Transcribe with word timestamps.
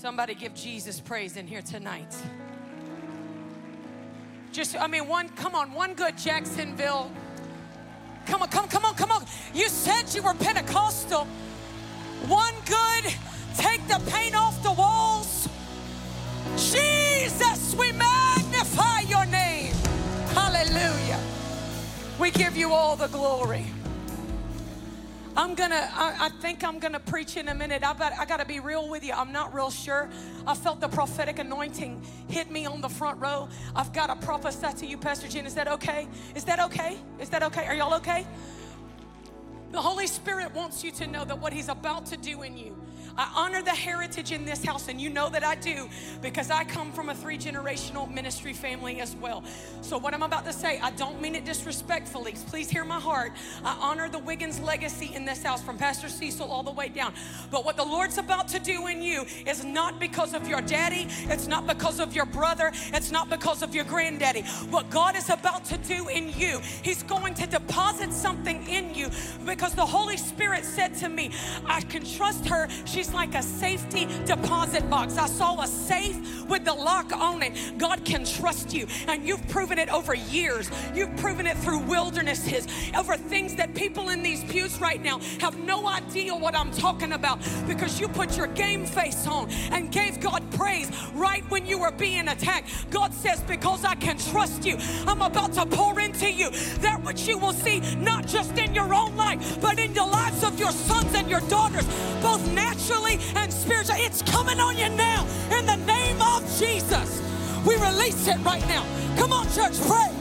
Somebody 0.00 0.36
give 0.36 0.54
Jesus 0.54 1.00
praise 1.00 1.36
in 1.36 1.48
here 1.48 1.60
tonight. 1.60 2.14
Just, 4.52 4.80
I 4.80 4.86
mean, 4.86 5.08
one, 5.08 5.28
come 5.30 5.56
on, 5.56 5.72
one 5.72 5.94
good 5.94 6.16
Jacksonville. 6.16 7.10
Come 8.26 8.42
on, 8.42 8.48
come, 8.48 8.68
come 8.68 8.84
on, 8.84 8.94
come 8.94 9.10
on. 9.10 9.24
You 9.52 9.68
said 9.68 10.04
you 10.14 10.22
were 10.22 10.34
Pentecostal. 10.34 11.24
One 12.28 12.54
good, 12.64 13.12
take 13.56 13.84
the 13.88 14.00
paint 14.12 14.36
off 14.36 14.62
the 14.62 14.70
walls. 14.70 15.48
Jesus, 16.56 17.74
we 17.74 17.90
magnify 17.90 19.00
your 19.00 19.26
name. 19.26 19.74
Hallelujah. 20.28 21.18
We 22.20 22.30
give 22.30 22.56
you 22.56 22.72
all 22.72 22.94
the 22.94 23.08
glory. 23.08 23.66
I'm 25.38 25.54
gonna, 25.54 25.88
I, 25.94 26.26
I, 26.26 26.28
think 26.40 26.64
I'm 26.64 26.80
gonna 26.80 26.98
preach 26.98 27.36
in 27.36 27.46
a 27.46 27.54
minute. 27.54 27.84
I, 27.84 27.92
bet, 27.92 28.12
I 28.18 28.26
gotta 28.26 28.44
be 28.44 28.58
real 28.58 28.88
with 28.88 29.04
you. 29.04 29.12
I'm 29.12 29.30
not 29.30 29.54
real 29.54 29.70
sure. 29.70 30.08
I 30.48 30.54
felt 30.56 30.80
the 30.80 30.88
prophetic 30.88 31.38
anointing 31.38 32.02
hit 32.26 32.50
me 32.50 32.66
on 32.66 32.80
the 32.80 32.88
front 32.88 33.20
row. 33.20 33.48
I've 33.76 33.92
gotta 33.92 34.16
prophesy 34.16 34.66
to 34.78 34.84
you, 34.84 34.98
Pastor 34.98 35.28
Jen. 35.28 35.46
Is 35.46 35.54
that 35.54 35.68
okay? 35.68 36.08
Is 36.34 36.42
that 36.42 36.58
okay? 36.58 36.98
Is 37.20 37.28
that 37.28 37.44
okay? 37.44 37.66
Are 37.66 37.74
y'all 37.76 37.94
okay? 37.94 38.26
The 39.70 39.80
Holy 39.80 40.08
Spirit 40.08 40.52
wants 40.54 40.82
you 40.82 40.90
to 40.90 41.06
know 41.06 41.24
that 41.24 41.38
what 41.38 41.52
He's 41.52 41.68
about 41.68 42.06
to 42.06 42.16
do 42.16 42.42
in 42.42 42.56
you 42.56 42.76
I 43.18 43.28
honor 43.34 43.62
the 43.62 43.72
heritage 43.72 44.30
in 44.30 44.44
this 44.44 44.64
house, 44.64 44.86
and 44.86 45.00
you 45.00 45.10
know 45.10 45.28
that 45.28 45.42
I 45.42 45.56
do 45.56 45.88
because 46.22 46.52
I 46.52 46.62
come 46.62 46.92
from 46.92 47.08
a 47.08 47.14
three 47.16 47.36
generational 47.36 48.08
ministry 48.08 48.52
family 48.52 49.00
as 49.00 49.16
well. 49.16 49.42
So, 49.80 49.98
what 49.98 50.14
I'm 50.14 50.22
about 50.22 50.44
to 50.44 50.52
say, 50.52 50.78
I 50.78 50.92
don't 50.92 51.20
mean 51.20 51.34
it 51.34 51.44
disrespectfully. 51.44 52.34
Please 52.46 52.70
hear 52.70 52.84
my 52.84 53.00
heart. 53.00 53.32
I 53.64 53.76
honor 53.80 54.08
the 54.08 54.20
Wiggins 54.20 54.60
legacy 54.60 55.12
in 55.12 55.24
this 55.24 55.42
house 55.42 55.60
from 55.60 55.76
Pastor 55.76 56.08
Cecil 56.08 56.46
all 56.46 56.62
the 56.62 56.70
way 56.70 56.88
down. 56.88 57.12
But 57.50 57.64
what 57.64 57.76
the 57.76 57.84
Lord's 57.84 58.18
about 58.18 58.46
to 58.48 58.60
do 58.60 58.86
in 58.86 59.02
you 59.02 59.26
is 59.46 59.64
not 59.64 59.98
because 59.98 60.32
of 60.32 60.46
your 60.46 60.60
daddy, 60.60 61.08
it's 61.28 61.48
not 61.48 61.66
because 61.66 61.98
of 61.98 62.14
your 62.14 62.26
brother, 62.26 62.70
it's 62.92 63.10
not 63.10 63.28
because 63.28 63.62
of 63.62 63.74
your 63.74 63.84
granddaddy. 63.84 64.42
What 64.70 64.90
God 64.90 65.16
is 65.16 65.28
about 65.28 65.64
to 65.64 65.76
do 65.78 66.06
in 66.08 66.32
you, 66.38 66.60
He's 66.84 67.02
going 67.02 67.34
to 67.34 67.48
deposit 67.48 68.12
something 68.12 68.64
in 68.68 68.94
you 68.94 69.08
because 69.44 69.74
the 69.74 69.86
Holy 69.86 70.16
Spirit 70.16 70.64
said 70.64 70.94
to 70.98 71.08
me, 71.08 71.32
I 71.66 71.80
can 71.80 72.04
trust 72.04 72.46
her. 72.46 72.68
She's 72.84 73.07
like 73.12 73.34
a 73.34 73.42
safety 73.42 74.06
deposit 74.24 74.88
box. 74.90 75.16
I 75.16 75.26
saw 75.26 75.60
a 75.60 75.66
safe 75.66 76.44
with 76.48 76.64
the 76.64 76.74
lock 76.74 77.12
on 77.12 77.42
it. 77.42 77.78
God 77.78 78.04
can 78.04 78.24
trust 78.24 78.72
you, 78.72 78.86
and 79.06 79.26
you've 79.26 79.46
proven 79.48 79.78
it 79.78 79.92
over 79.92 80.14
years. 80.14 80.70
You've 80.94 81.14
proven 81.16 81.46
it 81.46 81.56
through 81.58 81.80
wildernesses, 81.80 82.66
over 82.96 83.16
things 83.16 83.54
that 83.56 83.74
people 83.74 84.08
in 84.08 84.22
these 84.22 84.42
pews 84.44 84.80
right 84.80 85.02
now 85.02 85.20
have 85.40 85.58
no 85.58 85.86
idea 85.86 86.34
what 86.34 86.54
I'm 86.54 86.70
talking 86.70 87.12
about 87.12 87.38
because 87.66 88.00
you 88.00 88.08
put 88.08 88.36
your 88.36 88.46
game 88.48 88.86
face 88.86 89.26
on 89.26 89.50
and 89.72 89.90
gave 89.92 90.20
God 90.20 90.48
praise 90.52 90.90
right 91.14 91.48
when 91.50 91.66
you 91.66 91.78
were 91.78 91.92
being 91.92 92.28
attacked. 92.28 92.90
God 92.90 93.12
says, 93.14 93.40
Because 93.42 93.84
I 93.84 93.94
can 93.94 94.18
trust 94.18 94.64
you, 94.64 94.78
I'm 95.06 95.22
about 95.22 95.52
to 95.54 95.66
pour 95.66 96.00
into 96.00 96.30
you 96.30 96.50
that 96.80 97.02
which 97.04 97.26
you 97.26 97.38
will 97.38 97.52
see 97.52 97.80
not 97.96 98.26
just 98.26 98.56
in 98.58 98.74
your 98.74 98.92
own 98.94 99.16
life, 99.16 99.60
but 99.60 99.78
in 99.78 99.92
the 99.92 100.04
lives 100.04 100.42
of 100.42 100.58
your 100.58 100.72
sons 100.72 101.14
and 101.14 101.28
your 101.28 101.40
daughters, 101.42 101.86
both 102.22 102.46
naturally 102.88 103.18
and 103.36 103.52
spiritually. 103.52 104.00
It's 104.02 104.22
coming 104.22 104.60
on 104.60 104.76
you 104.76 104.88
now 104.90 105.26
in 105.58 105.66
the 105.66 105.76
name 105.76 106.20
of 106.22 106.42
Jesus. 106.58 107.22
We 107.66 107.76
release 107.76 108.26
it 108.28 108.38
right 108.44 108.66
now. 108.68 108.84
Come 109.16 109.32
on, 109.32 109.44
church, 109.46 109.78
pray. 109.86 110.14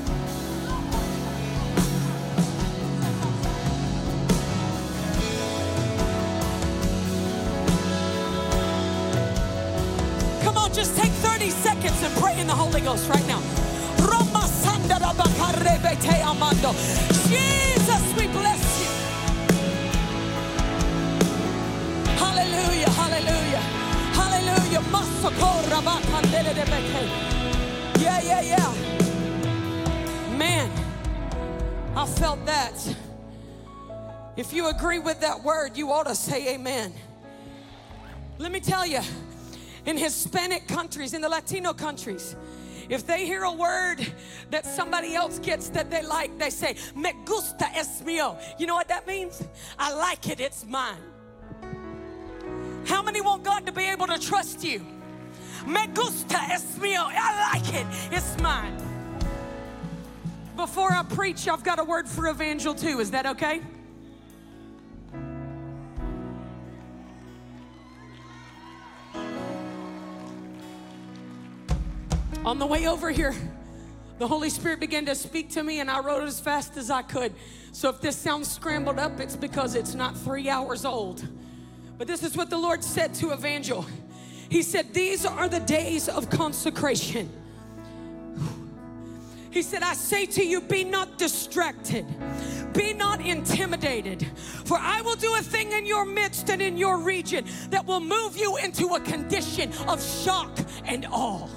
Come 10.44 10.58
on, 10.58 10.74
just 10.74 10.98
take 10.98 11.12
30 11.12 11.50
seconds 11.50 12.04
and 12.04 12.14
pray 12.16 12.40
in 12.40 12.48
the 12.48 12.54
Holy 12.54 12.82
Ghost 12.82 13.08
right 13.10 13.28
now. 13.28 13.42
Jesus, 17.30 17.77
Hallelujah, 22.58 22.90
hallelujah, 22.90 23.60
hallelujah. 24.18 24.82
Yeah, 28.00 28.22
yeah, 28.24 28.42
yeah. 28.42 28.74
Man, 30.36 30.72
I 31.96 32.06
felt 32.08 32.44
that. 32.48 32.74
If 34.36 34.54
you 34.54 34.70
agree 34.70 34.98
with 34.98 35.20
that 35.22 35.44
word, 35.44 35.78
you 35.78 35.92
ought 35.92 36.08
to 36.08 36.16
say 36.16 36.56
amen. 36.56 36.94
Let 38.40 38.52
me 38.52 38.60
tell 38.60 38.88
you, 38.88 39.02
in 39.86 39.96
Hispanic 39.96 40.68
countries, 40.68 41.14
in 41.14 41.22
the 41.22 41.30
Latino 41.30 41.74
countries, 41.74 42.36
if 42.90 43.06
they 43.06 43.28
hear 43.28 43.44
a 43.44 43.52
word 43.52 43.98
that 44.50 44.66
somebody 44.66 45.14
else 45.14 45.38
gets 45.38 45.70
that 45.70 45.92
they 45.92 46.02
like, 46.02 46.40
they 46.40 46.50
say, 46.50 46.76
Me 46.96 47.14
gusta 47.24 47.68
es 47.76 48.02
mío. 48.02 48.36
You 48.60 48.66
know 48.66 48.74
what 48.74 48.88
that 48.88 49.06
means? 49.06 49.44
I 49.78 49.94
like 49.94 50.28
it, 50.28 50.40
it's 50.40 50.66
mine. 50.66 50.98
How 52.88 53.04
many 53.04 53.22
want 53.22 53.44
God 53.44 53.66
to 53.66 53.72
be 53.72 53.84
able 53.84 54.08
to 54.08 54.18
trust 54.18 54.64
you? 54.64 54.86
Me 55.66 55.86
gusta 55.94 56.38
es 56.50 56.64
mío. 56.80 57.10
I 57.12 57.52
like 57.54 57.74
it. 57.74 57.86
It's 58.12 58.40
mine. 58.40 58.76
Before 60.56 60.92
I 60.92 61.04
preach, 61.04 61.48
I've 61.50 61.64
got 61.64 61.80
a 61.80 61.84
word 61.84 62.08
for 62.08 62.30
Evangel 62.30 62.74
too. 62.74 63.00
Is 63.00 63.12
that 63.12 63.26
okay? 63.26 63.62
On 72.46 72.58
the 72.58 72.66
way 72.66 72.88
over 72.88 73.12
here, 73.12 73.36
the 74.20 74.28
Holy 74.28 74.50
Spirit 74.50 74.80
began 74.80 75.06
to 75.08 75.16
speak 75.16 75.50
to 75.52 75.64
me, 75.64 75.82
and 75.82 75.92
I 75.92 76.00
wrote 76.00 76.24
as 76.24 76.40
fast 76.40 76.78
as 76.78 76.90
I 76.90 77.02
could. 77.02 77.34
So 77.74 77.90
if 77.90 78.00
this 78.00 78.16
sounds 78.16 78.50
scrambled 78.50 78.98
up, 78.98 79.20
it's 79.20 79.36
because 79.36 79.76
it's 79.76 79.94
not 79.94 80.16
three 80.18 80.50
hours 80.50 80.86
old. 80.86 81.28
But 81.98 82.08
this 82.08 82.24
is 82.24 82.36
what 82.36 82.50
the 82.50 82.58
Lord 82.58 82.84
said 82.84 83.14
to 83.16 83.34
Evangel. 83.34 83.86
He 84.50 84.62
said, 84.62 84.94
These 84.94 85.26
are 85.26 85.50
the 85.50 85.60
days 85.60 86.08
of 86.08 86.30
consecration. 86.30 87.30
He 89.50 89.64
said, 89.64 89.82
I 89.82 89.94
say 89.94 90.26
to 90.28 90.46
you, 90.46 90.62
be 90.62 90.84
not 90.84 91.18
distracted, 91.18 92.06
be 92.74 92.94
not 92.94 93.26
intimidated, 93.26 94.28
for 94.66 94.78
I 94.78 95.02
will 95.02 95.16
do 95.16 95.34
a 95.34 95.42
thing 95.42 95.72
in 95.72 95.86
your 95.86 96.06
midst 96.06 96.50
and 96.52 96.62
in 96.62 96.78
your 96.78 97.00
region 97.00 97.46
that 97.72 97.86
will 97.86 98.00
move 98.00 98.38
you 98.38 98.58
into 98.58 98.94
a 98.94 99.00
condition 99.00 99.74
of 99.88 100.04
shock 100.04 100.60
and 100.86 101.08
awe. 101.12 101.48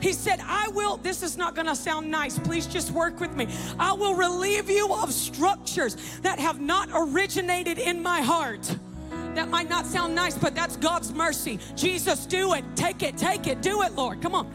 He 0.00 0.12
said, 0.12 0.40
I 0.42 0.68
will, 0.68 0.96
this 0.98 1.22
is 1.22 1.36
not 1.36 1.54
gonna 1.54 1.76
sound 1.76 2.10
nice, 2.10 2.38
please 2.38 2.66
just 2.66 2.90
work 2.90 3.20
with 3.20 3.34
me. 3.34 3.48
I 3.78 3.92
will 3.92 4.14
relieve 4.14 4.70
you 4.70 4.92
of 4.92 5.12
structures 5.12 5.96
that 6.22 6.38
have 6.38 6.60
not 6.60 6.88
originated 6.94 7.78
in 7.78 8.02
my 8.02 8.20
heart. 8.20 8.76
That 9.34 9.48
might 9.48 9.68
not 9.68 9.86
sound 9.86 10.14
nice, 10.14 10.36
but 10.36 10.54
that's 10.54 10.76
God's 10.76 11.12
mercy. 11.12 11.58
Jesus, 11.76 12.26
do 12.26 12.54
it. 12.54 12.64
Take 12.74 13.02
it, 13.02 13.16
take 13.16 13.46
it, 13.46 13.62
do 13.62 13.82
it, 13.82 13.92
Lord. 13.92 14.20
Come 14.20 14.34
on. 14.34 14.52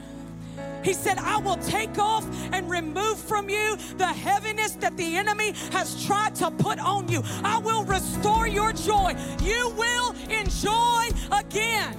He 0.84 0.94
said, 0.94 1.18
I 1.18 1.38
will 1.38 1.56
take 1.58 1.98
off 1.98 2.26
and 2.52 2.70
remove 2.70 3.18
from 3.18 3.50
you 3.50 3.78
the 3.98 4.08
heaviness 4.08 4.72
that 4.76 4.98
the 4.98 5.16
enemy 5.16 5.54
has 5.72 6.06
tried 6.06 6.36
to 6.36 6.52
put 6.52 6.80
on 6.80 7.08
you. 7.08 7.24
I 7.44 7.60
will 7.60 7.86
restore 7.86 8.48
your 8.48 8.74
joy. 8.74 9.16
You 9.42 9.70
will 9.78 10.14
enjoy 10.30 11.08
again. 11.32 11.98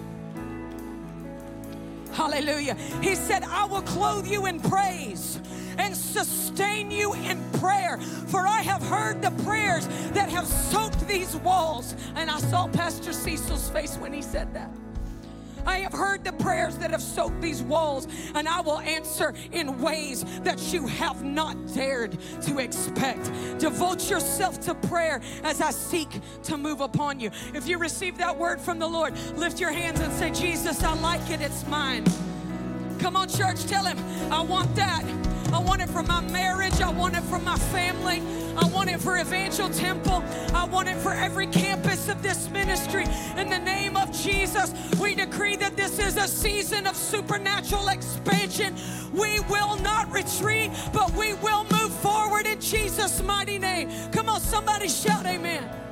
Hallelujah. 2.15 2.75
He 3.03 3.15
said, 3.15 3.43
I 3.43 3.65
will 3.65 3.83
clothe 3.83 4.27
you 4.27 4.47
in 4.47 4.61
praise 4.61 5.41
and 5.79 5.95
sustain 5.95 6.91
you 6.91 7.13
in 7.15 7.43
prayer. 7.59 7.99
For 7.99 8.47
I 8.47 8.63
have 8.63 8.83
heard 8.83 9.21
the 9.21 9.33
prayers 9.43 9.87
that 10.13 10.29
have 10.29 10.47
soaked 10.47 11.07
these 11.09 11.37
walls. 11.37 11.97
And 12.15 12.31
I 12.31 12.39
saw 12.39 12.69
Pastor 12.69 13.13
Cecil's 13.13 13.69
face 13.71 13.97
when 13.97 14.13
he 14.13 14.23
said 14.23 14.55
that. 14.55 14.71
I 15.67 15.79
have 15.79 15.93
heard 15.93 16.25
the 16.25 16.33
prayers 16.33 16.77
that 16.79 16.91
have 16.91 17.03
soaked 17.03 17.41
these 17.41 17.63
walls, 17.63 18.07
and 18.35 18.49
I 18.49 18.61
will 18.61 18.81
answer 18.81 19.35
in 19.53 19.81
ways 19.81 20.25
that 20.41 20.73
you 20.73 20.87
have 20.87 21.25
not 21.25 21.57
dared 21.75 22.19
to 22.43 22.59
expect. 22.59 23.31
Devote 23.59 24.11
yourself 24.11 24.61
to 24.61 24.75
prayer 24.75 25.21
as 25.43 25.61
I 25.61 25.71
seek 25.71 26.21
to 26.45 26.57
move 26.57 26.81
upon 26.81 27.21
you. 27.21 27.31
If 27.55 27.67
you 27.67 27.79
receive 27.79 28.19
that 28.19 28.37
word 28.37 28.61
from 28.61 28.79
the 28.79 28.89
Lord, 28.89 29.15
lift 29.37 29.61
your 29.61 29.73
hands 29.73 30.01
and 30.01 30.13
say, 30.13 30.31
Jesus, 30.31 30.83
I 30.83 30.95
like 31.01 31.31
it, 31.31 31.41
it's 31.41 31.67
mine. 31.67 32.05
Come 33.05 33.17
on, 33.17 33.29
church, 33.29 33.67
tell 33.67 33.85
him, 33.85 33.99
I 34.33 34.41
want 34.41 34.75
that. 34.77 35.05
I 35.53 35.59
want 35.59 35.83
it 35.83 35.91
for 35.91 36.03
my 36.03 36.23
marriage. 36.23 36.81
I 36.81 36.91
want 36.91 37.15
it 37.15 37.23
for 37.25 37.39
my 37.39 37.59
family. 37.59 38.23
I 38.57 38.67
want 38.69 38.89
it 38.89 38.99
for 38.99 39.19
Evangel 39.19 39.69
Temple. 39.69 40.25
I 40.55 40.65
want 40.65 40.89
it 40.89 40.97
for 40.97 41.13
every 41.13 41.47
campus 41.49 42.09
of 42.09 42.23
this 42.23 42.49
ministry. 42.49 43.05
In 43.37 43.51
the 43.51 43.59
name 43.59 43.99
of 43.99 44.11
Jesus, 44.11 44.73
we 44.99 45.15
decree 45.15 45.55
that 45.57 45.77
this 45.77 45.99
is 45.99 46.17
a 46.17 46.27
season 46.27 46.87
of 46.87 46.97
supernatural 46.97 47.89
expansion. 47.89 48.75
We 49.13 49.39
will 49.51 49.77
not 49.81 50.11
retreat, 50.11 50.71
but 50.91 51.13
we 51.13 51.35
will 51.35 51.65
move 51.65 51.93
forward 51.97 52.47
in 52.47 52.59
Jesus' 52.59 53.23
mighty 53.23 53.59
name. 53.59 53.91
Come 54.13 54.31
on, 54.31 54.41
somebody 54.41 54.89
shout, 54.89 55.27
Amen. 55.27 55.84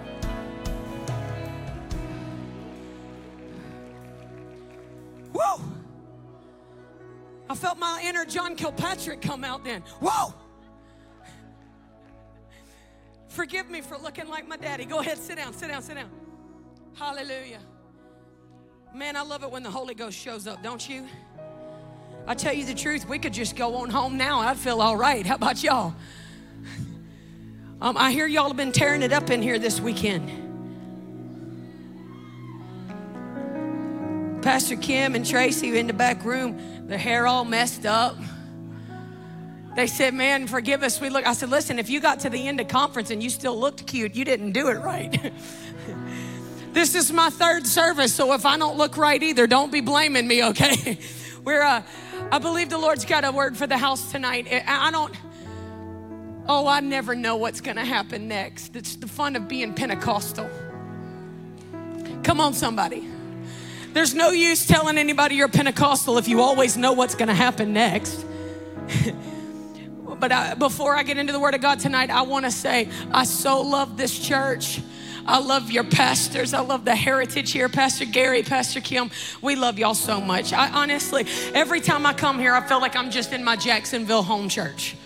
Felt 7.62 7.78
my 7.78 8.02
inner 8.04 8.24
John 8.24 8.56
Kilpatrick 8.56 9.22
come 9.22 9.44
out 9.44 9.64
then. 9.64 9.82
Whoa! 10.00 10.34
Forgive 13.28 13.70
me 13.70 13.80
for 13.80 13.96
looking 13.96 14.28
like 14.28 14.48
my 14.48 14.56
daddy. 14.56 14.84
Go 14.84 14.98
ahead, 14.98 15.16
sit 15.16 15.36
down, 15.36 15.54
sit 15.54 15.68
down, 15.68 15.80
sit 15.80 15.94
down. 15.94 16.10
Hallelujah. 16.94 17.60
Man, 18.92 19.16
I 19.16 19.22
love 19.22 19.44
it 19.44 19.50
when 19.50 19.62
the 19.62 19.70
Holy 19.70 19.94
Ghost 19.94 20.18
shows 20.18 20.48
up, 20.48 20.60
don't 20.60 20.86
you? 20.88 21.06
I 22.26 22.34
tell 22.34 22.52
you 22.52 22.66
the 22.66 22.74
truth, 22.74 23.08
we 23.08 23.20
could 23.20 23.32
just 23.32 23.54
go 23.54 23.76
on 23.76 23.90
home 23.90 24.16
now. 24.16 24.40
I'd 24.40 24.58
feel 24.58 24.82
all 24.82 24.96
right. 24.96 25.24
How 25.24 25.36
about 25.36 25.62
y'all? 25.62 25.94
Um, 27.80 27.96
I 27.96 28.10
hear 28.10 28.26
y'all 28.26 28.48
have 28.48 28.56
been 28.56 28.72
tearing 28.72 29.02
it 29.02 29.12
up 29.12 29.30
in 29.30 29.40
here 29.40 29.58
this 29.58 29.80
weekend. 29.80 30.42
Pastor 34.42 34.74
Kim 34.74 35.14
and 35.14 35.24
Tracy 35.24 35.78
in 35.78 35.86
the 35.86 35.92
back 35.92 36.24
room, 36.24 36.81
their 36.92 36.98
hair 36.98 37.26
all 37.26 37.46
messed 37.46 37.86
up. 37.86 38.18
They 39.74 39.86
said, 39.86 40.12
Man, 40.12 40.46
forgive 40.46 40.82
us. 40.82 41.00
We 41.00 41.08
look. 41.08 41.26
I 41.26 41.32
said, 41.32 41.48
Listen, 41.48 41.78
if 41.78 41.88
you 41.88 42.00
got 42.00 42.20
to 42.20 42.28
the 42.28 42.46
end 42.46 42.60
of 42.60 42.68
conference 42.68 43.10
and 43.10 43.22
you 43.22 43.30
still 43.30 43.58
looked 43.58 43.86
cute, 43.86 44.14
you 44.14 44.26
didn't 44.26 44.52
do 44.52 44.68
it 44.68 44.74
right. 44.74 45.32
this 46.74 46.94
is 46.94 47.10
my 47.10 47.30
third 47.30 47.66
service, 47.66 48.12
so 48.12 48.34
if 48.34 48.44
I 48.44 48.58
don't 48.58 48.76
look 48.76 48.98
right 48.98 49.22
either, 49.22 49.46
don't 49.46 49.72
be 49.72 49.80
blaming 49.80 50.28
me, 50.28 50.44
okay? 50.44 50.98
We're, 51.44 51.62
uh, 51.62 51.82
I 52.30 52.38
believe 52.38 52.68
the 52.68 52.76
Lord's 52.76 53.06
got 53.06 53.24
a 53.24 53.32
word 53.32 53.56
for 53.56 53.66
the 53.66 53.78
house 53.78 54.12
tonight. 54.12 54.46
I 54.66 54.90
don't. 54.90 55.14
Oh, 56.46 56.66
I 56.66 56.80
never 56.80 57.14
know 57.14 57.36
what's 57.36 57.62
to 57.62 57.84
happen 57.86 58.28
next. 58.28 58.76
It's 58.76 58.96
the 58.96 59.08
fun 59.08 59.34
of 59.34 59.48
being 59.48 59.72
Pentecostal. 59.72 60.50
Come 62.22 62.38
on, 62.38 62.52
somebody. 62.52 63.08
There's 63.92 64.14
no 64.14 64.30
use 64.30 64.66
telling 64.66 64.96
anybody 64.96 65.34
you're 65.34 65.48
Pentecostal 65.48 66.16
if 66.16 66.26
you 66.26 66.40
always 66.40 66.76
know 66.76 66.92
what's 66.92 67.14
going 67.14 67.28
to 67.28 67.34
happen 67.34 67.72
next. 67.72 68.24
but 70.18 70.32
I, 70.32 70.54
before 70.54 70.96
I 70.96 71.02
get 71.02 71.18
into 71.18 71.32
the 71.32 71.40
Word 71.40 71.54
of 71.54 71.60
God 71.60 71.78
tonight, 71.78 72.10
I 72.10 72.22
want 72.22 72.46
to 72.46 72.50
say 72.50 72.88
I 73.10 73.24
so 73.24 73.60
love 73.60 73.96
this 73.96 74.18
church. 74.18 74.80
I 75.26 75.38
love 75.38 75.70
your 75.70 75.84
pastors. 75.84 76.54
I 76.54 76.60
love 76.60 76.84
the 76.84 76.96
heritage 76.96 77.52
here. 77.52 77.68
Pastor 77.68 78.06
Gary, 78.06 78.42
Pastor 78.42 78.80
Kim, 78.80 79.10
we 79.40 79.56
love 79.56 79.78
y'all 79.78 79.94
so 79.94 80.20
much. 80.20 80.52
I 80.52 80.70
honestly, 80.70 81.26
every 81.54 81.80
time 81.80 82.06
I 82.06 82.12
come 82.12 82.38
here, 82.38 82.54
I 82.54 82.66
feel 82.66 82.80
like 82.80 82.96
I'm 82.96 83.10
just 83.10 83.32
in 83.32 83.44
my 83.44 83.56
Jacksonville 83.56 84.22
home 84.22 84.48
church. 84.48 84.96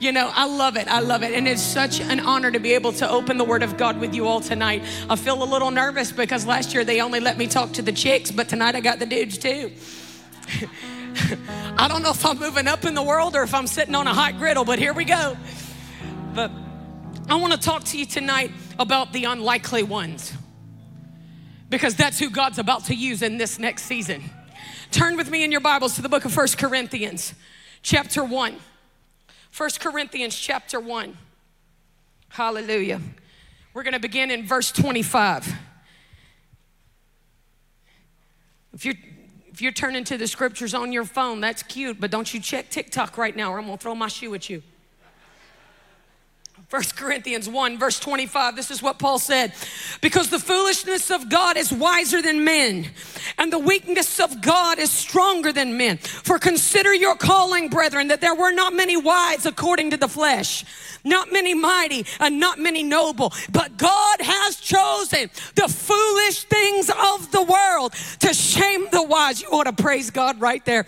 You 0.00 0.12
know, 0.12 0.32
I 0.34 0.46
love 0.46 0.78
it. 0.78 0.88
I 0.88 1.00
love 1.00 1.22
it. 1.22 1.34
And 1.34 1.46
it's 1.46 1.62
such 1.62 2.00
an 2.00 2.20
honor 2.20 2.50
to 2.50 2.58
be 2.58 2.72
able 2.72 2.92
to 2.94 3.08
open 3.08 3.36
the 3.36 3.44
Word 3.44 3.62
of 3.62 3.76
God 3.76 4.00
with 4.00 4.14
you 4.14 4.26
all 4.26 4.40
tonight. 4.40 4.82
I 5.10 5.16
feel 5.16 5.42
a 5.42 5.44
little 5.44 5.70
nervous 5.70 6.10
because 6.10 6.46
last 6.46 6.72
year 6.72 6.84
they 6.84 7.02
only 7.02 7.20
let 7.20 7.36
me 7.36 7.46
talk 7.46 7.72
to 7.72 7.82
the 7.82 7.92
chicks, 7.92 8.30
but 8.30 8.48
tonight 8.48 8.74
I 8.74 8.80
got 8.80 8.98
the 8.98 9.04
dudes 9.04 9.36
too. 9.36 9.72
I 11.76 11.86
don't 11.86 12.02
know 12.02 12.10
if 12.10 12.24
I'm 12.24 12.38
moving 12.38 12.66
up 12.66 12.86
in 12.86 12.94
the 12.94 13.02
world 13.02 13.36
or 13.36 13.42
if 13.42 13.52
I'm 13.52 13.66
sitting 13.66 13.94
on 13.94 14.06
a 14.06 14.14
hot 14.14 14.38
griddle, 14.38 14.64
but 14.64 14.78
here 14.78 14.94
we 14.94 15.04
go. 15.04 15.36
But 16.34 16.50
I 17.28 17.34
want 17.36 17.52
to 17.52 17.58
talk 17.58 17.84
to 17.84 17.98
you 17.98 18.06
tonight 18.06 18.52
about 18.78 19.12
the 19.12 19.24
unlikely 19.24 19.82
ones 19.82 20.32
because 21.68 21.94
that's 21.94 22.18
who 22.18 22.30
God's 22.30 22.58
about 22.58 22.86
to 22.86 22.94
use 22.94 23.20
in 23.20 23.36
this 23.36 23.58
next 23.58 23.82
season. 23.82 24.24
Turn 24.90 25.18
with 25.18 25.30
me 25.30 25.44
in 25.44 25.52
your 25.52 25.60
Bibles 25.60 25.96
to 25.96 26.02
the 26.02 26.08
book 26.08 26.24
of 26.24 26.32
First 26.32 26.56
Corinthians, 26.56 27.34
chapter 27.82 28.24
1. 28.24 28.56
1 29.56 29.70
Corinthians 29.80 30.36
chapter 30.36 30.80
1. 30.80 31.16
Hallelujah. 32.28 33.00
We're 33.74 33.82
going 33.82 33.94
to 33.94 34.00
begin 34.00 34.30
in 34.30 34.46
verse 34.46 34.72
25. 34.72 35.52
If 38.72 38.84
you're 38.84 38.94
if 39.52 39.60
you're 39.60 39.72
turning 39.72 40.04
to 40.04 40.16
the 40.16 40.26
scriptures 40.26 40.74
on 40.74 40.92
your 40.92 41.04
phone, 41.04 41.40
that's 41.40 41.62
cute, 41.62 42.00
but 42.00 42.10
don't 42.10 42.32
you 42.32 42.40
check 42.40 42.70
TikTok 42.70 43.18
right 43.18 43.34
now 43.34 43.52
or 43.52 43.58
I'm 43.58 43.66
going 43.66 43.76
to 43.76 43.82
throw 43.82 43.94
my 43.94 44.08
shoe 44.08 44.32
at 44.34 44.48
you. 44.48 44.62
1 46.70 46.82
Corinthians 46.94 47.48
1, 47.48 47.78
verse 47.78 47.98
25, 47.98 48.54
this 48.54 48.70
is 48.70 48.80
what 48.80 48.96
Paul 48.96 49.18
said. 49.18 49.52
Because 50.00 50.30
the 50.30 50.38
foolishness 50.38 51.10
of 51.10 51.28
God 51.28 51.56
is 51.56 51.72
wiser 51.72 52.22
than 52.22 52.44
men, 52.44 52.90
and 53.38 53.52
the 53.52 53.58
weakness 53.58 54.20
of 54.20 54.40
God 54.40 54.78
is 54.78 54.92
stronger 54.92 55.52
than 55.52 55.76
men. 55.76 55.96
For 55.96 56.38
consider 56.38 56.94
your 56.94 57.16
calling, 57.16 57.70
brethren, 57.70 58.06
that 58.06 58.20
there 58.20 58.36
were 58.36 58.52
not 58.52 58.72
many 58.72 58.96
wise 58.96 59.46
according 59.46 59.90
to 59.90 59.96
the 59.96 60.06
flesh, 60.06 60.64
not 61.02 61.32
many 61.32 61.54
mighty, 61.54 62.06
and 62.20 62.38
not 62.38 62.60
many 62.60 62.84
noble. 62.84 63.32
But 63.50 63.76
God 63.76 64.20
has 64.20 64.54
chosen 64.60 65.28
the 65.56 65.66
foolish 65.66 66.44
things 66.44 66.88
of 66.88 67.32
the 67.32 67.42
world 67.42 67.94
to 68.20 68.32
shame 68.32 68.86
the 68.92 69.02
wise. 69.02 69.42
You 69.42 69.48
ought 69.48 69.64
to 69.64 69.72
praise 69.72 70.10
God 70.10 70.40
right 70.40 70.64
there 70.64 70.86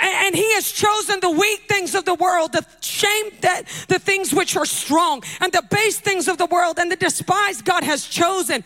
and 0.00 0.34
he 0.34 0.52
has 0.54 0.70
chosen 0.70 1.20
the 1.20 1.30
weak 1.30 1.62
things 1.68 1.94
of 1.94 2.04
the 2.04 2.14
world, 2.14 2.52
the 2.52 2.64
shame 2.80 3.32
that 3.40 3.64
the 3.88 3.98
things 3.98 4.32
which 4.32 4.56
are 4.56 4.66
strong, 4.66 5.22
and 5.40 5.52
the 5.52 5.62
base 5.70 5.98
things 6.00 6.28
of 6.28 6.38
the 6.38 6.46
world, 6.46 6.78
and 6.78 6.90
the 6.90 6.96
despised 6.96 7.64
God 7.64 7.84
has 7.84 8.04
chosen 8.04 8.64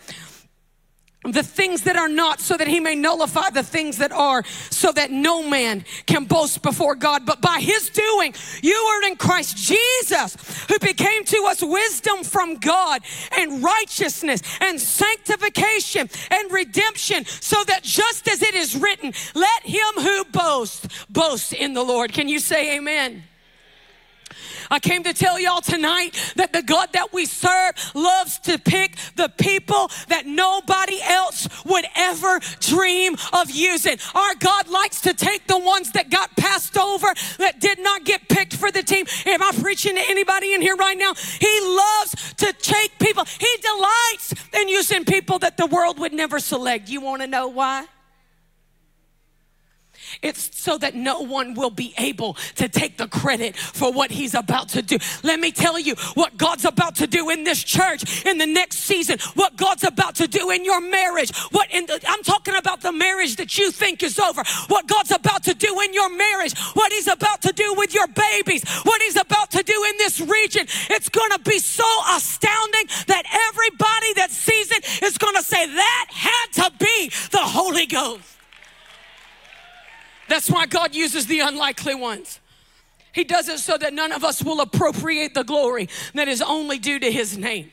the 1.23 1.43
things 1.43 1.83
that 1.83 1.95
are 1.95 2.09
not, 2.09 2.41
so 2.41 2.57
that 2.57 2.67
he 2.67 2.79
may 2.79 2.95
nullify 2.95 3.49
the 3.49 3.63
things 3.63 3.97
that 3.97 4.11
are, 4.11 4.43
so 4.69 4.91
that 4.91 5.11
no 5.11 5.47
man 5.47 5.85
can 6.05 6.25
boast 6.25 6.61
before 6.61 6.95
God. 6.95 7.25
But 7.25 7.41
by 7.41 7.59
his 7.59 7.89
doing, 7.89 8.33
you 8.61 8.75
are 8.75 9.07
in 9.07 9.15
Christ 9.15 9.57
Jesus, 9.57 10.35
who 10.69 10.77
became 10.79 11.23
to 11.25 11.45
us 11.47 11.61
wisdom 11.61 12.23
from 12.23 12.55
God 12.55 13.01
and 13.37 13.63
righteousness 13.63 14.41
and 14.59 14.79
sanctification 14.79 16.09
and 16.29 16.51
redemption, 16.51 17.25
so 17.25 17.63
that 17.65 17.83
just 17.83 18.27
as 18.27 18.41
it 18.41 18.55
is 18.55 18.75
written, 18.75 19.13
let 19.33 19.63
him 19.63 19.93
who 19.95 20.25
boasts 20.25 20.87
boast 21.09 21.53
in 21.53 21.73
the 21.73 21.83
Lord. 21.83 22.11
Can 22.11 22.27
you 22.27 22.39
say 22.39 22.77
amen? 22.77 23.23
I 24.69 24.79
came 24.79 25.03
to 25.03 25.13
tell 25.13 25.39
y'all 25.39 25.61
tonight 25.61 26.33
that 26.35 26.53
the 26.53 26.61
God 26.61 26.89
that 26.93 27.13
we 27.13 27.25
serve 27.25 27.73
loves 27.93 28.39
to 28.39 28.57
pick 28.57 28.95
the 29.15 29.29
people 29.37 29.89
that 30.09 30.25
nobody 30.25 30.99
else 31.01 31.47
would 31.65 31.85
ever 31.95 32.39
dream 32.59 33.15
of 33.33 33.51
using. 33.51 33.97
Our 34.15 34.35
God 34.35 34.67
likes 34.69 35.01
to 35.01 35.13
take 35.13 35.47
the 35.47 35.59
ones 35.59 35.91
that 35.91 36.09
got 36.09 36.35
passed 36.35 36.77
over, 36.77 37.07
that 37.37 37.59
did 37.59 37.79
not 37.79 38.05
get 38.05 38.27
picked 38.29 38.55
for 38.55 38.71
the 38.71 38.83
team. 38.83 39.05
Am 39.25 39.41
I 39.41 39.51
preaching 39.59 39.95
to 39.95 40.03
anybody 40.09 40.53
in 40.53 40.61
here 40.61 40.75
right 40.75 40.97
now? 40.97 41.13
He 41.13 41.59
loves 41.61 42.33
to 42.37 42.53
take 42.53 42.97
people, 42.99 43.25
He 43.25 43.47
delights 43.61 44.33
in 44.53 44.69
using 44.69 45.05
people 45.05 45.39
that 45.39 45.57
the 45.57 45.65
world 45.65 45.99
would 45.99 46.13
never 46.13 46.39
select. 46.39 46.89
You 46.89 47.01
want 47.01 47.21
to 47.21 47.27
know 47.27 47.47
why? 47.47 47.85
It's 50.21 50.59
so 50.59 50.77
that 50.77 50.95
no 50.95 51.21
one 51.21 51.53
will 51.53 51.69
be 51.69 51.93
able 51.97 52.35
to 52.55 52.67
take 52.69 52.97
the 52.97 53.07
credit 53.07 53.55
for 53.55 53.91
what 53.91 54.11
he's 54.11 54.33
about 54.33 54.69
to 54.69 54.81
do. 54.81 54.97
Let 55.23 55.39
me 55.39 55.51
tell 55.51 55.79
you 55.79 55.95
what 56.13 56.37
God's 56.37 56.65
about 56.65 56.95
to 56.95 57.07
do 57.07 57.29
in 57.29 57.43
this 57.43 57.63
church 57.63 58.25
in 58.25 58.37
the 58.37 58.45
next 58.45 58.79
season, 58.79 59.19
what 59.35 59.55
God's 59.55 59.83
about 59.83 60.15
to 60.15 60.27
do 60.27 60.51
in 60.51 60.65
your 60.65 60.81
marriage. 60.81 61.35
What 61.51 61.71
in 61.71 61.85
the, 61.85 61.99
I'm 62.07 62.23
talking 62.23 62.55
about 62.55 62.81
the 62.81 62.91
marriage 62.91 63.35
that 63.37 63.57
you 63.57 63.71
think 63.71 64.03
is 64.03 64.19
over. 64.19 64.43
What 64.67 64.87
God's 64.87 65.11
about 65.11 65.43
to 65.43 65.53
do 65.53 65.79
in 65.81 65.93
your 65.93 66.15
marriage, 66.15 66.57
what 66.73 66.91
he's 66.91 67.07
about 67.07 67.41
to 67.43 67.53
do 67.53 67.73
with 67.77 67.93
your 67.93 68.07
babies, 68.07 68.67
what 68.83 69.01
he's 69.01 69.19
about 69.19 69.51
to 69.51 69.63
do 69.63 69.85
in 69.89 69.97
this 69.97 70.19
region. 70.19 70.67
It's 70.89 71.09
going 71.09 71.31
to 71.31 71.39
be 71.39 71.59
so 71.59 71.87
astounding 72.09 72.87
that 73.07 73.23
everybody 73.49 74.13
that 74.15 74.31
sees 74.31 74.71
it 74.71 75.03
is 75.03 75.17
going 75.17 75.35
to 75.35 75.43
say 75.43 75.65
that 75.65 76.07
had 76.09 76.63
to 76.63 76.77
be 76.77 77.11
the 77.31 77.39
Holy 77.39 77.85
Ghost. 77.85 78.32
That's 80.33 80.49
why 80.49 80.65
God 80.65 80.95
uses 80.95 81.27
the 81.27 81.41
unlikely 81.41 81.93
ones. 81.93 82.39
He 83.11 83.23
does 83.23 83.47
it 83.49 83.59
so 83.59 83.77
that 83.77 83.93
none 83.93 84.11
of 84.11 84.23
us 84.23 84.43
will 84.43 84.61
appropriate 84.61 85.35
the 85.35 85.43
glory 85.43 85.89
that 86.15 86.27
is 86.27 86.41
only 86.41 86.79
due 86.79 86.97
to 86.97 87.11
His 87.11 87.37
name. 87.37 87.69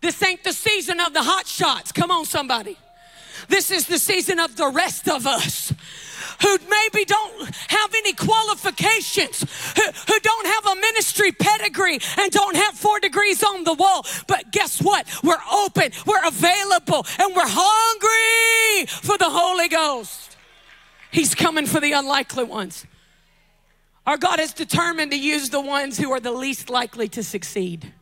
This 0.00 0.20
ain't 0.24 0.42
the 0.42 0.52
season 0.52 0.98
of 0.98 1.14
the 1.14 1.22
hot 1.22 1.46
shots. 1.46 1.92
Come 1.92 2.10
on, 2.10 2.24
somebody. 2.24 2.76
This 3.46 3.70
is 3.70 3.86
the 3.86 3.96
season 3.96 4.40
of 4.40 4.56
the 4.56 4.70
rest 4.70 5.08
of 5.08 5.24
us 5.24 5.72
who 6.42 6.58
maybe 6.68 7.04
don't 7.04 7.54
have 7.68 7.94
any 7.94 8.12
qualifications, 8.12 9.40
who, 9.76 9.82
who 9.82 10.20
don't 10.20 10.46
have 10.46 10.66
a 10.66 10.80
ministry 10.80 11.30
pedigree 11.30 12.00
and 12.18 12.32
don't 12.32 12.56
have 12.56 12.74
four 12.74 12.98
degrees 12.98 13.42
on 13.42 13.62
the 13.62 13.74
wall. 13.74 14.04
But 14.26 14.50
guess 14.50 14.82
what? 14.82 15.06
We're 15.22 15.42
open, 15.52 15.92
we're 16.06 16.26
available, 16.26 17.06
and 17.20 17.34
we're 17.36 17.46
Holy 17.46 17.91
Ghost. 19.72 20.36
He's 21.10 21.34
coming 21.34 21.66
for 21.66 21.80
the 21.80 21.92
unlikely 21.92 22.44
ones. 22.44 22.86
Our 24.06 24.16
God 24.16 24.40
is 24.40 24.52
determined 24.52 25.12
to 25.12 25.18
use 25.18 25.50
the 25.50 25.60
ones 25.60 25.98
who 25.98 26.12
are 26.12 26.20
the 26.20 26.32
least 26.32 26.70
likely 26.70 27.08
to 27.08 27.22
succeed. 27.22 27.92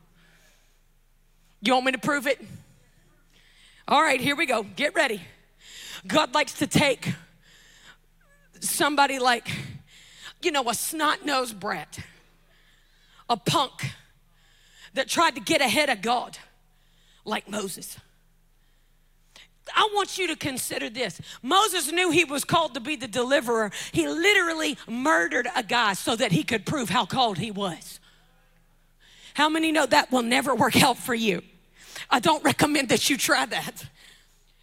You 1.63 1.75
want 1.75 1.87
me 1.87 1.93
to 1.93 1.99
prove 1.99 2.27
it? 2.27 2.41
All 3.87 4.03
right, 4.03 4.21
here 4.21 4.37
we 4.37 4.47
go. 4.47 4.63
Get 4.63 4.95
ready. 4.95 5.21
God 6.07 6.35
likes 6.35 6.55
to 6.55 6.67
take 6.67 7.13
somebody 8.61 9.19
like, 9.19 9.49
you 10.43 10.51
know, 10.51 10.69
a 10.69 10.75
snot 10.75 11.25
nosed 11.25 11.61
brat, 11.61 11.99
a 13.29 13.37
punk 13.37 13.93
that 14.95 15.09
tried 15.09 15.35
to 15.35 15.41
get 15.41 15.61
ahead 15.61 15.91
of 15.91 16.03
God, 16.03 16.39
like 17.25 17.49
Moses. 17.49 17.99
I 19.75 19.89
want 19.95 20.19
you 20.19 20.27
to 20.29 20.37
consider 20.37 20.89
this. 20.91 21.21
Moses 21.43 21.91
knew 21.91 22.11
he 22.11 22.25
was 22.25 22.45
called 22.45 22.75
to 22.75 22.81
be 22.81 22.97
the 22.97 23.09
deliverer. 23.09 23.71
He 23.93 24.09
literally 24.09 24.77
murdered 24.89 25.49
a 25.55 25.63
guy 25.63 25.95
so 25.95 26.17
that 26.17 26.33
he 26.33 26.43
could 26.43 26.67
prove 26.67 26.89
how 26.89 27.07
called 27.07 27.39
he 27.39 27.51
was. 27.51 28.01
How 29.35 29.49
many 29.49 29.73
know 29.73 29.87
that 29.87 30.11
will 30.11 30.23
never 30.23 30.55
work 30.55 30.83
out 30.83 30.99
for 30.99 31.15
you? 31.15 31.43
I 32.11 32.21
don't 32.21 32.43
recommend 32.43 32.89
that 32.89 33.09
you 33.09 33.17
try 33.17 33.47
that. 33.47 33.85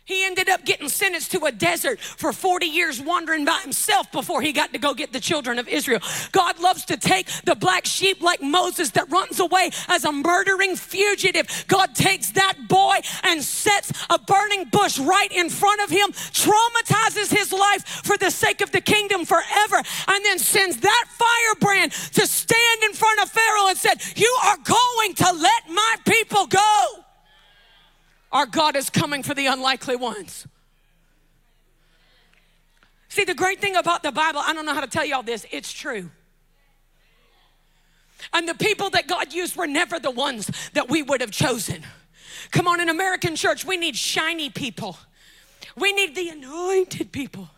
He 0.07 0.25
ended 0.25 0.47
up 0.47 0.63
getting 0.63 0.87
sentenced 0.87 1.31
to 1.33 1.43
a 1.45 1.51
desert 1.51 1.99
for 1.99 2.31
40 2.31 2.65
years 2.65 3.01
wandering 3.01 3.43
by 3.43 3.59
himself 3.61 4.09
before 4.13 4.41
he 4.41 4.53
got 4.53 4.71
to 4.71 4.79
go 4.79 4.93
get 4.93 5.11
the 5.11 5.19
children 5.19 5.59
of 5.59 5.67
Israel. 5.67 5.99
God 6.31 6.61
loves 6.61 6.85
to 6.85 6.95
take 6.95 7.27
the 7.43 7.55
black 7.55 7.85
sheep 7.85 8.21
like 8.21 8.41
Moses 8.41 8.91
that 8.91 9.11
runs 9.11 9.41
away 9.41 9.69
as 9.89 10.05
a 10.05 10.13
murdering 10.13 10.77
fugitive. 10.77 11.65
God 11.67 11.93
takes 11.93 12.31
that 12.31 12.69
boy 12.69 12.95
and 13.23 13.43
sets 13.43 13.91
a 14.09 14.17
burning 14.17 14.69
bush 14.71 14.97
right 14.97 15.31
in 15.31 15.49
front 15.49 15.81
of 15.81 15.89
him, 15.89 16.13
traumatizes 16.31 17.29
his 17.29 17.51
life 17.51 17.85
for 18.05 18.17
the 18.17 18.31
sake 18.31 18.61
of 18.61 18.71
the 18.71 18.79
kingdom 18.79 19.25
forever, 19.25 19.83
and 20.07 20.25
then 20.25 20.39
sends 20.39 20.77
that 20.77 21.05
firebrand 21.09 21.91
to 21.91 22.25
stand 22.25 22.83
in 22.83 22.93
front 22.93 23.21
of 23.21 23.29
Pharaoh 23.29 23.67
and 23.67 23.77
said, 23.77 24.01
You 24.15 24.33
are 24.45 24.57
going 24.63 25.15
to 25.15 25.33
let 25.33 25.69
my 25.69 25.95
people 26.05 26.47
go. 26.47 27.03
Our 28.37 28.45
God 28.45 28.75
is 28.75 28.91
coming 28.91 29.23
for 29.23 29.33
the 29.33 29.47
unlikely 29.47 29.95
ones. 29.95 30.45
See, 33.09 33.23
the 33.23 33.33
great 33.33 33.59
thing 33.59 33.75
about 33.75 34.03
the 34.03 34.11
Bible, 34.11 34.41
I 34.45 34.53
don't 34.53 34.63
know 34.63 34.75
how 34.75 34.81
to 34.81 34.87
tell 34.87 35.03
y'all 35.03 35.23
this, 35.23 35.47
it's 35.49 35.73
true. 35.73 36.11
And 38.31 38.47
the 38.47 38.53
people 38.53 38.91
that 38.91 39.07
God 39.07 39.33
used 39.33 39.55
were 39.55 39.65
never 39.65 39.97
the 39.97 40.11
ones 40.11 40.51
that 40.73 40.87
we 40.87 41.01
would 41.01 41.19
have 41.21 41.31
chosen. 41.31 41.81
Come 42.51 42.67
on, 42.67 42.79
in 42.79 42.89
American 42.89 43.35
church, 43.35 43.65
we 43.65 43.75
need 43.75 43.95
shiny 43.95 44.51
people. 44.51 44.99
We 45.75 45.91
need 45.91 46.13
the 46.13 46.29
anointed 46.29 47.11
people 47.11 47.49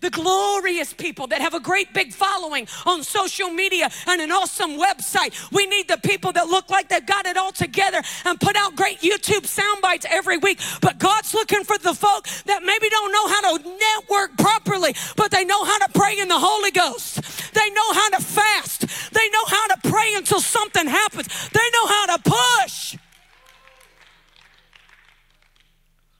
the 0.00 0.10
glorious 0.10 0.92
people 0.92 1.26
that 1.28 1.40
have 1.40 1.54
a 1.54 1.60
great 1.60 1.92
big 1.92 2.12
following 2.12 2.66
on 2.84 3.02
social 3.02 3.50
media 3.50 3.90
and 4.06 4.20
an 4.20 4.30
awesome 4.30 4.78
website. 4.78 5.34
We 5.52 5.66
need 5.66 5.88
the 5.88 5.98
people 5.98 6.32
that 6.32 6.48
look 6.48 6.70
like 6.70 6.88
they've 6.88 7.04
got 7.04 7.26
it 7.26 7.36
all 7.36 7.52
together 7.52 8.02
and 8.24 8.40
put 8.40 8.56
out 8.56 8.76
great 8.76 9.00
YouTube 9.00 9.46
sound 9.46 9.82
bites 9.82 10.06
every 10.08 10.38
week. 10.38 10.60
But 10.80 10.98
God's 10.98 11.34
looking 11.34 11.64
for 11.64 11.78
the 11.78 11.94
folk 11.94 12.26
that 12.46 12.62
maybe 12.62 12.88
don't 12.88 13.12
know 13.12 13.28
how 13.28 13.58
to 13.58 13.68
network 13.68 14.36
properly, 14.38 14.94
but 15.16 15.30
they 15.30 15.44
know 15.44 15.64
how 15.64 15.78
to 15.78 15.88
pray 15.92 16.18
in 16.18 16.28
the 16.28 16.38
Holy 16.38 16.70
Ghost. 16.70 17.54
They 17.54 17.70
know 17.70 17.92
how 17.92 18.10
to 18.10 18.22
fast. 18.22 19.12
They 19.12 19.28
know 19.30 19.44
how 19.46 19.66
to 19.68 19.88
pray 19.88 20.14
until 20.14 20.40
something 20.40 20.86
happens. 20.86 21.28
They 21.50 21.70
know 21.72 21.86
how 21.86 22.16
to 22.16 22.30
push. 22.30 22.96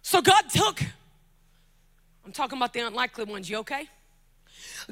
So 0.02 0.22
God 0.22 0.44
took 0.50 0.82
talking 2.36 2.58
about 2.58 2.72
the 2.72 2.80
unlikely 2.80 3.24
ones. 3.24 3.48
You 3.48 3.58
okay? 3.58 3.88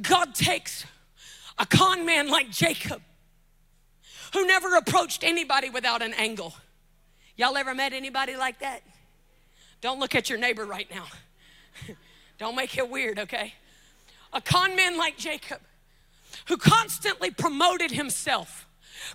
God 0.01 0.35
takes 0.35 0.85
a 1.59 1.67
con 1.67 2.05
man 2.05 2.29
like 2.29 2.51
Jacob 2.51 3.03
who 4.33 4.47
never 4.47 4.75
approached 4.77 5.23
anybody 5.23 5.71
without 5.71 6.03
an 6.03 6.15
angle. 6.15 6.55
Y'all 7.37 7.57
ever 7.57 7.75
met 7.75 7.93
anybody 7.93 8.37
like 8.37 8.59
that? 8.61 8.83
Don't 9.81 10.01
look 10.01 10.15
at 10.15 10.29
your 10.29 10.39
neighbor 10.39 10.65
right 10.65 10.89
now. 10.93 11.05
Don't 12.39 12.57
make 12.57 12.77
it 12.77 12.89
weird, 12.89 13.19
okay? 13.19 13.55
A 14.33 14.41
con 14.41 14.75
man 14.75 14.99
like 14.99 15.17
Jacob 15.17 15.61
who 16.47 16.57
constantly 16.57 17.31
promoted 17.31 17.91
himself 17.91 18.67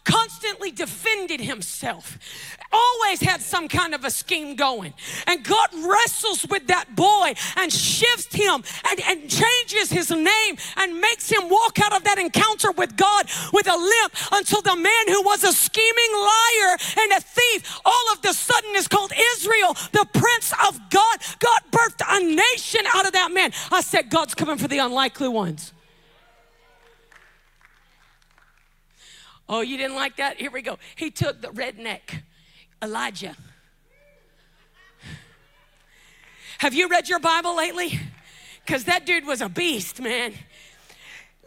constantly 0.04 0.72
defended 0.72 1.42
himself, 1.42 2.18
always 2.72 3.22
had 3.22 3.42
some 3.42 3.68
kind 3.68 3.94
of 3.94 4.06
a 4.06 4.12
scheme 4.12 4.56
going. 4.56 4.94
And 5.28 5.44
God 5.44 5.70
wrestles 5.74 6.46
with 6.50 6.68
that 6.68 6.96
boy 6.96 7.34
and 7.58 7.72
shifts 7.72 8.34
him 8.34 8.64
and, 8.90 9.00
and 9.08 9.30
changes 9.30 9.90
his 9.90 10.12
name 10.12 10.58
and 10.78 11.00
makes 11.00 11.30
him 11.30 11.50
walk 11.50 11.80
out 11.80 11.96
of 11.96 12.04
that 12.04 12.18
encounter 12.18 12.72
with 12.72 12.96
God 12.96 13.26
with 13.54 13.68
a 13.68 13.76
limp 13.76 14.14
until 14.32 14.62
the 14.62 14.76
man 14.76 15.08
who 15.08 15.24
was 15.24 15.44
a 15.44 15.54
scheming 15.54 16.14
liar 16.14 16.78
and 17.00 17.12
a 17.14 17.22
thief 17.22 17.80
all 17.86 18.14
of 18.14 18.22
the 18.22 18.34
sudden 18.34 18.76
is 18.76 18.88
called 18.88 19.12
Israel, 19.36 19.74
the 19.92 20.06
prince 20.14 20.54
of 20.68 20.80
God. 20.90 21.20
God 21.40 21.62
birthed 21.72 22.04
a 22.08 22.24
nation 22.24 22.82
out 22.94 23.06
of 23.06 23.14
that 23.14 23.32
man. 23.32 23.52
I 23.72 23.82
said, 23.82 24.10
God's 24.10 24.36
coming 24.36 24.58
for 24.58 24.68
the 24.68 24.80
unlikely 24.80 25.30
ones. 25.30 25.74
Oh, 29.50 29.62
you 29.62 29.78
didn't 29.78 29.96
like 29.96 30.18
that? 30.18 30.38
Here 30.38 30.52
we 30.52 30.62
go. 30.62 30.78
He 30.96 31.10
took 31.10 31.42
the 31.42 31.48
redneck, 31.48 32.22
Elijah. 32.84 33.36
Have 36.60 36.76
you 36.76 36.88
read 36.88 37.10
your 37.10 37.20
Bible 37.20 37.58
lately? 37.58 38.00
Because 38.64 38.84
that 38.84 39.08
dude 39.08 39.26
was 39.26 39.42
a 39.42 39.50
beast, 39.50 40.00
man. 40.00 40.34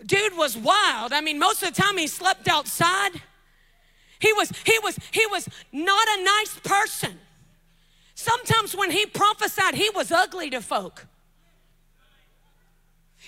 Dude 0.05 0.37
was 0.37 0.59
wild. 0.59 1.13
I 1.13 1.21
mean, 1.21 1.39
most 1.39 1.63
of 1.63 1.73
the 1.73 1.81
time 1.81 1.97
he 1.97 2.09
slept 2.09 2.49
outside. 2.49 3.13
He 4.19 4.33
was, 4.33 4.51
he 4.65 4.79
was, 4.83 4.99
he 5.13 5.25
was 5.27 5.49
not 5.71 6.09
a 6.19 6.25
nice 6.25 6.59
person. 6.65 7.21
Sometimes 8.17 8.75
when 8.75 8.91
he 8.91 9.07
prophesied, 9.07 9.75
he 9.75 9.91
was 9.95 10.11
ugly 10.11 10.51
to 10.51 10.61
folk. 10.61 11.07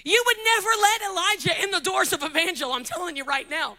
You 0.05 0.23
would 0.27 0.37
never 0.45 0.69
let 0.81 1.03
Elijah 1.03 1.63
in 1.63 1.71
the 1.71 1.81
doors 1.81 2.13
of 2.13 2.25
Evangel, 2.25 2.73
I'm 2.73 2.85
telling 2.85 3.17
you 3.17 3.25
right 3.25 3.49
now. 3.49 3.77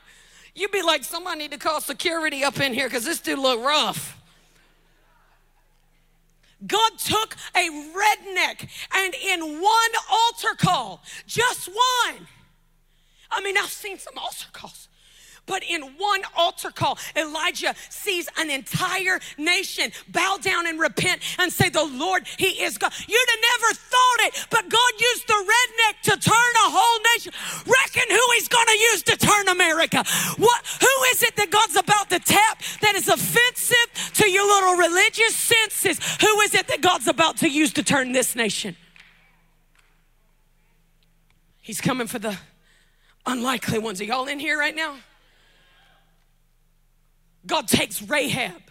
You'd 0.56 0.72
be 0.72 0.82
like, 0.82 1.04
somebody 1.04 1.40
need 1.40 1.52
to 1.52 1.58
call 1.58 1.82
security 1.82 2.44
up 2.44 2.60
in 2.62 2.74
here 2.74 2.88
because 2.88 3.04
this 3.04 3.20
dude 3.20 3.40
look 3.40 3.60
rough. 3.60 4.18
God 6.66 6.92
took 6.98 7.36
a 7.56 7.70
redneck 7.70 8.68
and 8.94 9.14
in 9.14 9.62
one 9.62 9.92
altar 10.10 10.56
call, 10.58 11.04
just 11.28 11.68
one. 11.68 12.28
I 13.30 13.42
mean, 13.42 13.58
I've 13.58 13.70
seen 13.70 14.00
some 14.00 14.18
altar 14.18 14.48
calls. 14.54 14.88
But 15.46 15.64
in 15.64 15.82
one 15.98 16.22
altar 16.36 16.72
call, 16.72 16.98
Elijah 17.16 17.76
sees 17.90 18.28
an 18.38 18.50
entire 18.50 19.20
nation 19.38 19.92
bow 20.08 20.38
down 20.42 20.66
and 20.68 20.80
repent 20.80 21.22
and 21.40 21.52
say, 21.52 21.70
The 21.70 21.86
Lord, 21.86 22.28
He 22.38 22.64
is 22.64 22.78
God. 22.78 22.92
You'd 23.08 23.30
have 23.30 23.40
never 23.62 23.74
thought 23.76 24.20
it, 24.22 24.48
but 24.50 24.70
God 24.70 24.92
used 25.00 25.28
the 25.28 25.34
redneck 25.34 26.02
to 26.04 26.30
turn 26.30 26.52
a 26.66 26.70
whole 26.70 27.00
nation. 27.14 27.32
Reckon 27.66 28.10
who 28.10 28.22
He's 28.34 28.48
going 28.48 28.68
to 28.68 28.80
use 28.92 29.04
to 29.04 29.18
turn 29.18 29.48
America. 29.50 30.04
What, 30.38 30.66
who 30.82 31.04
is 31.12 31.24
it 31.24 31.36
that 31.36 31.52
God's 31.52 31.76
about 31.76 32.10
to 32.10 32.20
tap 32.20 32.62
that 32.82 32.96
is 32.96 33.08
offensive 33.08 34.14
to 34.16 34.30
your 34.30 34.46
little 34.46 34.76
religious 34.76 35.36
senses? 35.36 36.00
Who 36.22 36.40
is 36.42 36.56
it 36.56 36.68
that 36.70 36.82
God's 36.82 37.08
about 37.08 37.38
to 37.38 37.50
use 37.50 37.72
to 37.74 37.84
turn 37.84 38.14
this 38.14 38.36
nation? 38.36 38.76
He's 41.62 41.82
coming 41.82 42.08
for 42.08 42.20
the 42.20 42.38
unlikely 43.26 43.80
ones. 43.80 44.02
Are 44.02 44.04
y'all 44.06 44.26
in 44.26 44.40
here 44.40 44.58
right 44.58 44.76
now? 44.76 44.98
God 47.46 47.68
takes 47.68 48.02
Rahab. 48.02 48.62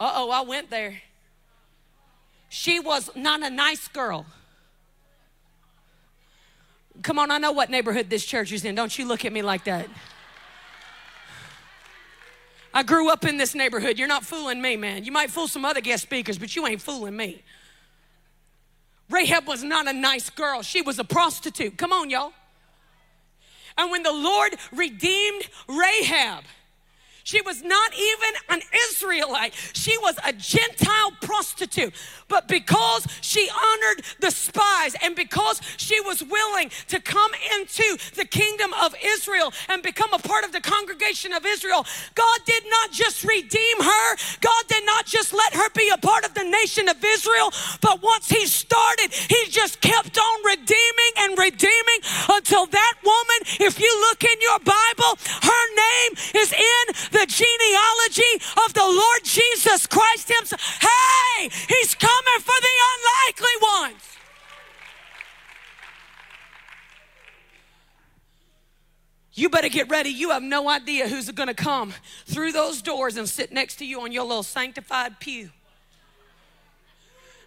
Uh 0.00 0.12
oh, 0.14 0.30
I 0.30 0.42
went 0.42 0.70
there. 0.70 1.00
She 2.48 2.80
was 2.80 3.10
not 3.14 3.42
a 3.42 3.50
nice 3.50 3.88
girl. 3.88 4.26
Come 7.02 7.18
on, 7.18 7.30
I 7.30 7.38
know 7.38 7.52
what 7.52 7.70
neighborhood 7.70 8.10
this 8.10 8.24
church 8.24 8.52
is 8.52 8.64
in. 8.64 8.74
Don't 8.74 8.96
you 8.98 9.06
look 9.06 9.24
at 9.24 9.32
me 9.32 9.42
like 9.42 9.64
that. 9.64 9.88
I 12.72 12.82
grew 12.82 13.10
up 13.10 13.24
in 13.24 13.36
this 13.36 13.54
neighborhood. 13.54 13.98
You're 13.98 14.08
not 14.08 14.24
fooling 14.24 14.60
me, 14.60 14.76
man. 14.76 15.04
You 15.04 15.12
might 15.12 15.30
fool 15.30 15.48
some 15.48 15.64
other 15.64 15.80
guest 15.80 16.02
speakers, 16.02 16.38
but 16.38 16.54
you 16.54 16.66
ain't 16.66 16.82
fooling 16.82 17.16
me. 17.16 17.42
Rahab 19.10 19.46
was 19.46 19.62
not 19.62 19.88
a 19.88 19.92
nice 19.92 20.28
girl, 20.30 20.62
she 20.62 20.82
was 20.82 20.98
a 20.98 21.04
prostitute. 21.04 21.78
Come 21.78 21.92
on, 21.92 22.10
y'all. 22.10 22.32
And 23.76 23.90
when 23.90 24.02
the 24.02 24.12
Lord 24.12 24.56
redeemed 24.72 25.48
Rahab, 25.68 26.44
she 27.28 27.42
was 27.42 27.62
not 27.62 27.92
even 27.92 28.40
an 28.48 28.62
Israelite. 28.88 29.52
She 29.74 29.98
was 29.98 30.16
a 30.24 30.32
Gentile 30.32 31.12
prostitute. 31.20 31.92
But 32.26 32.48
because 32.48 33.06
she 33.20 33.50
honored 33.50 34.02
the 34.18 34.30
spies 34.30 34.96
and 35.02 35.14
because 35.14 35.60
she 35.76 36.00
was 36.00 36.22
willing 36.22 36.70
to 36.88 36.98
come 37.00 37.32
into 37.58 37.98
the 38.14 38.24
kingdom 38.24 38.72
of 38.82 38.94
Israel 39.04 39.52
and 39.68 39.82
become 39.82 40.14
a 40.14 40.18
part 40.18 40.44
of 40.44 40.52
the 40.52 40.62
congregation 40.62 41.34
of 41.34 41.44
Israel, 41.44 41.84
God 42.14 42.38
did 42.46 42.64
not 42.70 42.92
just 42.92 43.22
redeem 43.24 43.76
her, 43.82 44.16
God 44.40 44.64
did 44.68 44.86
not 44.86 45.04
just 45.04 45.34
let 45.34 45.52
her 45.52 45.68
be 45.76 45.90
a 45.92 45.98
part 45.98 46.24
of 46.24 46.32
the 46.32 46.44
nation 46.44 46.88
of 46.88 46.96
Israel, 47.04 47.52
but 47.82 48.02
once 48.02 48.30
He 48.30 48.46
started, 48.46 49.12
He 49.12 49.50
just 49.50 49.82
kept 49.82 50.16
on 50.16 50.44
redeeming 50.46 51.12
and 51.18 51.38
redeeming 51.38 52.00
until 52.30 52.64
that 52.64 52.94
woman, 53.04 53.40
if 53.60 53.78
you 53.78 54.06
look 54.08 54.24
in 54.24 54.40
your 54.40 54.60
Bible, 54.60 55.18
her 55.42 55.64
name 55.76 56.12
is 56.34 56.52
in 56.52 56.84
the 57.12 57.17
the 57.18 57.26
genealogy 57.26 58.44
of 58.64 58.74
the 58.74 58.84
Lord 58.84 59.20
Jesus 59.24 59.86
Christ 59.86 60.30
Himself. 60.32 60.60
Hey, 60.80 61.48
He's 61.68 61.94
coming 61.94 62.40
for 62.40 62.54
the 62.60 62.74
unlikely 62.94 63.56
ones. 63.62 64.02
You 69.32 69.48
better 69.48 69.68
get 69.68 69.88
ready. 69.88 70.10
You 70.10 70.30
have 70.30 70.42
no 70.42 70.68
idea 70.68 71.08
who's 71.08 71.30
going 71.30 71.46
to 71.46 71.54
come 71.54 71.94
through 72.26 72.52
those 72.52 72.82
doors 72.82 73.16
and 73.16 73.28
sit 73.28 73.52
next 73.52 73.76
to 73.76 73.86
you 73.86 74.00
on 74.00 74.10
your 74.10 74.24
little 74.24 74.42
sanctified 74.42 75.20
pew. 75.20 75.50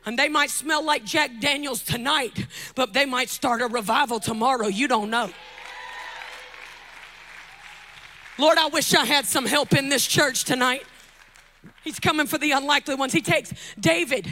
And 0.06 0.18
they 0.18 0.30
might 0.30 0.50
smell 0.50 0.84
like 0.84 1.04
Jack 1.04 1.32
Daniels 1.42 1.84
tonight, 1.84 2.48
but 2.76 2.94
they 2.94 3.06
might 3.06 3.30
start 3.30 3.62
a 3.62 3.68
revival 3.68 4.20
tomorrow. 4.20 4.68
You 4.68 4.88
don't 4.88 5.10
know. 5.10 5.32
Lord, 8.38 8.58
I 8.58 8.68
wish 8.68 8.94
I 8.94 9.06
had 9.06 9.26
some 9.26 9.46
help 9.46 9.74
in 9.74 9.90
this 9.90 10.06
church 10.06 10.46
tonight. 10.46 10.84
He's 11.84 12.00
coming 12.00 12.28
for 12.28 12.38
the 12.38 12.52
unlikely 12.52 12.96
ones. 12.96 13.14
He 13.14 13.22
takes 13.22 13.54
David, 13.80 14.28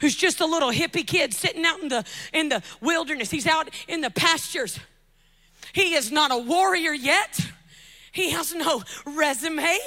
who's 0.00 0.14
just 0.14 0.40
a 0.40 0.46
little 0.46 0.70
hippie 0.70 1.06
kid 1.06 1.32
sitting 1.32 1.64
out 1.64 1.80
in 1.80 1.88
the 1.88 2.04
in 2.32 2.48
the 2.48 2.62
wilderness. 2.80 3.30
He's 3.30 3.46
out 3.46 3.68
in 3.86 4.00
the 4.00 4.10
pastures. 4.10 4.78
He 5.72 5.94
is 5.94 6.10
not 6.10 6.32
a 6.32 6.38
warrior 6.38 6.92
yet. 6.92 7.40
He 8.12 8.30
has 8.30 8.54
no 8.54 8.82
resume. 9.04 9.78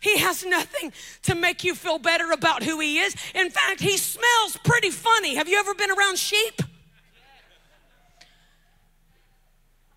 He 0.00 0.18
has 0.18 0.44
nothing 0.44 0.92
to 1.24 1.34
make 1.34 1.62
you 1.62 1.74
feel 1.74 1.98
better 1.98 2.30
about 2.32 2.62
who 2.62 2.80
he 2.80 2.98
is. 2.98 3.14
In 3.34 3.50
fact, 3.50 3.80
he 3.80 3.96
smells 3.96 4.56
pretty 4.64 4.90
funny. 4.90 5.34
Have 5.34 5.48
you 5.48 5.58
ever 5.58 5.74
been 5.74 5.90
around 5.90 6.18
sheep? 6.18 6.62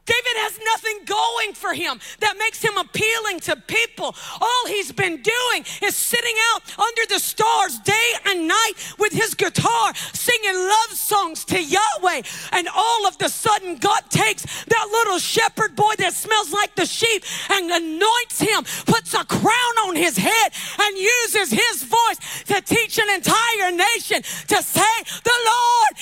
David 0.06 0.42
has 0.54 0.66
nothing 0.66 1.06
going 1.06 1.54
for 1.54 1.74
him 1.74 2.00
that 2.20 2.36
makes 2.38 2.62
him 2.64 2.78
appealing 2.78 3.40
to 3.42 3.56
people. 3.68 4.16
All 4.40 4.68
he's 4.68 4.92
been 4.92 5.22
doing 5.22 5.66
is 5.82 5.96
sitting 5.96 6.36
out 6.54 6.62
under 6.78 7.02
the 7.10 7.20
stars 7.20 7.80
day 7.80 8.14
and 8.26 8.48
night 8.48 8.74
with 9.00 9.14
his 9.14 9.34
guitar, 9.34 9.94
singing 10.14 10.56
love 10.56 10.98
songs 10.98 11.46
to 11.46 11.62
Yahweh. 11.62 12.22
And 12.52 12.68
all 12.74 13.08
of 13.08 13.18
the 13.18 13.30
sudden, 13.30 13.78
God 13.78 14.02
takes 14.10 14.44
that 14.66 14.88
little 14.92 15.20
shepherd 15.20 15.76
boy 15.76 15.94
that 16.00 16.14
smells 16.14 16.52
like 16.52 16.76
the 16.76 16.86
sheep 16.86 17.24
and 17.52 17.72
anoints 17.72 18.40
him, 18.40 18.64
puts 18.86 19.14
a 19.14 19.26
crown 19.26 19.76
on 19.88 19.96
his 19.96 20.18
head, 20.18 20.52
and 20.80 20.98
uses 20.98 21.52
his 21.52 21.84
voice 21.84 22.44
to 22.46 22.62
teach 22.62 22.98
an 22.98 23.10
entire 23.10 23.72
nation 23.72 24.22
to 24.48 24.62
say, 24.62 24.82
The 25.24 25.40
Lord 25.46 25.94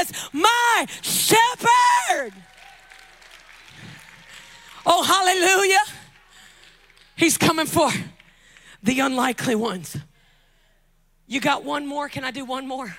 is 0.00 0.12
my 0.32 0.86
shepherd. 1.02 2.32
Oh, 4.84 5.02
hallelujah. 5.02 5.82
He's 7.16 7.38
coming 7.38 7.66
for 7.66 7.90
the 8.82 9.00
unlikely 9.00 9.54
ones. 9.54 9.96
You 11.26 11.40
got 11.40 11.64
one 11.64 11.86
more? 11.86 12.08
Can 12.08 12.24
I 12.24 12.30
do 12.30 12.44
one 12.44 12.66
more? 12.66 12.94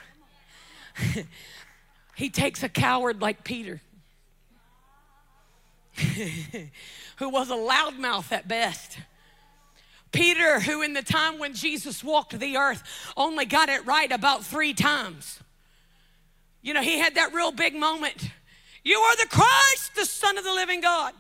he 2.16 2.30
takes 2.30 2.64
a 2.64 2.70
coward 2.70 3.22
like 3.22 3.44
Peter, 3.44 3.82
who 7.18 7.30
was 7.30 7.50
a 7.50 7.56
loudmouth 7.56 8.32
at 8.32 8.48
best. 8.48 8.98
Peter, 10.12 10.60
who 10.60 10.84
in 10.84 10.94
the 10.94 11.02
time 11.02 11.40
when 11.40 11.54
Jesus 11.54 12.04
walked 12.04 12.40
the 12.40 12.56
earth 12.56 12.84
only 13.18 13.46
got 13.46 13.68
it 13.68 13.86
right 13.86 14.12
about 14.12 14.44
three 14.44 14.74
times. 14.74 15.40
You 16.62 16.74
know, 16.74 16.82
he 16.82 17.00
had 17.00 17.16
that 17.16 17.34
real 17.34 17.52
big 17.52 17.76
moment. 17.76 18.30
You 18.84 18.98
are 19.00 19.16
the 19.18 19.28
Christ, 19.28 19.96
the 19.96 20.06
Son 20.06 20.38
of 20.38 20.44
the 20.44 20.54
living 20.54 20.82
God. 20.82 21.14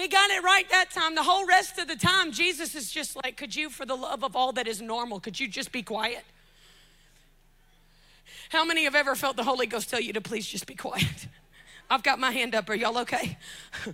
He 0.00 0.08
got 0.08 0.30
it 0.30 0.42
right 0.42 0.66
that 0.70 0.90
time. 0.90 1.14
The 1.14 1.22
whole 1.22 1.46
rest 1.46 1.78
of 1.78 1.86
the 1.86 1.94
time, 1.94 2.32
Jesus 2.32 2.74
is 2.74 2.90
just 2.90 3.16
like, 3.22 3.36
Could 3.36 3.54
you, 3.54 3.68
for 3.68 3.84
the 3.84 3.94
love 3.94 4.24
of 4.24 4.34
all 4.34 4.52
that 4.52 4.66
is 4.66 4.80
normal, 4.80 5.20
could 5.20 5.38
you 5.38 5.46
just 5.46 5.72
be 5.72 5.82
quiet? 5.82 6.24
How 8.48 8.64
many 8.64 8.84
have 8.84 8.94
ever 8.94 9.14
felt 9.14 9.36
the 9.36 9.44
Holy 9.44 9.66
Ghost 9.66 9.90
tell 9.90 10.00
you 10.00 10.14
to 10.14 10.20
please 10.22 10.46
just 10.46 10.66
be 10.66 10.74
quiet? 10.74 11.28
I've 11.90 12.02
got 12.02 12.18
my 12.18 12.30
hand 12.30 12.54
up. 12.54 12.70
Are 12.70 12.74
y'all 12.74 12.96
okay? 12.98 13.36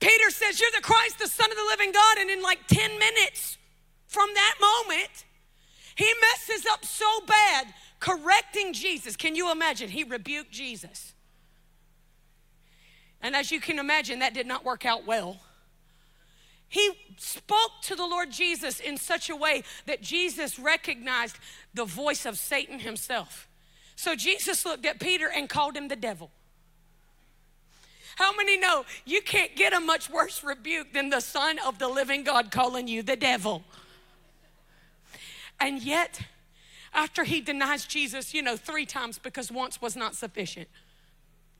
Peter 0.00 0.30
says, 0.30 0.58
You're 0.58 0.70
the 0.74 0.82
Christ, 0.82 1.18
the 1.18 1.28
Son 1.28 1.50
of 1.50 1.56
the 1.56 1.64
living 1.68 1.92
God. 1.92 2.18
And 2.18 2.30
in 2.30 2.40
like 2.40 2.66
10 2.66 2.98
minutes 2.98 3.58
from 4.06 4.30
that 4.34 4.54
moment, 4.58 5.24
he 5.96 6.10
messes 6.20 6.64
up 6.64 6.82
so 6.84 7.06
bad 7.26 7.66
correcting 8.00 8.72
Jesus. 8.72 9.16
Can 9.16 9.36
you 9.36 9.52
imagine? 9.52 9.90
He 9.90 10.02
rebuked 10.02 10.50
Jesus. 10.50 11.12
And 13.22 13.36
as 13.36 13.52
you 13.52 13.60
can 13.60 13.78
imagine, 13.78 14.18
that 14.18 14.34
did 14.34 14.46
not 14.46 14.64
work 14.64 14.84
out 14.84 15.06
well. 15.06 15.38
He 16.68 16.90
spoke 17.18 17.82
to 17.82 17.94
the 17.94 18.06
Lord 18.06 18.30
Jesus 18.30 18.80
in 18.80 18.96
such 18.96 19.28
a 19.28 19.36
way 19.36 19.62
that 19.86 20.00
Jesus 20.00 20.58
recognized 20.58 21.38
the 21.74 21.84
voice 21.84 22.24
of 22.24 22.38
Satan 22.38 22.78
himself. 22.78 23.46
So 23.94 24.16
Jesus 24.16 24.64
looked 24.64 24.86
at 24.86 24.98
Peter 24.98 25.30
and 25.30 25.48
called 25.48 25.76
him 25.76 25.88
the 25.88 25.96
devil. 25.96 26.30
How 28.16 28.34
many 28.34 28.58
know 28.58 28.84
you 29.04 29.22
can't 29.22 29.54
get 29.54 29.72
a 29.72 29.80
much 29.80 30.10
worse 30.10 30.42
rebuke 30.42 30.92
than 30.92 31.10
the 31.10 31.20
Son 31.20 31.58
of 31.64 31.78
the 31.78 31.88
living 31.88 32.24
God 32.24 32.50
calling 32.50 32.88
you 32.88 33.02
the 33.02 33.16
devil? 33.16 33.62
And 35.60 35.82
yet, 35.82 36.20
after 36.92 37.24
he 37.24 37.40
denies 37.40 37.84
Jesus, 37.84 38.34
you 38.34 38.42
know, 38.42 38.56
three 38.56 38.86
times 38.86 39.18
because 39.18 39.52
once 39.52 39.80
was 39.80 39.94
not 39.94 40.14
sufficient. 40.14 40.68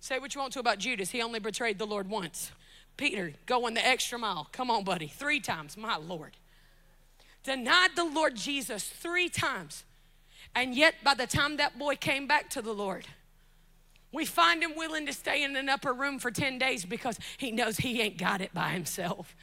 Say 0.02 0.18
what 0.18 0.34
you 0.34 0.40
want 0.40 0.52
to 0.54 0.58
about 0.58 0.78
Judas. 0.78 1.10
He 1.10 1.22
only 1.22 1.38
betrayed 1.38 1.78
the 1.78 1.86
Lord 1.86 2.10
once. 2.10 2.50
Peter, 2.96 3.34
going 3.46 3.74
the 3.74 3.86
extra 3.86 4.18
mile. 4.18 4.48
Come 4.50 4.68
on, 4.68 4.82
buddy. 4.82 5.06
Three 5.06 5.38
times, 5.38 5.76
my 5.76 5.96
Lord. 5.96 6.36
Denied 7.44 7.90
the 7.94 8.02
Lord 8.02 8.34
Jesus 8.34 8.82
three 8.82 9.28
times. 9.28 9.84
And 10.56 10.74
yet, 10.74 10.96
by 11.04 11.14
the 11.14 11.28
time 11.28 11.56
that 11.58 11.78
boy 11.78 11.94
came 11.94 12.26
back 12.26 12.50
to 12.50 12.60
the 12.60 12.72
Lord, 12.72 13.06
we 14.10 14.24
find 14.24 14.60
him 14.60 14.74
willing 14.74 15.06
to 15.06 15.12
stay 15.12 15.44
in 15.44 15.54
an 15.54 15.68
upper 15.68 15.92
room 15.92 16.18
for 16.18 16.32
10 16.32 16.58
days 16.58 16.84
because 16.84 17.16
he 17.38 17.52
knows 17.52 17.76
he 17.76 18.00
ain't 18.00 18.18
got 18.18 18.40
it 18.40 18.52
by 18.52 18.70
himself. 18.70 19.36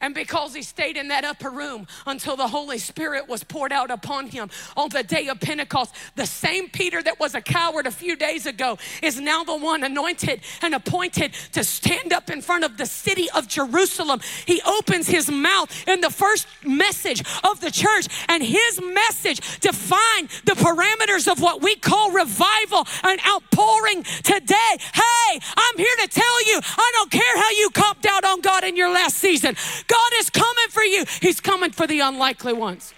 And 0.00 0.14
because 0.14 0.54
he 0.54 0.62
stayed 0.62 0.96
in 0.96 1.08
that 1.08 1.24
upper 1.24 1.50
room 1.50 1.86
until 2.06 2.36
the 2.36 2.48
Holy 2.48 2.78
Spirit 2.78 3.28
was 3.28 3.42
poured 3.42 3.72
out 3.72 3.90
upon 3.90 4.28
him 4.28 4.50
on 4.76 4.88
the 4.90 5.02
day 5.02 5.28
of 5.28 5.40
Pentecost, 5.40 5.94
the 6.14 6.26
same 6.26 6.68
Peter 6.68 7.02
that 7.02 7.18
was 7.18 7.34
a 7.34 7.40
coward 7.40 7.86
a 7.86 7.90
few 7.90 8.16
days 8.16 8.46
ago 8.46 8.78
is 9.02 9.20
now 9.20 9.44
the 9.44 9.56
one 9.56 9.82
anointed 9.84 10.40
and 10.62 10.74
appointed 10.74 11.32
to 11.52 11.64
stand 11.64 12.12
up 12.12 12.30
in 12.30 12.42
front 12.42 12.64
of 12.64 12.76
the 12.76 12.86
city 12.86 13.28
of 13.30 13.48
Jerusalem. 13.48 14.20
He 14.44 14.60
opens 14.62 15.08
his 15.08 15.30
mouth 15.30 15.70
in 15.88 16.00
the 16.00 16.10
first 16.10 16.46
message 16.64 17.22
of 17.44 17.60
the 17.60 17.70
church, 17.70 18.08
and 18.28 18.42
his 18.42 18.80
message 18.80 19.60
defined 19.60 20.28
the 20.44 20.52
parameters 20.52 21.30
of 21.30 21.40
what 21.40 21.62
we 21.62 21.76
call 21.76 22.10
revival 22.10 22.86
and 23.02 23.20
outpouring 23.26 24.02
today. 24.22 24.76
Hey, 24.94 25.40
I'm 25.56 25.76
here 25.76 25.96
to 26.02 26.08
tell 26.08 26.46
you, 26.46 26.60
I 26.62 26.90
don't 26.94 27.10
care 27.10 27.36
how 27.36 27.50
you 27.50 27.70
copped 27.70 28.06
out 28.06 28.24
on 28.24 28.40
God 28.40 28.64
in 28.64 28.76
your 28.76 28.90
last 28.92 29.16
season. 29.18 29.56
God 29.86 30.12
is 30.18 30.30
coming 30.30 30.68
for 30.70 30.82
you. 30.82 31.04
He's 31.20 31.40
coming 31.40 31.70
for 31.70 31.86
the 31.86 32.00
unlikely 32.00 32.52
ones. 32.52 32.92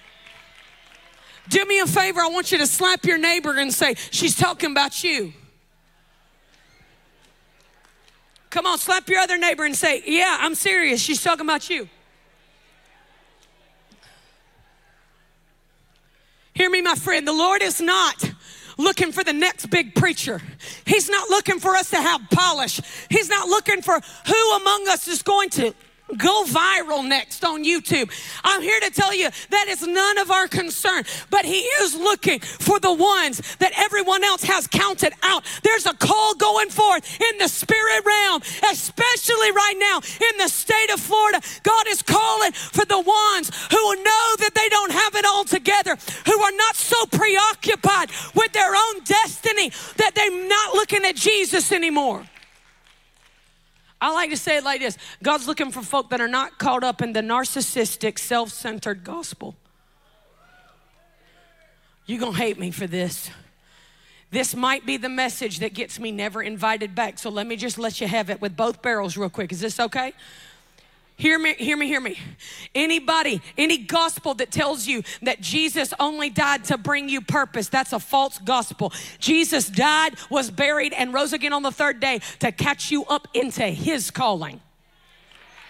Do 1.49 1.65
me 1.65 1.81
a 1.81 1.87
favor. 1.87 2.21
I 2.21 2.29
want 2.29 2.53
you 2.53 2.59
to 2.59 2.67
slap 2.67 3.05
your 3.05 3.19
neighbor 3.19 3.59
and 3.59 3.73
say, 3.73 3.95
She's 4.11 4.37
talking 4.37 4.71
about 4.71 5.03
you. 5.03 5.33
Come 8.51 8.67
on, 8.67 8.79
slap 8.79 9.09
your 9.09 9.21
other 9.21 9.39
neighbor 9.39 9.65
and 9.65 9.77
say, 9.77 10.03
Yeah, 10.07 10.39
I'm 10.41 10.55
serious. 10.55 11.01
She's 11.01 11.23
talking 11.23 11.47
about 11.47 11.71
you. 11.71 11.89
Hear 16.55 16.71
me, 16.71 16.83
my 16.83 16.97
friend. 16.97 17.27
The 17.27 17.33
Lord 17.33 17.63
is 17.63 17.81
not 17.81 18.33
looking 18.77 19.13
for 19.13 19.23
the 19.23 19.33
next 19.33 19.67
big 19.67 19.95
preacher. 19.95 20.41
He's 20.87 21.09
not 21.09 21.31
looking 21.31 21.61
for 21.61 21.77
us 21.77 21.91
to 21.91 21.97
have 21.97 22.21
polish. 22.31 22.81
He's 23.09 23.29
not 23.29 23.49
looking 23.49 23.81
for 23.81 24.01
who 24.27 24.57
among 24.57 24.89
us 24.89 25.07
is 25.09 25.23
going 25.23 25.51
to 25.51 25.75
go 26.17 26.45
viral 26.45 27.07
next 27.07 27.45
on 27.45 27.65
YouTube. 27.65 28.11
I'm 28.45 28.63
here 28.63 28.81
to 28.81 28.91
tell 28.91 29.15
you 29.15 29.29
that 29.51 29.67
is 29.69 29.87
none 29.87 30.19
of 30.19 30.31
our 30.31 30.49
concern, 30.49 31.05
but 31.31 31.45
He 31.45 31.59
is 31.59 31.95
looking 31.95 32.41
for 32.41 32.81
the 32.81 32.93
ones 32.93 33.43
that 33.57 33.73
everyone 33.77 34.25
else 34.25 34.43
has 34.45 34.67
counted 34.67 35.13
out. 35.23 35.45
There's 35.63 35.87
a 35.87 35.95
call 35.95 36.35
going 36.35 36.71
forth 36.71 37.21
in 37.21 37.39
the 37.39 37.49
spirit 37.49 38.05
realm, 38.05 38.43
especially 38.71 39.53
right 39.53 39.77
now 39.79 39.99
in 39.99 40.39
the 40.39 40.49
state 40.49 40.91
of 40.93 41.01
Florida. 41.01 41.41
God 41.63 41.87
is 41.89 42.03
calling 42.03 42.53
for 42.53 42.85
the 42.85 43.01
ones 43.01 43.51
who 43.71 43.95
know 43.97 44.27
that 44.39 44.53
they 44.55 44.69
don't 44.69 44.93
have 44.93 45.15
it 45.15 45.25
all 45.25 45.45
together, 45.45 45.97
who 46.27 46.41
are 46.41 46.57
not 46.57 46.77
so 46.77 47.07
preoccupied 47.07 48.11
with 48.35 48.53
their 48.53 48.75
own 48.75 49.05
destiny 49.05 49.71
that 49.97 50.15
they're 50.15 50.49
not 50.49 50.75
looking 50.75 51.05
at 51.05 51.17
Jesus 51.17 51.73
anymore. 51.73 52.25
I 54.01 54.13
like 54.13 54.31
to 54.31 54.37
say 54.37 54.59
it 54.59 54.65
like 54.65 54.81
this 54.81 54.97
God's 55.23 55.47
looking 55.47 55.71
for 55.71 55.83
folk 55.83 56.11
that 56.11 56.21
are 56.21 56.29
not 56.29 56.59
caught 56.59 56.85
up 56.85 57.03
in 57.03 57.13
the 57.13 57.21
narcissistic, 57.21 58.19
self 58.19 58.51
centered 58.51 59.05
gospel. 59.05 59.57
You're 62.07 62.21
going 62.21 62.33
to 62.33 62.39
hate 62.39 62.59
me 62.59 62.71
for 62.71 62.87
this. 62.87 63.31
This 64.31 64.55
might 64.55 64.85
be 64.85 64.97
the 64.97 65.09
message 65.09 65.59
that 65.61 65.75
gets 65.75 65.99
me 65.99 66.11
never 66.11 66.43
invited 66.43 66.95
back. 66.95 67.19
So 67.19 67.31
let 67.31 67.47
me 67.47 67.57
just 67.57 67.79
let 67.79 68.01
you 68.01 68.07
have 68.09 68.31
it 68.31 68.41
with 68.41 68.57
both 68.57 68.83
barrels 68.83 69.17
real 69.17 69.31
quick. 69.31 69.53
Is 69.53 69.61
this 69.61 69.81
okay? 69.81 70.13
Hear 71.19 71.37
me, 71.37 71.55
hear 71.55 71.77
me, 71.77 71.89
hear 71.89 72.01
me. 72.01 72.17
Anybody, 72.77 73.43
any 73.57 73.77
gospel 73.77 74.35
that 74.35 74.53
tells 74.53 74.87
you 74.87 75.03
that 75.23 75.41
Jesus 75.41 75.93
only 75.99 76.31
died 76.31 76.63
to 76.67 76.79
bring 76.79 77.09
you 77.09 77.21
purpose, 77.21 77.69
that's 77.69 77.93
a 77.93 77.99
false 77.99 78.39
gospel. 78.39 78.93
Jesus 79.19 79.69
died, 79.69 80.15
was 80.31 80.49
buried, 80.49 80.93
and 80.93 81.13
rose 81.13 81.33
again 81.33 81.53
on 81.53 81.65
the 81.65 81.73
third 81.73 81.99
day 81.99 82.21
to 82.39 82.53
catch 82.53 82.93
you 82.93 83.05
up 83.07 83.27
into 83.35 83.65
his 83.65 84.13
calling. 84.13 84.61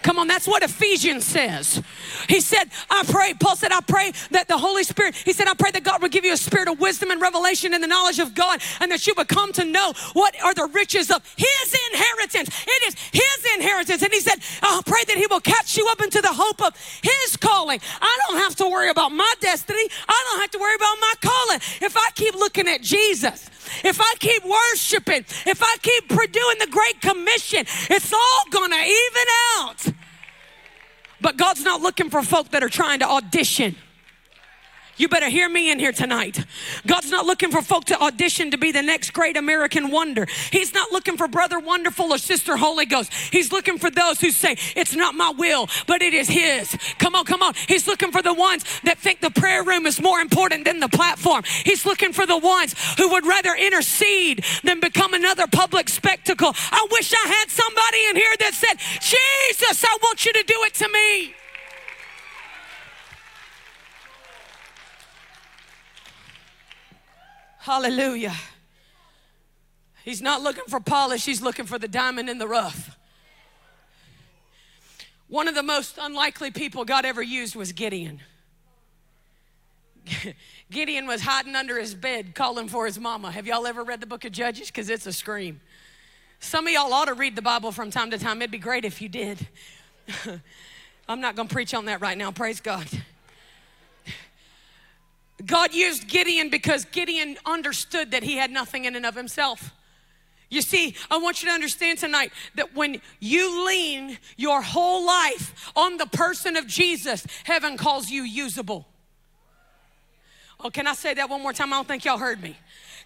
Come 0.02 0.18
on, 0.18 0.28
that's 0.28 0.46
what 0.46 0.62
Ephesians 0.62 1.24
says. 1.24 1.82
He 2.28 2.40
said, 2.40 2.64
I 2.88 3.02
pray, 3.08 3.34
Paul 3.34 3.56
said, 3.56 3.72
I 3.72 3.80
pray 3.80 4.12
that 4.30 4.46
the 4.46 4.56
Holy 4.56 4.84
Spirit, 4.84 5.16
he 5.16 5.32
said, 5.32 5.48
I 5.48 5.54
pray 5.54 5.70
that 5.72 5.82
God 5.82 6.00
will 6.00 6.08
give 6.08 6.24
you 6.24 6.32
a 6.32 6.36
spirit 6.36 6.68
of 6.68 6.78
wisdom 6.78 7.10
and 7.10 7.20
revelation 7.20 7.74
in 7.74 7.80
the 7.80 7.86
knowledge 7.86 8.18
of 8.18 8.34
God, 8.34 8.60
and 8.80 8.92
that 8.92 9.06
you 9.06 9.14
would 9.16 9.28
come 9.28 9.52
to 9.54 9.64
know 9.64 9.92
what 10.12 10.40
are 10.42 10.54
the 10.54 10.66
riches 10.66 11.10
of 11.10 11.22
his 11.36 11.76
inheritance. 11.92 12.48
It 12.66 12.88
is 12.88 12.94
his 13.12 13.54
inheritance. 13.56 14.02
And 14.02 14.12
he 14.12 14.20
said, 14.20 14.38
I 14.62 14.80
pray 14.86 15.02
that 15.08 15.16
he 15.16 15.26
will 15.26 15.40
catch 15.40 15.76
you 15.76 15.88
up 15.88 16.00
into 16.00 16.20
the 16.20 16.32
hope 16.32 16.62
of 16.62 16.76
his 17.02 17.36
calling. 17.36 17.80
I 18.00 18.18
don't 18.28 18.38
have 18.38 18.54
to 18.56 18.68
worry 18.70 18.90
about 18.90 19.10
my 19.10 19.34
destiny. 19.40 19.88
I 20.08 20.24
don't 20.30 20.40
have 20.40 20.50
to 20.52 20.58
worry 20.58 20.76
about 20.76 20.96
my 21.00 21.14
calling. 21.20 21.60
If 21.80 21.96
I 21.96 22.10
keep 22.14 22.34
looking 22.34 22.68
at 22.68 22.82
Jesus, 22.82 23.50
if 23.84 24.00
I 24.00 24.14
keep 24.18 24.44
worshiping, 24.44 25.24
if 25.46 25.62
I 25.62 25.76
keep 25.82 26.08
doing 26.08 26.56
the 26.60 26.68
Great 26.70 27.00
Commission, 27.00 27.64
it's 27.90 28.12
all 28.12 28.42
gonna 28.50 28.76
even 28.76 29.26
out. 29.58 29.86
But 31.20 31.36
God's 31.36 31.64
not 31.64 31.80
looking 31.80 32.10
for 32.10 32.22
folk 32.22 32.50
that 32.50 32.62
are 32.62 32.68
trying 32.68 33.00
to 33.00 33.08
audition. 33.08 33.76
You 34.98 35.08
better 35.08 35.28
hear 35.28 35.48
me 35.48 35.70
in 35.70 35.78
here 35.78 35.92
tonight. 35.92 36.44
God's 36.86 37.10
not 37.10 37.24
looking 37.24 37.52
for 37.52 37.62
folk 37.62 37.84
to 37.86 38.00
audition 38.00 38.50
to 38.50 38.58
be 38.58 38.72
the 38.72 38.82
next 38.82 39.12
great 39.12 39.36
American 39.36 39.90
wonder. 39.90 40.26
He's 40.50 40.74
not 40.74 40.90
looking 40.90 41.16
for 41.16 41.28
brother 41.28 41.60
wonderful 41.60 42.12
or 42.12 42.18
sister 42.18 42.56
Holy 42.56 42.84
Ghost. 42.84 43.12
He's 43.12 43.52
looking 43.52 43.78
for 43.78 43.90
those 43.90 44.20
who 44.20 44.32
say, 44.32 44.56
It's 44.74 44.96
not 44.96 45.14
my 45.14 45.30
will, 45.30 45.68
but 45.86 46.02
it 46.02 46.14
is 46.14 46.28
His. 46.28 46.76
Come 46.98 47.14
on, 47.14 47.24
come 47.24 47.42
on. 47.42 47.54
He's 47.68 47.86
looking 47.86 48.10
for 48.10 48.22
the 48.22 48.34
ones 48.34 48.64
that 48.82 48.98
think 48.98 49.20
the 49.20 49.30
prayer 49.30 49.62
room 49.62 49.86
is 49.86 50.00
more 50.02 50.18
important 50.18 50.64
than 50.64 50.80
the 50.80 50.88
platform. 50.88 51.44
He's 51.64 51.86
looking 51.86 52.12
for 52.12 52.26
the 52.26 52.38
ones 52.38 52.74
who 52.96 53.08
would 53.10 53.24
rather 53.24 53.54
intercede 53.54 54.44
than 54.64 54.80
become 54.80 55.14
another 55.14 55.46
public 55.46 55.88
spectacle. 55.88 56.52
I 56.72 56.86
wish 56.90 57.12
I 57.12 57.28
had 57.28 57.50
somebody 57.50 58.04
in 58.10 58.16
here 58.16 58.34
that 58.40 58.54
said, 58.54 58.78
Jesus, 59.00 59.84
I 59.84 59.96
want 60.02 60.26
you 60.26 60.32
to 60.32 60.42
do 60.42 60.54
it 60.64 60.74
to 60.74 60.88
me. 60.88 61.34
Hallelujah. 67.68 68.34
He's 70.02 70.22
not 70.22 70.40
looking 70.40 70.64
for 70.68 70.80
polish, 70.80 71.26
he's 71.26 71.42
looking 71.42 71.66
for 71.66 71.78
the 71.78 71.86
diamond 71.86 72.30
in 72.30 72.38
the 72.38 72.48
rough. 72.48 72.96
One 75.28 75.48
of 75.48 75.54
the 75.54 75.62
most 75.62 75.98
unlikely 76.00 76.50
people 76.50 76.86
God 76.86 77.04
ever 77.04 77.20
used 77.20 77.54
was 77.54 77.72
Gideon. 77.72 78.22
Gideon 80.70 81.06
was 81.06 81.20
hiding 81.20 81.54
under 81.54 81.78
his 81.78 81.94
bed 81.94 82.34
calling 82.34 82.68
for 82.68 82.86
his 82.86 82.98
mama. 82.98 83.30
Have 83.30 83.46
y'all 83.46 83.66
ever 83.66 83.84
read 83.84 84.00
the 84.00 84.06
book 84.06 84.24
of 84.24 84.32
Judges? 84.32 84.68
Because 84.68 84.88
it's 84.88 85.04
a 85.04 85.12
scream. 85.12 85.60
Some 86.40 86.66
of 86.66 86.72
y'all 86.72 86.90
ought 86.90 87.08
to 87.08 87.14
read 87.14 87.36
the 87.36 87.42
Bible 87.42 87.70
from 87.70 87.90
time 87.90 88.10
to 88.12 88.18
time. 88.18 88.40
It'd 88.40 88.50
be 88.50 88.56
great 88.56 88.86
if 88.86 89.02
you 89.02 89.10
did. 89.10 89.46
I'm 91.06 91.20
not 91.20 91.36
going 91.36 91.48
to 91.48 91.54
preach 91.54 91.74
on 91.74 91.84
that 91.84 92.00
right 92.00 92.16
now. 92.16 92.32
Praise 92.32 92.62
God. 92.62 92.88
God 95.44 95.72
used 95.72 96.08
Gideon 96.08 96.50
because 96.50 96.84
Gideon 96.86 97.36
understood 97.46 98.10
that 98.10 98.22
he 98.22 98.36
had 98.36 98.50
nothing 98.50 98.84
in 98.84 98.96
and 98.96 99.06
of 99.06 99.14
himself. 99.14 99.72
You 100.50 100.62
see, 100.62 100.96
I 101.10 101.18
want 101.18 101.42
you 101.42 101.48
to 101.48 101.54
understand 101.54 101.98
tonight 101.98 102.32
that 102.54 102.74
when 102.74 103.00
you 103.20 103.66
lean 103.66 104.18
your 104.36 104.62
whole 104.62 105.06
life 105.06 105.70
on 105.76 105.98
the 105.98 106.06
person 106.06 106.56
of 106.56 106.66
Jesus, 106.66 107.26
heaven 107.44 107.76
calls 107.76 108.10
you 108.10 108.22
usable. 108.22 108.86
Oh, 110.60 110.70
can 110.70 110.86
I 110.86 110.94
say 110.94 111.14
that 111.14 111.28
one 111.28 111.42
more 111.42 111.52
time? 111.52 111.72
I 111.72 111.76
don't 111.76 111.86
think 111.86 112.04
y'all 112.04 112.18
heard 112.18 112.42
me. 112.42 112.56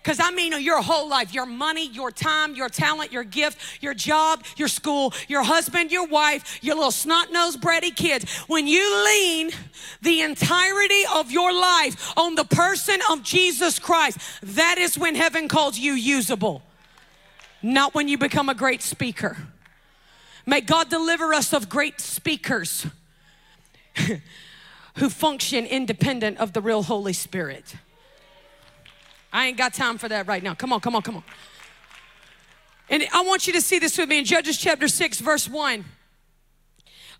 Because 0.03 0.19
I 0.19 0.33
mean 0.33 0.61
your 0.61 0.83
whole 0.83 1.09
life 1.09 1.33
your 1.33 1.47
money, 1.47 1.89
your 1.89 2.11
time, 2.11 2.55
your 2.55 2.69
talent, 2.69 3.13
your 3.13 3.23
gift, 3.23 3.83
your 3.83 3.95
job, 3.95 4.45
your 4.57 4.69
school, 4.69 5.15
your 5.29 5.45
husband, 5.45 5.93
your 5.93 6.07
wife, 6.07 6.59
your 6.63 6.75
little 6.75 6.91
snot 6.91 7.31
nosed 7.31 7.61
bratty 7.61 7.95
kids. 7.95 8.31
When 8.49 8.67
you 8.67 9.05
lean 9.05 9.53
the 10.01 10.23
entirety 10.23 11.03
of 11.15 11.31
your 11.31 11.53
life 11.53 12.17
on 12.19 12.35
the 12.35 12.45
person 12.45 13.01
of 13.11 13.23
Jesus 13.23 13.79
Christ, 13.79 14.19
that 14.43 14.77
is 14.79 14.99
when 14.99 15.15
heaven 15.15 15.49
calls 15.49 15.79
you 15.79 15.93
usable, 15.93 16.63
not 17.63 17.95
when 17.95 18.09
you 18.09 18.19
become 18.19 18.49
a 18.49 18.55
great 18.55 18.83
speaker. 18.83 19.37
May 20.45 20.61
God 20.61 20.91
deliver 20.91 21.33
us 21.33 21.53
of 21.53 21.69
great 21.69 22.01
speakers 22.01 22.87
who 24.97 25.09
function 25.09 25.65
independent 25.65 26.39
of 26.39 26.53
the 26.53 26.61
real 26.61 26.83
Holy 26.83 27.13
Spirit. 27.13 27.77
I 29.33 29.47
ain't 29.47 29.57
got 29.57 29.73
time 29.75 29.99
for 29.99 30.09
that 30.09 30.27
right 30.27 30.43
now. 30.43 30.55
Come 30.55 30.73
on, 30.73 30.81
come 30.81 30.95
on, 30.95 31.03
come 31.03 31.17
on. 31.17 31.25
And 32.91 33.05
I 33.13 33.23
want 33.23 33.47
you 33.47 33.53
to 33.55 33.61
see 33.61 33.79
this 33.79 33.97
with 33.97 34.09
me 34.09 34.19
in 34.19 34.25
Judges 34.25 34.59
chapter 34.59 34.89
6, 34.89 35.21
verse 35.21 35.49
1. 35.49 35.85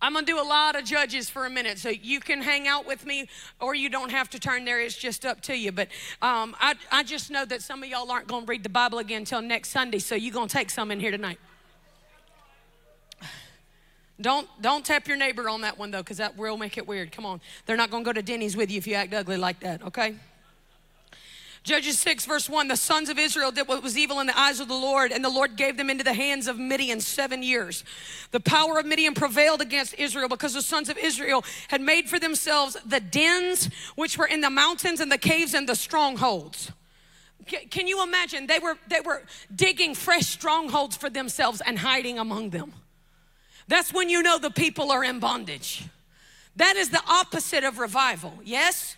I'm 0.03 0.15
gonna 0.15 0.27
do 0.27 0.41
a 0.41 0.43
lot 0.43 0.75
of 0.75 0.85
judges 0.85 1.31
for 1.31 1.47
a 1.47 1.51
minute, 1.51 1.79
so 1.79 1.89
you 1.89 2.19
can 2.19 2.43
hang 2.43 2.67
out 2.67 2.87
with 2.87 3.07
me 3.07 3.29
or 3.61 3.73
you 3.77 3.89
don't 3.89 4.11
have 4.11 4.29
to 4.31 4.41
turn 4.41 4.65
there. 4.65 4.81
It's 4.81 4.97
just 4.97 5.25
up 5.25 5.41
to 5.43 5.57
you. 5.57 5.71
But 5.71 5.89
um, 6.21 6.57
I, 6.61 6.75
I 6.91 7.05
just 7.05 7.31
know 7.31 7.45
that 7.45 7.63
some 7.63 7.85
of 7.85 7.89
y'all 7.89 8.11
aren't 8.11 8.27
gonna 8.27 8.45
read 8.45 8.65
the 8.65 8.69
Bible 8.69 8.99
again 8.99 9.19
until 9.19 9.41
next 9.41 9.69
Sunday, 9.69 10.01
so 10.01 10.17
you're 10.17 10.35
gonna 10.35 10.49
take 10.49 10.71
some 10.71 10.91
in 10.91 10.99
here 10.99 11.13
tonight. 11.13 11.39
Don't 14.21 14.49
don't 14.61 14.85
tap 14.85 15.07
your 15.07 15.17
neighbor 15.17 15.49
on 15.49 15.61
that 15.61 15.79
one 15.79 15.93
though, 15.93 16.03
because 16.03 16.19
that 16.19 16.37
will 16.37 16.57
make 16.57 16.77
it 16.77 16.87
weird. 16.87 17.13
Come 17.13 17.25
on, 17.25 17.41
they're 17.67 17.77
not 17.77 17.91
gonna 17.91 18.05
go 18.05 18.13
to 18.13 18.23
Denny's 18.23 18.57
with 18.57 18.73
you 18.73 18.79
if 18.79 18.89
you 18.89 18.95
act 18.95 19.15
ugly 19.15 19.37
like 19.37 19.61
that. 19.61 19.83
Okay. 19.85 20.17
Judges 21.63 22.01
6, 22.01 22.27
verse 22.27 22.49
1 22.49 22.67
the 22.67 22.77
sons 22.77 23.09
of 23.09 23.19
Israel 23.19 23.53
did 23.53 23.69
what 23.69 23.83
was 23.83 23.97
evil 23.97 24.19
in 24.19 24.27
the 24.27 24.39
eyes 24.39 24.59
of 24.59 24.67
the 24.67 24.75
Lord, 24.75 25.13
and 25.13 25.25
the 25.25 25.31
Lord 25.31 25.57
gave 25.57 25.77
them 25.77 25.91
into 25.91 26.03
the 26.03 26.13
hands 26.13 26.49
of 26.49 26.59
Midian 26.59 27.01
seven 27.01 27.43
years. 27.43 27.85
The 28.33 28.41
power 28.41 28.79
of 28.81 28.87
Midian 28.87 29.15
prevailed 29.15 29.61
against 29.61 29.95
Israel 29.95 30.29
because 30.29 30.55
the 30.55 30.63
sons 30.63 30.89
of 30.89 30.99
Israel 30.99 31.45
had 31.69 31.81
made 31.81 32.09
for 32.09 32.19
themselves 32.19 32.77
the 32.85 32.99
dens 32.99 33.71
which 33.95 34.19
were 34.19 34.27
in 34.27 34.41
the 34.41 34.51
mountains 34.51 35.01
and 35.01 35.11
the 35.11 35.19
caves 35.19 35.55
and 35.55 35.69
the 35.69 35.77
strongholds. 35.77 36.73
Can 37.71 37.87
you 37.87 38.03
imagine? 38.03 38.47
They 38.47 38.59
were, 38.59 38.77
they 38.89 39.01
were 39.01 39.23
digging 39.55 39.95
fresh 39.95 40.27
strongholds 40.27 40.97
for 40.97 41.11
themselves 41.11 41.61
and 41.65 41.79
hiding 41.79 42.19
among 42.19 42.51
them. 42.51 42.73
That's 43.69 43.93
when 43.93 44.11
you 44.11 44.23
know 44.23 44.39
the 44.39 44.51
people 44.51 44.91
are 44.91 45.05
in 45.05 45.21
bondage. 45.21 45.85
That 46.57 46.77
is 46.77 46.91
the 46.91 47.03
opposite 47.09 47.65
of 47.65 47.79
revival, 47.79 48.35
yes? 48.45 48.97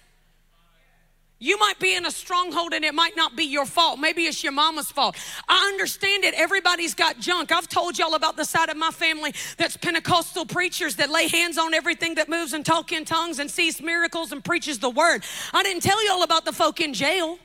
You 1.44 1.58
might 1.58 1.78
be 1.78 1.94
in 1.94 2.06
a 2.06 2.10
stronghold 2.10 2.72
and 2.72 2.86
it 2.86 2.94
might 2.94 3.18
not 3.18 3.36
be 3.36 3.44
your 3.44 3.66
fault. 3.66 3.98
Maybe 3.98 4.22
it's 4.22 4.42
your 4.42 4.54
mama's 4.54 4.90
fault. 4.90 5.14
I 5.46 5.68
understand 5.68 6.24
it. 6.24 6.32
Everybody's 6.32 6.94
got 6.94 7.18
junk. 7.20 7.52
I've 7.52 7.68
told 7.68 7.98
y'all 7.98 8.14
about 8.14 8.38
the 8.38 8.46
side 8.46 8.70
of 8.70 8.78
my 8.78 8.90
family 8.90 9.34
that's 9.58 9.76
Pentecostal 9.76 10.46
preachers 10.46 10.96
that 10.96 11.10
lay 11.10 11.28
hands 11.28 11.58
on 11.58 11.74
everything 11.74 12.14
that 12.14 12.30
moves 12.30 12.54
and 12.54 12.64
talk 12.64 12.92
in 12.92 13.04
tongues 13.04 13.40
and 13.40 13.50
sees 13.50 13.82
miracles 13.82 14.32
and 14.32 14.42
preaches 14.42 14.78
the 14.78 14.88
word. 14.88 15.22
I 15.52 15.62
didn't 15.62 15.82
tell 15.82 16.02
y'all 16.06 16.22
about 16.22 16.46
the 16.46 16.52
folk 16.52 16.80
in 16.80 16.94
jail. 16.94 17.38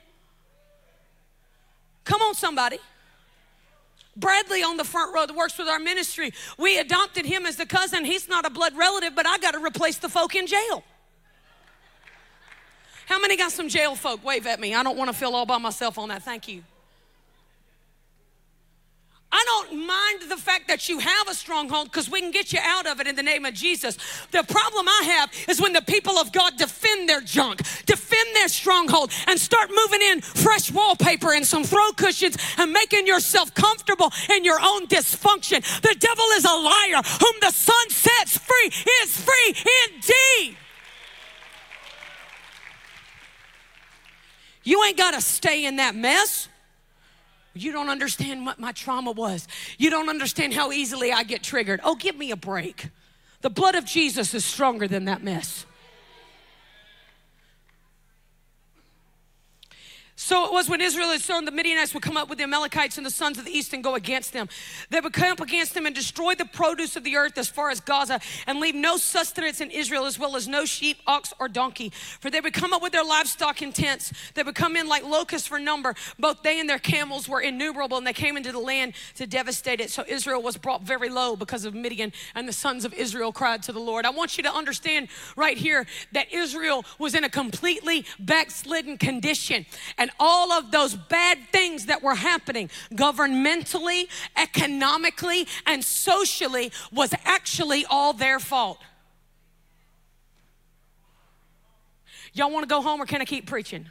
Come 2.06 2.22
on, 2.22 2.36
somebody. 2.36 2.80
Bradley 4.16 4.64
on 4.64 4.78
the 4.78 4.86
front 4.86 5.14
row 5.14 5.26
that 5.26 5.36
works 5.36 5.58
with 5.58 5.68
our 5.68 5.80
ministry. 5.80 6.32
We 6.58 6.80
adopted 6.80 7.26
him 7.26 7.46
as 7.46 7.58
the 7.58 7.66
cousin. 7.66 8.06
He's 8.06 8.30
not 8.30 8.46
a 8.46 8.50
blood 8.50 8.78
relative, 8.78 9.14
but 9.14 9.28
I 9.28 9.40
got 9.40 9.56
to 9.56 9.60
replace 9.60 9.98
the 9.98 10.08
folk 10.08 10.36
in 10.36 10.48
jail. 10.48 10.86
How 13.10 13.18
many 13.18 13.36
got 13.36 13.52
some 13.52 13.68
jail 13.68 13.96
folk? 13.96 14.24
Wave 14.24 14.46
at 14.46 14.60
me. 14.60 14.76
I 14.76 14.84
don't 14.84 14.96
want 14.96 15.10
to 15.10 15.18
feel 15.18 15.34
all 15.34 15.48
by 15.48 15.58
myself 15.58 15.98
on 15.98 16.10
that. 16.10 16.22
Thank 16.22 16.48
you. 16.48 16.62
I 19.32 19.44
don't 19.48 19.88
mind 19.88 20.30
the 20.30 20.38
fact 20.38 20.68
that 20.68 20.88
you 20.88 21.00
have 21.00 21.28
a 21.28 21.34
stronghold 21.34 21.86
because 21.86 22.08
we 22.08 22.22
can 22.22 22.30
get 22.30 22.54
you 22.54 22.60
out 22.62 22.86
of 22.86 23.00
it 23.00 23.08
in 23.08 23.16
the 23.16 23.24
name 23.24 23.46
of 23.46 23.56
Jesus. 23.56 23.98
The 24.32 24.44
problem 24.44 24.88
I 24.88 25.02
have 25.06 25.32
is 25.50 25.60
when 25.60 25.74
the 25.74 25.82
people 25.82 26.20
of 26.20 26.32
God 26.32 26.56
defend 26.58 27.10
their 27.10 27.22
junk, 27.22 27.64
defend 27.88 28.30
their 28.36 28.48
stronghold, 28.48 29.12
and 29.26 29.40
start 29.40 29.72
moving 29.74 30.04
in 30.04 30.22
fresh 30.22 30.72
wallpaper 30.72 31.34
and 31.34 31.46
some 31.46 31.64
throw 31.64 31.92
cushions 31.94 32.38
and 32.60 32.72
making 32.72 33.08
yourself 33.08 33.56
comfortable 33.56 34.14
in 34.30 34.46
your 34.46 34.60
own 34.62 34.86
dysfunction. 34.86 35.62
The 35.82 35.96
devil 36.00 36.26
is 36.36 36.46
a 36.46 36.54
liar. 36.54 37.02
Whom 37.20 37.36
the 37.42 37.52
son 37.52 37.90
sets 37.90 38.38
free 38.38 38.72
is 39.02 39.18
free 39.18 39.56
indeed. 39.90 40.58
You 44.70 44.84
ain't 44.84 44.98
got 44.98 45.16
to 45.16 45.22
stay 45.22 45.66
in 45.66 45.78
that 45.78 45.96
mess. 45.96 46.48
You 47.56 47.72
don't 47.72 47.90
understand 47.90 48.46
what 48.46 48.60
my 48.60 48.72
trauma 48.72 49.12
was. 49.12 49.48
You 49.80 49.90
don't 49.90 50.10
understand 50.10 50.54
how 50.54 50.72
easily 50.72 51.12
I 51.12 51.24
get 51.24 51.42
triggered. 51.42 51.80
Oh, 51.84 51.96
give 51.96 52.16
me 52.16 52.30
a 52.30 52.36
break. 52.36 52.90
The 53.42 53.50
blood 53.50 53.74
of 53.74 53.84
Jesus 53.84 54.36
is 54.36 54.46
stronger 54.46 54.88
than 54.88 55.06
that 55.06 55.24
mess. 55.24 55.66
So 60.22 60.46
it 60.46 60.52
was 60.52 60.68
when 60.68 60.82
Israel 60.82 61.12
had 61.12 61.22
sown, 61.22 61.46
the 61.46 61.52
Midianites 61.52 61.94
would 61.94 62.04
come 62.04 62.18
up 62.18 62.28
with 62.28 62.40
the 62.40 62.44
Amalekites 62.44 62.98
and 62.98 63.06
the 63.06 63.10
sons 63.10 63.38
of 63.38 63.46
the 63.46 63.52
east 63.52 63.72
and 63.72 63.82
go 63.82 63.96
against 63.96 64.34
them. 64.34 64.50
They 64.90 65.00
would 65.00 65.14
come 65.14 65.32
up 65.32 65.40
against 65.40 65.74
them 65.74 65.86
and 65.86 65.96
destroy 65.96 66.36
the 66.36 66.44
produce 66.44 66.98
of 66.98 67.06
the 67.06 67.16
earth 67.16 67.38
as 67.38 67.48
far 67.48 67.70
as 67.70 67.80
Gaza 67.80 68.20
and 68.46 68.60
leave 68.60 68.76
no 68.76 68.98
sustenance 68.98 69.62
in 69.62 69.72
Israel 69.72 70.06
as 70.06 70.20
well 70.20 70.36
as 70.36 70.46
no 70.46 70.66
sheep, 70.66 70.98
ox, 71.08 71.34
or 71.40 71.48
donkey. 71.48 71.94
For 72.20 72.30
they 72.30 72.42
would 72.42 72.52
come 72.52 72.74
up 72.74 72.82
with 72.82 72.92
their 72.92 73.04
livestock 73.04 73.62
in 73.62 73.72
tents. 73.72 74.12
They 74.34 74.44
would 74.44 74.56
come 74.56 74.76
in 74.76 74.90
like 74.90 75.06
locusts 75.06 75.48
for 75.48 75.58
number. 75.58 75.96
Both 76.20 76.44
they 76.44 76.60
and 76.60 76.70
their 76.70 76.80
camels 76.80 77.30
were 77.30 77.40
innumerable 77.40 77.98
and 77.98 78.06
they 78.06 78.12
came 78.12 78.36
into 78.36 78.52
the 78.52 78.60
land 78.60 78.96
to 79.16 79.26
devastate 79.26 79.80
it. 79.80 79.90
So 79.90 80.04
Israel 80.06 80.42
was 80.42 80.58
brought 80.58 80.82
very 80.82 81.08
low 81.08 81.38
because 81.38 81.64
of 81.64 81.74
Midian 81.74 82.12
and 82.36 82.46
the 82.46 82.54
sons 82.54 82.84
of 82.84 82.94
Israel 82.94 83.32
cried 83.32 83.64
to 83.64 83.72
the 83.72 83.80
Lord. 83.80 84.06
I 84.06 84.10
want 84.10 84.36
you 84.36 84.44
to 84.44 84.54
understand 84.54 85.08
right 85.38 85.58
here 85.58 85.88
that 86.12 86.34
Israel 86.34 86.84
was 87.00 87.16
in 87.16 87.24
a 87.24 87.30
completely 87.30 88.06
backslidden 88.20 88.98
condition. 88.98 89.66
And 89.98 90.09
all 90.20 90.52
of 90.52 90.72
those 90.72 90.96
bad 90.96 91.38
things 91.52 91.88
that 91.88 92.02
were 92.02 92.16
happening 92.16 92.70
governmentally, 92.94 94.08
economically, 94.38 95.48
and 95.66 95.84
socially 95.84 96.72
was 96.92 97.14
actually 97.26 97.86
all 97.90 98.14
their 98.14 98.40
fault. 98.40 98.80
Y'all 102.34 102.52
want 102.52 102.64
to 102.64 102.74
go 102.74 102.82
home 102.82 103.02
or 103.02 103.06
can 103.06 103.22
I 103.22 103.26
keep 103.26 103.48
preaching? 103.48 103.90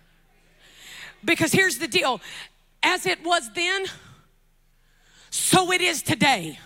Because 1.24 1.52
here's 1.52 1.78
the 1.78 1.88
deal 1.88 2.20
as 2.82 3.06
it 3.06 3.24
was 3.24 3.50
then, 3.54 3.86
so 5.30 5.72
it 5.72 5.80
is 5.80 6.02
today. 6.02 6.58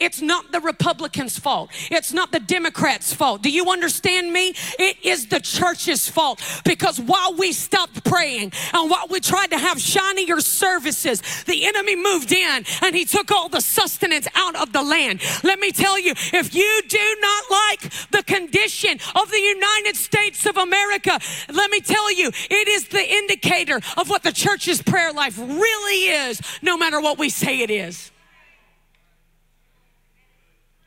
It's 0.00 0.20
not 0.20 0.52
the 0.52 0.60
Republicans' 0.60 1.38
fault. 1.38 1.70
It's 1.90 2.12
not 2.12 2.32
the 2.32 2.40
Democrats' 2.40 3.12
fault. 3.12 3.42
Do 3.42 3.50
you 3.50 3.70
understand 3.70 4.32
me? 4.32 4.54
It 4.78 4.96
is 5.04 5.26
the 5.26 5.40
church's 5.40 6.08
fault 6.08 6.40
because 6.64 7.00
while 7.00 7.34
we 7.34 7.52
stopped 7.52 8.04
praying 8.04 8.52
and 8.72 8.90
while 8.90 9.06
we 9.08 9.20
tried 9.20 9.50
to 9.50 9.58
have 9.58 9.80
shinier 9.80 10.40
services, 10.40 11.22
the 11.44 11.66
enemy 11.66 11.96
moved 11.96 12.32
in 12.32 12.64
and 12.82 12.94
he 12.94 13.04
took 13.04 13.30
all 13.30 13.48
the 13.48 13.60
sustenance 13.60 14.26
out 14.34 14.56
of 14.56 14.72
the 14.72 14.82
land. 14.82 15.20
Let 15.42 15.58
me 15.58 15.72
tell 15.72 15.98
you, 15.98 16.12
if 16.32 16.54
you 16.54 16.82
do 16.88 17.16
not 17.20 17.44
like 17.50 18.10
the 18.10 18.22
condition 18.22 18.98
of 19.14 19.30
the 19.30 19.40
United 19.40 19.96
States 19.96 20.46
of 20.46 20.56
America, 20.56 21.18
let 21.52 21.70
me 21.70 21.80
tell 21.80 22.12
you, 22.12 22.28
it 22.28 22.68
is 22.68 22.88
the 22.88 23.04
indicator 23.04 23.80
of 23.96 24.08
what 24.08 24.22
the 24.22 24.32
church's 24.32 24.82
prayer 24.82 25.12
life 25.12 25.38
really 25.38 26.28
is, 26.28 26.40
no 26.62 26.76
matter 26.76 27.00
what 27.00 27.18
we 27.18 27.28
say 27.28 27.60
it 27.60 27.70
is. 27.70 28.10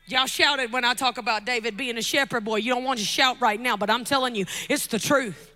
Y'all 0.08 0.26
shouted 0.26 0.72
when 0.72 0.86
I 0.86 0.94
talk 0.94 1.18
about 1.18 1.44
David 1.44 1.76
being 1.76 1.98
a 1.98 2.02
shepherd 2.02 2.42
boy. 2.42 2.56
You 2.56 2.72
don't 2.74 2.84
want 2.84 2.98
to 2.98 3.04
shout 3.04 3.38
right 3.40 3.60
now, 3.60 3.76
but 3.76 3.90
I'm 3.90 4.04
telling 4.04 4.34
you, 4.34 4.46
it's 4.70 4.86
the 4.86 4.98
truth. 4.98 5.54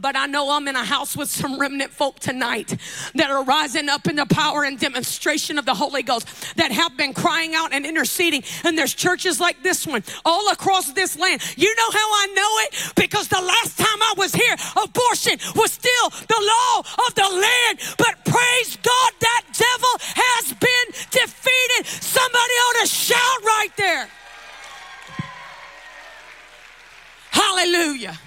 But 0.00 0.16
I 0.16 0.26
know 0.26 0.50
I'm 0.50 0.68
in 0.68 0.76
a 0.76 0.84
house 0.84 1.16
with 1.16 1.28
some 1.28 1.58
remnant 1.58 1.90
folk 1.92 2.20
tonight 2.20 2.76
that 3.14 3.30
are 3.30 3.42
rising 3.42 3.88
up 3.88 4.06
in 4.06 4.16
the 4.16 4.26
power 4.26 4.62
and 4.62 4.78
demonstration 4.78 5.58
of 5.58 5.64
the 5.64 5.74
Holy 5.74 6.02
Ghost 6.02 6.28
that 6.56 6.70
have 6.70 6.96
been 6.96 7.12
crying 7.12 7.54
out 7.54 7.72
and 7.72 7.84
interceding. 7.84 8.44
And 8.64 8.78
there's 8.78 8.94
churches 8.94 9.40
like 9.40 9.62
this 9.62 9.86
one 9.86 10.04
all 10.24 10.50
across 10.52 10.92
this 10.92 11.18
land. 11.18 11.42
You 11.56 11.74
know 11.74 11.90
how 11.90 11.98
I 11.98 12.26
know 12.34 12.58
it? 12.64 12.92
Because 12.94 13.28
the 13.28 13.40
last 13.40 13.76
time 13.76 14.02
I 14.02 14.14
was 14.16 14.34
here, 14.34 14.56
abortion 14.82 15.38
was 15.56 15.72
still 15.72 16.10
the 16.10 16.40
law 16.40 16.78
of 17.06 17.14
the 17.14 17.28
land. 17.28 17.80
But 17.98 18.24
praise 18.24 18.76
God, 18.76 19.12
that 19.20 19.42
devil 19.52 19.94
has 20.14 20.52
been 20.52 20.86
defeated. 21.10 21.86
Somebody 21.86 22.38
ought 22.38 22.82
to 22.82 22.86
shout 22.86 23.42
right 23.44 23.76
there. 23.76 24.08
Hallelujah. 27.30 28.18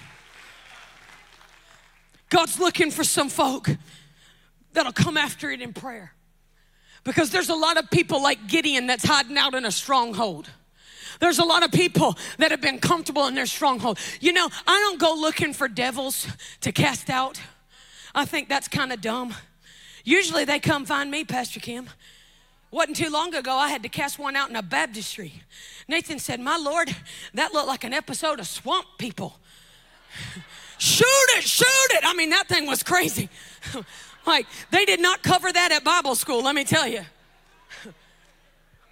God's 2.31 2.59
looking 2.59 2.89
for 2.89 3.03
some 3.03 3.29
folk 3.29 3.69
that'll 4.73 4.93
come 4.93 5.17
after 5.17 5.51
it 5.51 5.61
in 5.61 5.73
prayer. 5.73 6.13
Because 7.03 7.29
there's 7.29 7.49
a 7.49 7.55
lot 7.55 7.77
of 7.77 7.91
people 7.91 8.23
like 8.23 8.47
Gideon 8.47 8.87
that's 8.87 9.03
hiding 9.03 9.37
out 9.37 9.53
in 9.53 9.65
a 9.65 9.71
stronghold. 9.71 10.49
There's 11.19 11.39
a 11.39 11.43
lot 11.43 11.63
of 11.63 11.71
people 11.71 12.17
that 12.37 12.51
have 12.51 12.61
been 12.61 12.79
comfortable 12.79 13.27
in 13.27 13.35
their 13.35 13.45
stronghold. 13.45 13.99
You 14.21 14.33
know, 14.33 14.49
I 14.65 14.79
don't 14.79 14.99
go 14.99 15.13
looking 15.13 15.53
for 15.53 15.67
devils 15.67 16.25
to 16.61 16.71
cast 16.71 17.09
out. 17.09 17.39
I 18.15 18.25
think 18.25 18.47
that's 18.47 18.67
kind 18.67 18.93
of 18.93 19.01
dumb. 19.01 19.35
Usually 20.05 20.45
they 20.45 20.59
come 20.59 20.85
find 20.85 21.11
me, 21.11 21.25
Pastor 21.25 21.59
Kim. 21.59 21.89
Wasn't 22.71 22.95
too 22.95 23.09
long 23.09 23.35
ago, 23.35 23.53
I 23.53 23.67
had 23.67 23.83
to 23.83 23.89
cast 23.89 24.17
one 24.17 24.37
out 24.37 24.49
in 24.49 24.55
a 24.55 24.63
baptistry. 24.63 25.43
Nathan 25.89 26.17
said, 26.17 26.39
My 26.39 26.55
Lord, 26.55 26.95
that 27.33 27.53
looked 27.53 27.67
like 27.67 27.83
an 27.83 27.93
episode 27.93 28.39
of 28.39 28.47
Swamp 28.47 28.85
People 28.97 29.35
shoot 30.81 31.05
it, 31.37 31.43
shoot 31.43 31.91
it. 31.91 32.03
I 32.03 32.13
mean, 32.13 32.31
that 32.31 32.47
thing 32.47 32.65
was 32.65 32.81
crazy. 32.81 33.29
like, 34.25 34.47
they 34.71 34.85
did 34.85 34.99
not 34.99 35.21
cover 35.21 35.51
that 35.51 35.71
at 35.71 35.83
Bible 35.83 36.15
school, 36.15 36.41
let 36.43 36.55
me 36.55 36.63
tell 36.63 36.87
you. 36.87 37.01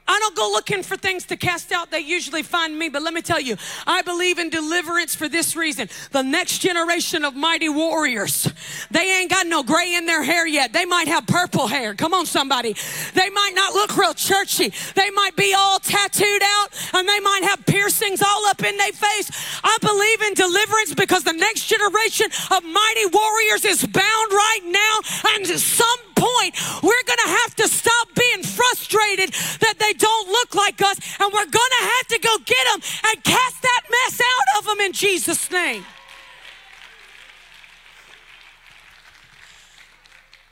I 0.09 0.17
don't 0.17 0.35
go 0.35 0.49
looking 0.49 0.81
for 0.81 0.97
things 0.97 1.23
to 1.25 1.37
cast 1.37 1.71
out. 1.71 1.91
They 1.91 1.99
usually 1.99 2.41
find 2.41 2.77
me. 2.77 2.89
But 2.89 3.03
let 3.03 3.13
me 3.13 3.21
tell 3.21 3.39
you, 3.39 3.57
I 3.85 4.01
believe 4.01 4.39
in 4.39 4.49
deliverance 4.49 5.13
for 5.13 5.29
this 5.29 5.55
reason. 5.55 5.87
The 6.11 6.23
next 6.23 6.59
generation 6.59 7.23
of 7.23 7.35
mighty 7.35 7.69
warriors, 7.69 8.51
they 8.89 9.19
ain't 9.19 9.29
got 9.29 9.45
no 9.45 9.61
gray 9.61 9.93
in 9.93 10.07
their 10.07 10.23
hair 10.23 10.47
yet. 10.47 10.73
They 10.73 10.85
might 10.85 11.07
have 11.07 11.27
purple 11.27 11.67
hair. 11.67 11.93
Come 11.93 12.15
on, 12.15 12.25
somebody. 12.25 12.75
They 13.13 13.29
might 13.29 13.51
not 13.53 13.75
look 13.75 13.95
real 13.97 14.15
churchy. 14.15 14.73
They 14.95 15.11
might 15.11 15.35
be 15.35 15.53
all 15.53 15.77
tattooed 15.77 16.41
out 16.43 16.69
and 16.95 17.07
they 17.07 17.19
might 17.19 17.43
have 17.43 17.63
piercings 17.67 18.23
all 18.23 18.47
up 18.47 18.63
in 18.63 18.77
their 18.77 18.91
face. 18.91 19.29
I 19.63 19.77
believe 19.79 20.21
in 20.23 20.33
deliverance 20.33 20.95
because 20.95 21.23
the 21.23 21.33
next 21.33 21.67
generation 21.67 22.27
of 22.49 22.63
mighty 22.63 23.05
warriors 23.13 23.63
is 23.63 23.85
bound 23.85 24.31
right 24.31 24.61
now. 24.65 25.35
And 25.35 25.45
some 25.45 26.08
point, 26.19 26.55
we're 26.83 27.03
going 27.07 27.23
to 27.23 27.31
have 27.43 27.55
to 27.55 27.67
stop 27.67 28.07
being 28.15 28.43
frustrated 28.43 29.31
that 29.61 29.75
they 29.79 29.93
don't 29.93 30.27
look 30.29 30.53
like 30.53 30.81
us, 30.81 30.99
and 31.19 31.31
we're 31.33 31.45
going 31.45 31.73
to 31.79 31.85
have 31.85 32.07
to 32.07 32.19
go 32.19 32.37
get 32.45 32.65
them 32.71 32.81
and 33.07 33.23
cast 33.23 33.61
that 33.61 33.81
mess 33.89 34.21
out 34.21 34.59
of 34.59 34.65
them 34.65 34.79
in 34.85 34.93
Jesus' 34.93 35.49
name. 35.49 35.85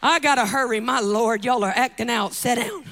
I 0.02 0.20
got 0.20 0.36
to 0.36 0.46
hurry, 0.46 0.80
my 0.80 1.00
Lord. 1.00 1.44
Y'all 1.44 1.64
are 1.64 1.74
acting 1.76 2.10
out. 2.10 2.34
Sit 2.34 2.56
down. 2.56 2.86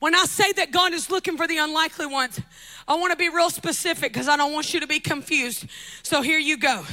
When 0.00 0.14
I 0.14 0.24
say 0.24 0.52
that 0.52 0.70
God 0.70 0.92
is 0.92 1.10
looking 1.10 1.36
for 1.36 1.46
the 1.46 1.58
unlikely 1.58 2.06
ones, 2.06 2.40
I 2.86 2.94
want 2.94 3.10
to 3.12 3.16
be 3.16 3.28
real 3.28 3.50
specific 3.50 4.12
because 4.12 4.28
I 4.28 4.36
don't 4.36 4.52
want 4.52 4.72
you 4.72 4.80
to 4.80 4.86
be 4.86 5.00
confused. 5.00 5.66
So 6.02 6.22
here 6.22 6.38
you 6.38 6.56
go. 6.56 6.84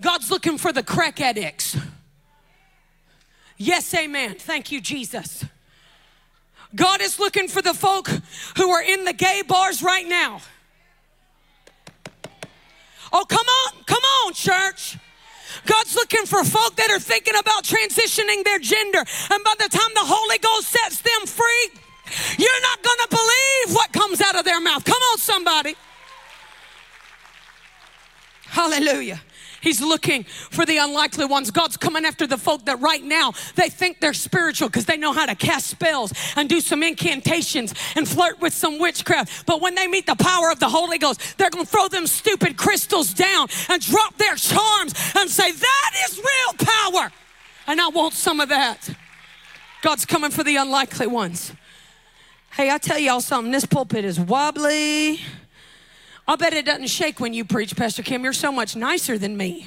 God's 0.00 0.30
looking 0.30 0.56
for 0.56 0.72
the 0.72 0.82
crack 0.82 1.20
addicts. 1.20 1.76
Yes, 3.62 3.92
amen. 3.92 4.36
Thank 4.38 4.72
you, 4.72 4.80
Jesus. 4.80 5.44
God 6.74 7.02
is 7.02 7.18
looking 7.18 7.46
for 7.46 7.60
the 7.60 7.74
folk 7.74 8.08
who 8.56 8.70
are 8.70 8.82
in 8.82 9.04
the 9.04 9.12
gay 9.12 9.42
bars 9.46 9.82
right 9.82 10.08
now. 10.08 10.40
Oh, 13.12 13.26
come 13.28 13.46
on, 13.46 13.84
come 13.84 14.02
on, 14.02 14.32
church. 14.32 14.96
God's 15.66 15.94
looking 15.94 16.24
for 16.24 16.42
folk 16.42 16.76
that 16.76 16.90
are 16.90 16.98
thinking 16.98 17.34
about 17.38 17.64
transitioning 17.64 18.44
their 18.44 18.60
gender. 18.60 19.00
And 19.30 19.44
by 19.44 19.54
the 19.58 19.68
time 19.68 19.90
the 19.92 20.06
Holy 20.06 20.38
Ghost 20.38 20.68
sets 20.68 21.02
them 21.02 21.26
free, 21.26 21.70
you're 22.38 22.62
not 22.62 22.82
going 22.82 22.98
to 23.02 23.08
believe 23.10 23.76
what 23.76 23.92
comes 23.92 24.22
out 24.22 24.36
of 24.36 24.46
their 24.46 24.62
mouth. 24.62 24.84
Come 24.84 25.02
on, 25.12 25.18
somebody. 25.18 25.74
Hallelujah. 28.46 29.20
He's 29.60 29.80
looking 29.80 30.24
for 30.24 30.64
the 30.64 30.78
unlikely 30.78 31.26
ones. 31.26 31.50
God's 31.50 31.76
coming 31.76 32.04
after 32.04 32.26
the 32.26 32.38
folk 32.38 32.64
that 32.64 32.80
right 32.80 33.02
now 33.02 33.32
they 33.56 33.68
think 33.68 34.00
they're 34.00 34.14
spiritual 34.14 34.68
because 34.68 34.86
they 34.86 34.96
know 34.96 35.12
how 35.12 35.26
to 35.26 35.34
cast 35.34 35.68
spells 35.68 36.12
and 36.36 36.48
do 36.48 36.60
some 36.60 36.82
incantations 36.82 37.74
and 37.94 38.08
flirt 38.08 38.40
with 38.40 38.54
some 38.54 38.78
witchcraft. 38.78 39.46
But 39.46 39.60
when 39.60 39.74
they 39.74 39.86
meet 39.86 40.06
the 40.06 40.16
power 40.16 40.50
of 40.50 40.60
the 40.60 40.68
Holy 40.68 40.98
Ghost, 40.98 41.36
they're 41.36 41.50
going 41.50 41.64
to 41.64 41.70
throw 41.70 41.88
them 41.88 42.06
stupid 42.06 42.56
crystals 42.56 43.12
down 43.12 43.48
and 43.68 43.82
drop 43.82 44.16
their 44.16 44.36
charms 44.36 44.94
and 45.16 45.28
say, 45.28 45.52
That 45.52 45.92
is 46.08 46.18
real 46.18 46.66
power. 46.66 47.12
And 47.66 47.80
I 47.80 47.88
want 47.88 48.14
some 48.14 48.40
of 48.40 48.48
that. 48.48 48.88
God's 49.82 50.04
coming 50.04 50.30
for 50.30 50.44
the 50.44 50.56
unlikely 50.56 51.06
ones. 51.06 51.52
Hey, 52.52 52.70
I 52.70 52.78
tell 52.78 52.98
y'all 52.98 53.20
something, 53.20 53.52
this 53.52 53.64
pulpit 53.64 54.04
is 54.04 54.18
wobbly. 54.18 55.20
I 56.28 56.36
bet 56.36 56.52
it 56.52 56.64
doesn't 56.64 56.88
shake 56.88 57.18
when 57.18 57.34
you 57.34 57.44
preach, 57.44 57.76
Pastor 57.76 58.02
Kim. 58.02 58.22
You're 58.22 58.32
so 58.32 58.52
much 58.52 58.76
nicer 58.76 59.18
than 59.18 59.36
me. 59.36 59.66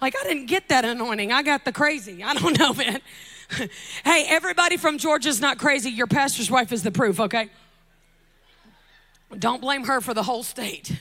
Like, 0.00 0.14
I 0.20 0.24
didn't 0.24 0.46
get 0.46 0.68
that 0.68 0.84
anointing. 0.84 1.32
I 1.32 1.42
got 1.42 1.64
the 1.64 1.72
crazy. 1.72 2.22
I 2.22 2.34
don't 2.34 2.58
know, 2.58 2.72
man. 2.74 3.00
hey, 4.04 4.26
everybody 4.28 4.76
from 4.76 4.98
Georgia's 4.98 5.40
not 5.40 5.58
crazy. 5.58 5.90
Your 5.90 6.06
pastor's 6.06 6.50
wife 6.50 6.72
is 6.72 6.82
the 6.82 6.92
proof, 6.92 7.20
okay? 7.20 7.50
Don't 9.38 9.60
blame 9.60 9.84
her 9.84 10.00
for 10.00 10.14
the 10.14 10.22
whole 10.22 10.42
state. 10.42 10.98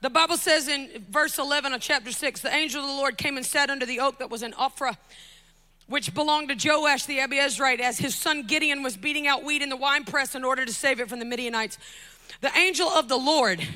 The 0.00 0.10
Bible 0.10 0.36
says 0.36 0.68
in 0.68 0.90
verse 1.10 1.38
11 1.38 1.72
of 1.72 1.80
chapter 1.80 2.12
6 2.12 2.40
the 2.42 2.54
angel 2.54 2.82
of 2.82 2.88
the 2.88 2.94
Lord 2.94 3.16
came 3.16 3.38
and 3.38 3.46
sat 3.46 3.70
under 3.70 3.86
the 3.86 4.00
oak 4.00 4.18
that 4.18 4.28
was 4.28 4.42
in 4.42 4.52
Ophrah, 4.52 4.98
which 5.86 6.12
belonged 6.12 6.50
to 6.50 6.68
Joash 6.68 7.06
the 7.06 7.18
Abiezrite, 7.18 7.80
as 7.80 7.98
his 7.98 8.14
son 8.14 8.42
Gideon 8.42 8.82
was 8.82 8.98
beating 8.98 9.26
out 9.26 9.44
wheat 9.44 9.62
in 9.62 9.70
the 9.70 9.76
winepress 9.76 10.34
in 10.34 10.44
order 10.44 10.66
to 10.66 10.72
save 10.74 11.00
it 11.00 11.08
from 11.08 11.20
the 11.20 11.24
Midianites. 11.24 11.78
The 12.44 12.54
angel 12.58 12.90
of 12.90 13.08
the 13.08 13.16
Lord 13.16 13.66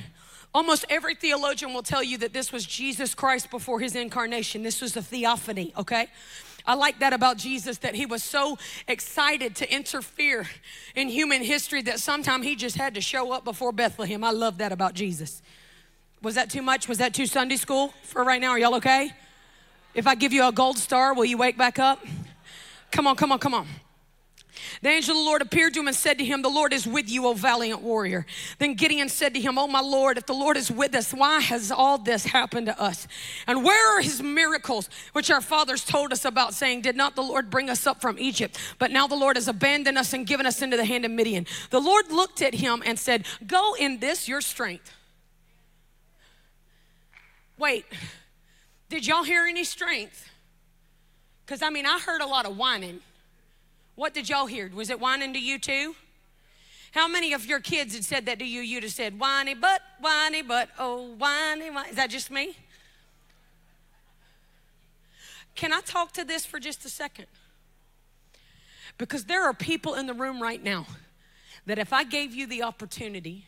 Almost 0.53 0.85
every 0.89 1.13
theologian 1.15 1.73
will 1.73 1.83
tell 1.83 2.03
you 2.03 2.17
that 2.19 2.33
this 2.33 2.51
was 2.51 2.65
Jesus 2.65 3.13
Christ 3.13 3.51
before 3.51 3.79
his 3.79 3.95
incarnation. 3.95 4.63
This 4.63 4.81
was 4.81 4.97
a 4.97 5.01
theophany, 5.01 5.73
okay? 5.77 6.07
I 6.65 6.73
like 6.73 6.99
that 6.99 7.13
about 7.13 7.37
Jesus 7.37 7.77
that 7.79 7.93
he 7.93 8.07
was 8.07 8.23
so 8.23 8.57
excited 8.87 9.55
to 9.57 9.71
interfere 9.71 10.47
in 10.95 11.07
human 11.07 11.43
history 11.43 11.83
that 11.83 11.99
sometime 11.99 12.41
he 12.41 12.55
just 12.55 12.77
had 12.77 12.95
to 12.95 13.01
show 13.01 13.31
up 13.31 13.45
before 13.45 13.71
Bethlehem. 13.71 14.23
I 14.23 14.31
love 14.31 14.57
that 14.57 14.71
about 14.71 14.95
Jesus. 14.95 15.43
Was 16.23 16.33
that 16.33 16.49
too 16.49 16.63
much? 16.63 16.87
Was 16.87 16.97
that 16.97 17.13
too 17.13 17.27
Sunday 17.27 17.57
school 17.57 17.93
for 18.01 18.23
right 18.23 18.41
now? 18.41 18.49
Are 18.49 18.59
y'all 18.59 18.75
okay? 18.75 19.11
If 19.93 20.07
I 20.07 20.15
give 20.15 20.33
you 20.33 20.47
a 20.47 20.51
gold 20.51 20.79
star, 20.79 21.13
will 21.13 21.25
you 21.25 21.37
wake 21.37 21.57
back 21.57 21.77
up? 21.77 22.03
Come 22.91 23.05
on, 23.05 23.15
come 23.15 23.31
on, 23.31 23.37
come 23.37 23.53
on. 23.53 23.67
The 24.81 24.89
angel 24.89 25.15
of 25.15 25.23
the 25.23 25.25
Lord 25.25 25.41
appeared 25.41 25.73
to 25.73 25.79
him 25.79 25.87
and 25.87 25.95
said 25.95 26.17
to 26.17 26.25
him, 26.25 26.41
The 26.41 26.49
Lord 26.49 26.73
is 26.73 26.87
with 26.87 27.09
you, 27.09 27.27
O 27.27 27.33
valiant 27.33 27.81
warrior. 27.81 28.25
Then 28.57 28.73
Gideon 28.73 29.09
said 29.09 29.33
to 29.33 29.41
him, 29.41 29.57
Oh, 29.57 29.67
my 29.67 29.79
Lord, 29.79 30.17
if 30.17 30.25
the 30.25 30.33
Lord 30.33 30.57
is 30.57 30.71
with 30.71 30.95
us, 30.95 31.13
why 31.13 31.39
has 31.39 31.71
all 31.71 31.97
this 31.97 32.25
happened 32.25 32.67
to 32.67 32.79
us? 32.79 33.07
And 33.47 33.63
where 33.63 33.97
are 33.97 34.01
his 34.01 34.21
miracles, 34.21 34.89
which 35.13 35.31
our 35.31 35.41
fathers 35.41 35.85
told 35.85 36.11
us 36.11 36.25
about, 36.25 36.53
saying, 36.53 36.81
Did 36.81 36.95
not 36.95 37.15
the 37.15 37.23
Lord 37.23 37.49
bring 37.49 37.69
us 37.69 37.85
up 37.85 38.01
from 38.01 38.17
Egypt? 38.19 38.57
But 38.79 38.91
now 38.91 39.07
the 39.07 39.15
Lord 39.15 39.37
has 39.37 39.47
abandoned 39.47 39.97
us 39.97 40.13
and 40.13 40.25
given 40.25 40.45
us 40.45 40.61
into 40.61 40.77
the 40.77 40.85
hand 40.85 41.05
of 41.05 41.11
Midian. 41.11 41.45
The 41.69 41.79
Lord 41.79 42.11
looked 42.11 42.41
at 42.41 42.55
him 42.55 42.81
and 42.85 42.97
said, 42.97 43.25
Go 43.45 43.75
in 43.75 43.99
this 43.99 44.27
your 44.27 44.41
strength. 44.41 44.93
Wait, 47.57 47.85
did 48.89 49.05
y'all 49.05 49.23
hear 49.23 49.45
any 49.45 49.63
strength? 49.63 50.29
Because 51.45 51.61
I 51.61 51.69
mean, 51.69 51.85
I 51.85 51.99
heard 51.99 52.21
a 52.21 52.27
lot 52.27 52.45
of 52.45 52.57
whining. 52.57 53.01
What 53.99 54.13
did 54.13 54.29
y'all 54.29 54.45
hear? 54.45 54.71
Was 54.73 54.89
it 54.89 55.01
whining 55.01 55.33
to 55.33 55.39
you 55.41 55.59
too? 55.59 55.93
How 56.93 57.09
many 57.09 57.33
of 57.33 57.45
your 57.45 57.59
kids 57.59 57.93
had 57.93 58.05
said 58.05 58.27
that 58.27 58.39
to 58.39 58.45
you? 58.45 58.61
You'd 58.61 58.83
have 58.83 58.93
said, 58.93 59.19
whiny 59.19 59.53
but, 59.53 59.81
whiny 59.99 60.41
but, 60.41 60.69
oh, 60.79 61.15
whiny, 61.17 61.69
whiny. 61.69 61.89
Is 61.89 61.97
that 61.97 62.09
just 62.09 62.31
me? 62.31 62.55
Can 65.53 65.73
I 65.73 65.81
talk 65.81 66.13
to 66.13 66.23
this 66.23 66.45
for 66.45 66.61
just 66.61 66.85
a 66.85 66.89
second? 66.89 67.25
Because 68.97 69.25
there 69.25 69.43
are 69.43 69.53
people 69.53 69.95
in 69.95 70.07
the 70.07 70.13
room 70.13 70.41
right 70.41 70.63
now 70.63 70.85
that 71.65 71.77
if 71.77 71.91
I 71.91 72.05
gave 72.05 72.33
you 72.33 72.47
the 72.47 72.63
opportunity, 72.63 73.47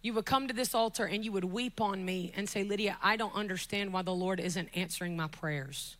you 0.00 0.14
would 0.14 0.24
come 0.24 0.48
to 0.48 0.54
this 0.54 0.74
altar 0.74 1.04
and 1.04 1.22
you 1.22 1.32
would 1.32 1.44
weep 1.44 1.82
on 1.82 2.02
me 2.02 2.32
and 2.34 2.48
say, 2.48 2.64
Lydia, 2.64 2.96
I 3.02 3.16
don't 3.16 3.34
understand 3.34 3.92
why 3.92 4.00
the 4.00 4.14
Lord 4.14 4.40
isn't 4.40 4.70
answering 4.74 5.18
my 5.18 5.28
prayers. 5.28 5.98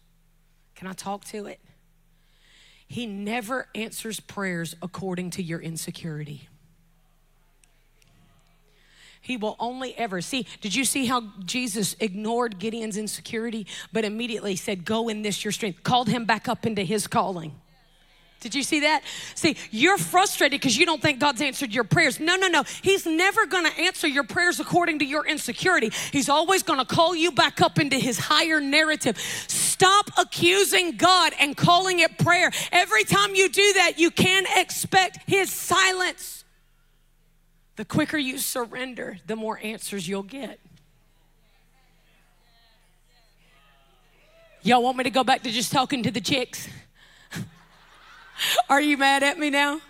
Can 0.76 0.86
I 0.86 0.94
talk 0.94 1.26
to 1.26 1.44
it? 1.44 1.60
He 2.92 3.06
never 3.06 3.68
answers 3.74 4.20
prayers 4.20 4.76
according 4.82 5.30
to 5.30 5.42
your 5.42 5.58
insecurity. 5.58 6.46
He 9.22 9.38
will 9.38 9.56
only 9.58 9.96
ever 9.96 10.20
see. 10.20 10.46
Did 10.60 10.74
you 10.74 10.84
see 10.84 11.06
how 11.06 11.32
Jesus 11.42 11.96
ignored 12.00 12.58
Gideon's 12.58 12.98
insecurity, 12.98 13.66
but 13.94 14.04
immediately 14.04 14.56
said, 14.56 14.84
Go 14.84 15.08
in 15.08 15.22
this, 15.22 15.42
your 15.42 15.52
strength, 15.52 15.82
called 15.82 16.10
him 16.10 16.26
back 16.26 16.48
up 16.48 16.66
into 16.66 16.82
his 16.82 17.06
calling? 17.06 17.54
Did 18.42 18.56
you 18.56 18.64
see 18.64 18.80
that? 18.80 19.02
See, 19.36 19.56
you're 19.70 19.96
frustrated 19.96 20.60
because 20.60 20.76
you 20.76 20.84
don't 20.84 21.00
think 21.00 21.20
God's 21.20 21.40
answered 21.40 21.72
your 21.72 21.84
prayers. 21.84 22.18
No, 22.18 22.34
no, 22.34 22.48
no. 22.48 22.64
He's 22.82 23.06
never 23.06 23.46
going 23.46 23.64
to 23.64 23.80
answer 23.80 24.08
your 24.08 24.24
prayers 24.24 24.58
according 24.58 24.98
to 24.98 25.04
your 25.04 25.24
insecurity. 25.24 25.92
He's 26.10 26.28
always 26.28 26.64
going 26.64 26.80
to 26.80 26.84
call 26.84 27.14
you 27.14 27.30
back 27.30 27.60
up 27.60 27.78
into 27.78 27.96
his 27.96 28.18
higher 28.18 28.60
narrative. 28.60 29.16
Stop 29.46 30.10
accusing 30.18 30.96
God 30.96 31.32
and 31.38 31.56
calling 31.56 32.00
it 32.00 32.18
prayer. 32.18 32.50
Every 32.72 33.04
time 33.04 33.36
you 33.36 33.48
do 33.48 33.72
that, 33.74 34.00
you 34.00 34.10
can 34.10 34.44
expect 34.56 35.18
his 35.28 35.52
silence. 35.52 36.44
The 37.76 37.84
quicker 37.84 38.18
you 38.18 38.38
surrender, 38.38 39.18
the 39.28 39.36
more 39.36 39.58
answers 39.62 40.06
you'll 40.08 40.24
get. 40.24 40.58
Y'all 44.64 44.82
want 44.82 44.96
me 44.96 45.04
to 45.04 45.10
go 45.10 45.22
back 45.22 45.42
to 45.42 45.50
just 45.50 45.70
talking 45.70 46.02
to 46.02 46.10
the 46.10 46.20
chicks? 46.20 46.68
Are 48.68 48.80
you 48.80 48.96
mad 48.96 49.22
at 49.22 49.38
me 49.38 49.50
now? 49.50 49.80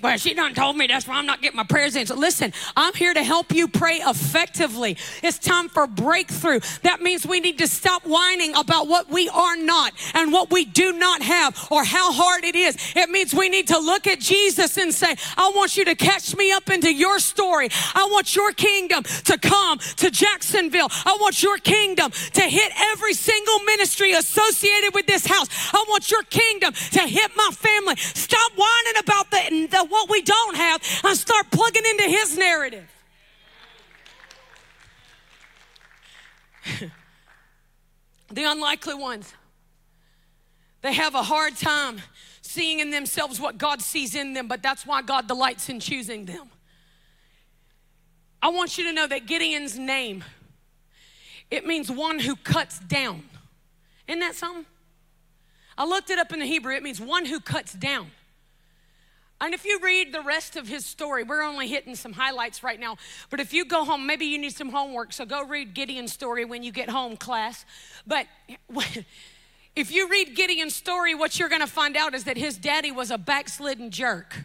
But 0.00 0.20
she 0.20 0.34
done 0.34 0.54
told 0.54 0.76
me 0.76 0.86
that's 0.86 1.06
why 1.06 1.16
I'm 1.16 1.26
not 1.26 1.42
getting 1.42 1.56
my 1.56 1.64
prayers 1.64 1.96
answered. 1.96 2.18
Listen, 2.18 2.52
I'm 2.76 2.94
here 2.94 3.14
to 3.14 3.22
help 3.22 3.52
you 3.52 3.66
pray 3.66 3.96
effectively. 3.96 4.96
It's 5.22 5.38
time 5.38 5.68
for 5.68 5.86
breakthrough. 5.86 6.60
That 6.82 7.00
means 7.00 7.26
we 7.26 7.40
need 7.40 7.58
to 7.58 7.66
stop 7.66 8.06
whining 8.06 8.54
about 8.54 8.86
what 8.86 9.10
we 9.10 9.28
are 9.28 9.56
not 9.56 9.92
and 10.14 10.32
what 10.32 10.50
we 10.50 10.64
do 10.64 10.92
not 10.92 11.22
have 11.22 11.68
or 11.70 11.84
how 11.84 12.12
hard 12.12 12.44
it 12.44 12.54
is. 12.54 12.76
It 12.94 13.10
means 13.10 13.34
we 13.34 13.48
need 13.48 13.68
to 13.68 13.78
look 13.78 14.06
at 14.06 14.20
Jesus 14.20 14.76
and 14.76 14.92
say, 14.92 15.16
I 15.36 15.50
want 15.54 15.76
you 15.76 15.84
to 15.86 15.94
catch 15.94 16.36
me 16.36 16.52
up 16.52 16.70
into 16.70 16.92
your 16.92 17.18
story. 17.18 17.68
I 17.94 18.08
want 18.10 18.36
your 18.36 18.52
kingdom 18.52 19.02
to 19.24 19.38
come 19.38 19.78
to 19.96 20.10
Jacksonville. 20.10 20.88
I 21.04 21.16
want 21.20 21.42
your 21.42 21.58
kingdom 21.58 22.10
to 22.10 22.42
hit 22.42 22.72
every 22.92 23.14
single 23.14 23.58
ministry 23.60 24.12
associated 24.12 24.94
with 24.94 25.06
this 25.06 25.26
house. 25.26 25.48
I 25.72 25.84
want 25.88 26.10
your 26.10 26.22
kingdom 26.24 26.72
to 26.72 27.00
hit 27.00 27.32
my 27.36 27.50
family. 27.52 27.96
Stop 27.96 28.52
whining 28.54 29.00
about 29.00 29.30
the 29.30 29.37
the, 29.48 29.66
the 29.66 29.84
what 29.86 30.10
we 30.10 30.22
don't 30.22 30.56
have 30.56 30.82
and 31.04 31.16
start 31.16 31.50
plugging 31.50 31.84
into 31.90 32.04
his 32.04 32.36
narrative. 32.36 32.88
the 38.30 38.44
unlikely 38.44 38.94
ones, 38.94 39.32
they 40.82 40.92
have 40.92 41.14
a 41.14 41.22
hard 41.22 41.56
time 41.56 42.00
seeing 42.42 42.80
in 42.80 42.90
themselves 42.90 43.40
what 43.40 43.58
God 43.58 43.82
sees 43.82 44.14
in 44.14 44.32
them, 44.32 44.48
but 44.48 44.62
that's 44.62 44.86
why 44.86 45.02
God 45.02 45.28
delights 45.28 45.68
in 45.68 45.80
choosing 45.80 46.24
them. 46.24 46.48
I 48.40 48.48
want 48.48 48.78
you 48.78 48.84
to 48.84 48.92
know 48.92 49.06
that 49.06 49.26
Gideon's 49.26 49.78
name, 49.78 50.24
it 51.50 51.66
means 51.66 51.90
one 51.90 52.20
who 52.20 52.36
cuts 52.36 52.78
down. 52.78 53.24
Isn't 54.06 54.20
that 54.20 54.34
something? 54.34 54.66
I 55.76 55.84
looked 55.84 56.10
it 56.10 56.18
up 56.18 56.32
in 56.32 56.40
the 56.40 56.46
Hebrew. 56.46 56.74
It 56.74 56.82
means 56.82 57.00
one 57.00 57.24
who 57.24 57.40
cuts 57.40 57.72
down. 57.72 58.10
And 59.40 59.54
if 59.54 59.64
you 59.64 59.78
read 59.82 60.12
the 60.12 60.22
rest 60.22 60.56
of 60.56 60.66
his 60.66 60.84
story, 60.84 61.22
we're 61.22 61.42
only 61.42 61.68
hitting 61.68 61.94
some 61.94 62.12
highlights 62.12 62.62
right 62.62 62.80
now. 62.80 62.96
But 63.30 63.38
if 63.40 63.52
you 63.52 63.64
go 63.64 63.84
home, 63.84 64.06
maybe 64.06 64.26
you 64.26 64.38
need 64.38 64.54
some 64.54 64.70
homework, 64.70 65.12
so 65.12 65.24
go 65.24 65.44
read 65.44 65.74
Gideon's 65.74 66.12
story 66.12 66.44
when 66.44 66.62
you 66.62 66.72
get 66.72 66.90
home, 66.90 67.16
class. 67.16 67.64
But 68.06 68.26
if 69.76 69.92
you 69.92 70.08
read 70.08 70.34
Gideon's 70.34 70.74
story, 70.74 71.14
what 71.14 71.38
you're 71.38 71.48
going 71.48 71.60
to 71.60 71.68
find 71.68 71.96
out 71.96 72.14
is 72.14 72.24
that 72.24 72.36
his 72.36 72.56
daddy 72.56 72.90
was 72.90 73.10
a 73.12 73.18
backslidden 73.18 73.90
jerk. 73.90 74.44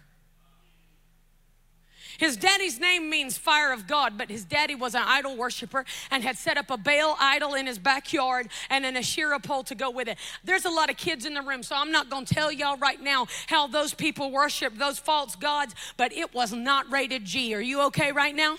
His 2.17 2.37
daddy's 2.37 2.79
name 2.79 3.09
means 3.09 3.37
fire 3.37 3.71
of 3.71 3.87
God, 3.87 4.17
but 4.17 4.29
his 4.29 4.45
daddy 4.45 4.75
was 4.75 4.95
an 4.95 5.03
idol 5.05 5.35
worshiper 5.35 5.85
and 6.11 6.23
had 6.23 6.37
set 6.37 6.57
up 6.57 6.69
a 6.69 6.77
Baal 6.77 7.15
idol 7.19 7.53
in 7.55 7.67
his 7.67 7.79
backyard 7.79 8.49
and 8.69 8.85
an 8.85 8.95
Asherah 8.95 9.39
pole 9.39 9.63
to 9.63 9.75
go 9.75 9.89
with 9.89 10.07
it. 10.07 10.17
There's 10.43 10.65
a 10.65 10.69
lot 10.69 10.89
of 10.89 10.97
kids 10.97 11.25
in 11.25 11.33
the 11.33 11.41
room, 11.41 11.63
so 11.63 11.75
I'm 11.75 11.91
not 11.91 12.09
going 12.09 12.25
to 12.25 12.33
tell 12.33 12.51
y'all 12.51 12.77
right 12.77 13.01
now 13.01 13.27
how 13.47 13.67
those 13.67 13.93
people 13.93 14.31
worship 14.31 14.77
those 14.77 14.99
false 14.99 15.35
gods, 15.35 15.73
but 15.97 16.13
it 16.13 16.33
was 16.33 16.53
not 16.53 16.91
rated 16.91 17.25
G. 17.25 17.53
Are 17.55 17.61
you 17.61 17.81
okay 17.87 18.11
right 18.11 18.35
now? 18.35 18.57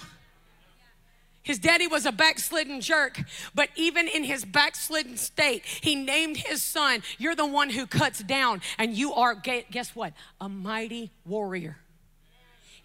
His 1.44 1.58
daddy 1.58 1.86
was 1.86 2.06
a 2.06 2.12
backslidden 2.12 2.80
jerk, 2.80 3.20
but 3.54 3.68
even 3.76 4.08
in 4.08 4.24
his 4.24 4.46
backslidden 4.46 5.18
state, 5.18 5.62
he 5.66 5.94
named 5.94 6.38
his 6.38 6.62
son, 6.62 7.02
You're 7.18 7.36
the 7.36 7.46
one 7.46 7.68
who 7.68 7.86
cuts 7.86 8.20
down, 8.20 8.62
and 8.78 8.94
you 8.94 9.12
are, 9.12 9.34
guess 9.34 9.94
what? 9.94 10.14
A 10.40 10.48
mighty 10.48 11.12
warrior. 11.26 11.76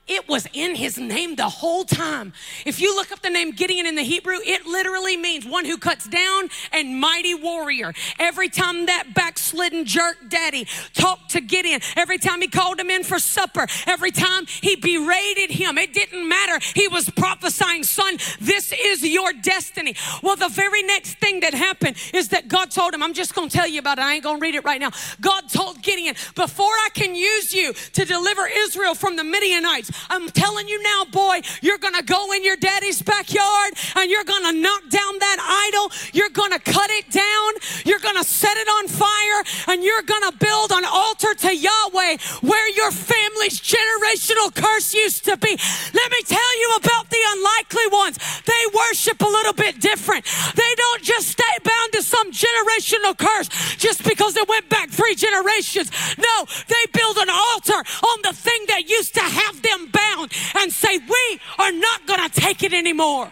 It 0.10 0.28
was 0.28 0.48
in 0.54 0.74
his 0.74 0.98
name 0.98 1.36
the 1.36 1.48
whole 1.48 1.86
time. 1.86 2.34
If 2.66 2.82
you 2.82 2.96
look 2.96 3.12
up 3.12 3.22
the 3.22 3.30
name 3.30 3.52
Gideon 3.52 3.86
in 3.86 3.94
the 3.96 4.02
Hebrew, 4.02 4.38
it 4.44 4.66
literally 4.66 5.16
means 5.16 5.46
one 5.46 5.66
who 5.66 5.78
cuts 5.78 6.08
down 6.08 6.50
and 6.72 7.00
mighty 7.00 7.36
warrior. 7.36 7.94
Every 8.18 8.50
time 8.50 8.88
that 8.88 9.14
backslidden 9.14 9.86
jerk 9.86 10.18
daddy 10.28 10.68
talked 10.94 11.30
to 11.32 11.42
Gideon, 11.42 11.82
every 11.96 12.18
time 12.18 12.42
he 12.42 12.48
called 12.48 12.80
him 12.80 12.90
in 12.90 13.04
for 13.04 13.20
supper, 13.20 13.68
every 13.86 14.10
time 14.10 14.48
he 14.48 14.76
berated 14.76 15.52
him, 15.52 15.78
it 15.78 15.94
didn't 15.94 16.28
matter. 16.28 16.60
He 16.74 16.88
was 16.88 17.08
prophesying, 17.12 17.84
son, 17.84 18.18
this 18.42 18.74
is 18.74 19.04
your 19.04 19.32
destiny. 19.34 19.96
Well, 20.24 20.36
the 20.36 20.50
very 20.50 20.82
next 20.82 21.20
thing 21.20 21.42
that 21.42 21.54
happened 21.54 21.98
is 22.16 22.30
that 22.30 22.48
God 22.48 22.72
told 22.72 22.96
him, 22.96 23.04
I'm 23.04 23.14
just 23.14 23.36
going 23.36 23.50
to 23.50 23.56
tell 23.56 23.68
you 23.68 23.80
about 23.80 24.00
it. 24.00 24.04
I 24.04 24.16
ain't 24.16 24.24
going 24.24 24.40
to 24.40 24.42
read 24.42 24.56
it 24.56 24.64
right 24.66 24.82
now. 24.82 24.90
God 25.22 25.50
told 25.50 25.84
Gideon, 25.84 26.16
before 26.34 26.66
I 26.66 26.90
can 26.96 27.14
use 27.14 27.54
you 27.54 27.74
to 27.74 28.06
deliver 28.06 28.48
Israel 28.48 28.96
from 28.96 29.16
the 29.16 29.24
Midianites, 29.24 29.92
I'm 30.10 30.30
telling 30.30 30.68
you 30.68 30.82
now, 30.84 31.06
boy, 31.06 31.42
you're 31.62 31.78
going 31.78 31.96
to 31.96 32.04
go 32.04 32.32
in 32.34 32.44
your 32.44 32.58
daddy's 32.58 33.02
backyard 33.02 33.74
and 33.96 34.10
you're 34.10 34.24
going 34.24 34.44
to 34.44 34.60
knock 34.60 34.84
down 34.90 35.20
that 35.20 35.38
idol. 35.70 35.92
You're 36.14 36.30
going 36.30 36.52
to 36.52 36.60
cut 36.60 36.90
it 36.92 37.10
down. 37.12 37.50
You're 37.86 38.00
going 38.00 38.18
to 38.18 38.24
set 38.24 38.58
it 38.58 38.68
on 38.68 38.88
fire 38.88 39.44
and 39.68 39.84
you're 39.84 40.04
going 40.04 40.24
to 40.32 40.38
build 40.38 40.72
an 40.72 40.86
altar 40.86 41.34
to 41.34 41.56
Yahweh 41.56 42.18
where 42.42 42.70
your 42.76 42.92
family's 42.92 43.60
generational 43.60 44.54
curse 44.54 44.94
used 44.94 45.26
to 45.26 45.38
be. 45.38 45.58
Let 45.94 46.12
me 46.12 46.22
tell 46.26 46.60
you 46.60 46.70
about 46.78 47.10
the 47.10 47.22
unlikely 47.36 47.88
ones. 47.92 48.18
They 48.46 48.64
worship 48.74 49.22
a 49.22 49.28
little 49.28 49.54
bit 49.54 49.80
different. 49.80 50.26
They 50.56 50.74
don't 50.76 51.04
just 51.04 51.28
stay 51.30 51.56
bound 51.64 51.94
to 51.94 52.02
some 52.02 52.32
generational 52.32 53.18
curse 53.18 53.50
just 53.78 54.04
because 54.04 54.36
it 54.36 54.48
went 54.48 54.70
back 54.70 54.90
three 54.90 55.16
generations. 55.16 55.92
No, 56.18 56.46
they 56.68 56.84
build 56.94 57.18
an 57.18 57.30
altar 57.30 57.80
on 57.80 58.18
the 58.24 58.34
thing 58.34 58.66
that 58.68 58.90
used 58.90 59.14
to 59.16 59.22
have 59.22 59.62
them 59.62 59.89
bound 59.92 60.32
and 60.58 60.72
say, 60.72 60.98
We 60.98 61.40
are 61.58 61.72
not 61.72 62.08
going 62.08 62.30
to 62.30 62.42
take 62.42 62.64
it 62.64 62.74
anymore. 62.74 63.30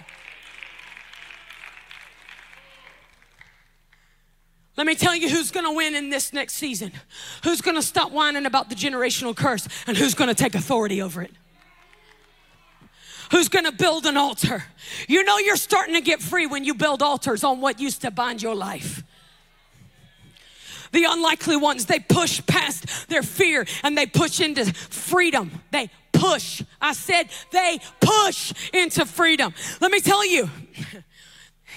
Let 4.77 4.85
me 4.85 4.93
tell 4.93 5.15
you 5.15 5.27
who's 5.27 5.49
going 5.49 5.65
to 5.65 5.71
win 5.71 5.95
in 5.95 6.11
this 6.11 6.33
next 6.33 6.53
season. 6.53 6.91
Who's 7.43 7.61
going 7.61 7.75
to 7.75 7.81
stop 7.81 8.11
whining 8.11 8.45
about 8.45 8.69
the 8.69 8.75
generational 8.75 9.35
curse 9.35 9.67
and 9.87 9.97
who's 9.97 10.13
going 10.13 10.27
to 10.27 10.35
take 10.35 10.53
authority 10.53 11.01
over 11.01 11.23
it? 11.23 11.31
Who's 13.31 13.49
going 13.49 13.65
to 13.65 13.71
build 13.71 14.05
an 14.05 14.15
altar? 14.15 14.63
You 15.07 15.23
know, 15.23 15.39
you're 15.39 15.57
starting 15.57 15.95
to 15.95 16.01
get 16.01 16.21
free 16.21 16.45
when 16.45 16.63
you 16.63 16.75
build 16.75 17.01
altars 17.01 17.43
on 17.43 17.59
what 17.59 17.79
used 17.79 18.01
to 18.03 18.11
bind 18.11 18.41
your 18.41 18.55
life. 18.55 19.03
The 20.91 21.05
unlikely 21.09 21.57
ones, 21.57 21.87
they 21.87 21.99
push 21.99 22.45
past 22.45 23.09
their 23.09 23.23
fear 23.23 23.65
and 23.83 23.97
they 23.97 24.05
push 24.05 24.39
into 24.39 24.65
freedom. 24.73 25.51
They 25.71 25.89
push. 26.17 26.63
I 26.81 26.93
said 26.93 27.29
they 27.51 27.79
push 27.99 28.53
into 28.73 29.05
freedom. 29.05 29.53
Let 29.79 29.91
me 29.91 29.99
tell 29.99 30.25
you, 30.25 30.49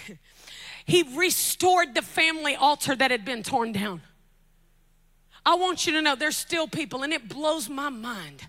he 0.86 1.04
restored 1.16 1.94
the 1.94 2.02
family 2.02 2.56
altar 2.56 2.96
that 2.96 3.10
had 3.10 3.24
been 3.24 3.42
torn 3.42 3.72
down. 3.72 4.02
I 5.44 5.54
want 5.54 5.86
you 5.86 5.92
to 5.94 6.02
know 6.02 6.14
there's 6.14 6.36
still 6.36 6.68
people, 6.68 7.02
and 7.02 7.12
it 7.12 7.28
blows 7.28 7.68
my 7.68 7.88
mind. 7.88 8.46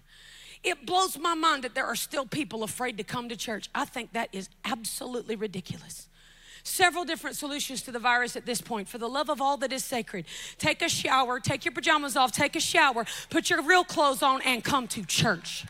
It 0.63 0.85
blows 0.85 1.17
my 1.17 1.33
mind 1.33 1.63
that 1.63 1.73
there 1.73 1.85
are 1.85 1.95
still 1.95 2.25
people 2.25 2.63
afraid 2.63 2.97
to 2.97 3.03
come 3.03 3.29
to 3.29 3.35
church. 3.35 3.69
I 3.73 3.85
think 3.85 4.13
that 4.13 4.29
is 4.31 4.49
absolutely 4.65 5.35
ridiculous. 5.35 6.07
Several 6.63 7.03
different 7.05 7.35
solutions 7.35 7.81
to 7.83 7.91
the 7.91 7.97
virus 7.97 8.35
at 8.35 8.45
this 8.45 8.61
point. 8.61 8.87
For 8.87 8.99
the 8.99 9.07
love 9.09 9.29
of 9.29 9.41
all 9.41 9.57
that 9.57 9.73
is 9.73 9.83
sacred, 9.83 10.25
take 10.59 10.83
a 10.83 10.89
shower, 10.89 11.39
take 11.39 11.65
your 11.65 11.71
pajamas 11.71 12.15
off, 12.15 12.31
take 12.31 12.55
a 12.55 12.59
shower, 12.59 13.05
put 13.31 13.49
your 13.49 13.63
real 13.63 13.83
clothes 13.83 14.21
on, 14.21 14.41
and 14.43 14.63
come 14.63 14.87
to 14.89 15.03
church. 15.03 15.65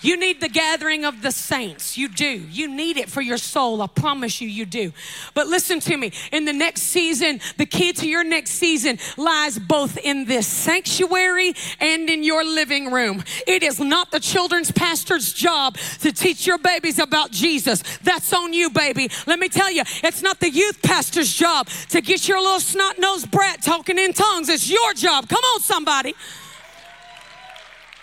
You 0.00 0.16
need 0.16 0.40
the 0.40 0.48
gathering 0.48 1.04
of 1.04 1.22
the 1.22 1.32
saints. 1.32 1.98
You 1.98 2.08
do. 2.08 2.26
You 2.26 2.68
need 2.68 2.96
it 2.96 3.08
for 3.08 3.20
your 3.20 3.38
soul. 3.38 3.82
I 3.82 3.86
promise 3.86 4.40
you, 4.40 4.48
you 4.48 4.64
do. 4.64 4.92
But 5.34 5.48
listen 5.48 5.80
to 5.80 5.96
me. 5.96 6.12
In 6.32 6.44
the 6.44 6.52
next 6.52 6.82
season, 6.82 7.40
the 7.56 7.66
key 7.66 7.92
to 7.94 8.08
your 8.08 8.24
next 8.24 8.52
season 8.52 8.98
lies 9.16 9.58
both 9.58 9.98
in 9.98 10.24
this 10.24 10.46
sanctuary 10.46 11.54
and 11.80 12.08
in 12.08 12.22
your 12.22 12.44
living 12.44 12.92
room. 12.92 13.24
It 13.46 13.62
is 13.62 13.80
not 13.80 14.10
the 14.10 14.20
children's 14.20 14.70
pastor's 14.70 15.32
job 15.32 15.76
to 16.00 16.12
teach 16.12 16.46
your 16.46 16.58
babies 16.58 16.98
about 16.98 17.30
Jesus. 17.30 17.82
That's 18.02 18.32
on 18.32 18.52
you, 18.52 18.70
baby. 18.70 19.10
Let 19.26 19.38
me 19.38 19.48
tell 19.48 19.70
you, 19.70 19.82
it's 20.02 20.22
not 20.22 20.40
the 20.40 20.50
youth 20.50 20.80
pastor's 20.82 21.32
job 21.32 21.68
to 21.90 22.00
get 22.00 22.28
your 22.28 22.40
little 22.40 22.60
snot 22.60 22.98
nosed 22.98 23.30
brat 23.30 23.62
talking 23.62 23.98
in 23.98 24.12
tongues. 24.12 24.48
It's 24.48 24.70
your 24.70 24.94
job. 24.94 25.28
Come 25.28 25.42
on, 25.54 25.60
somebody. 25.60 26.14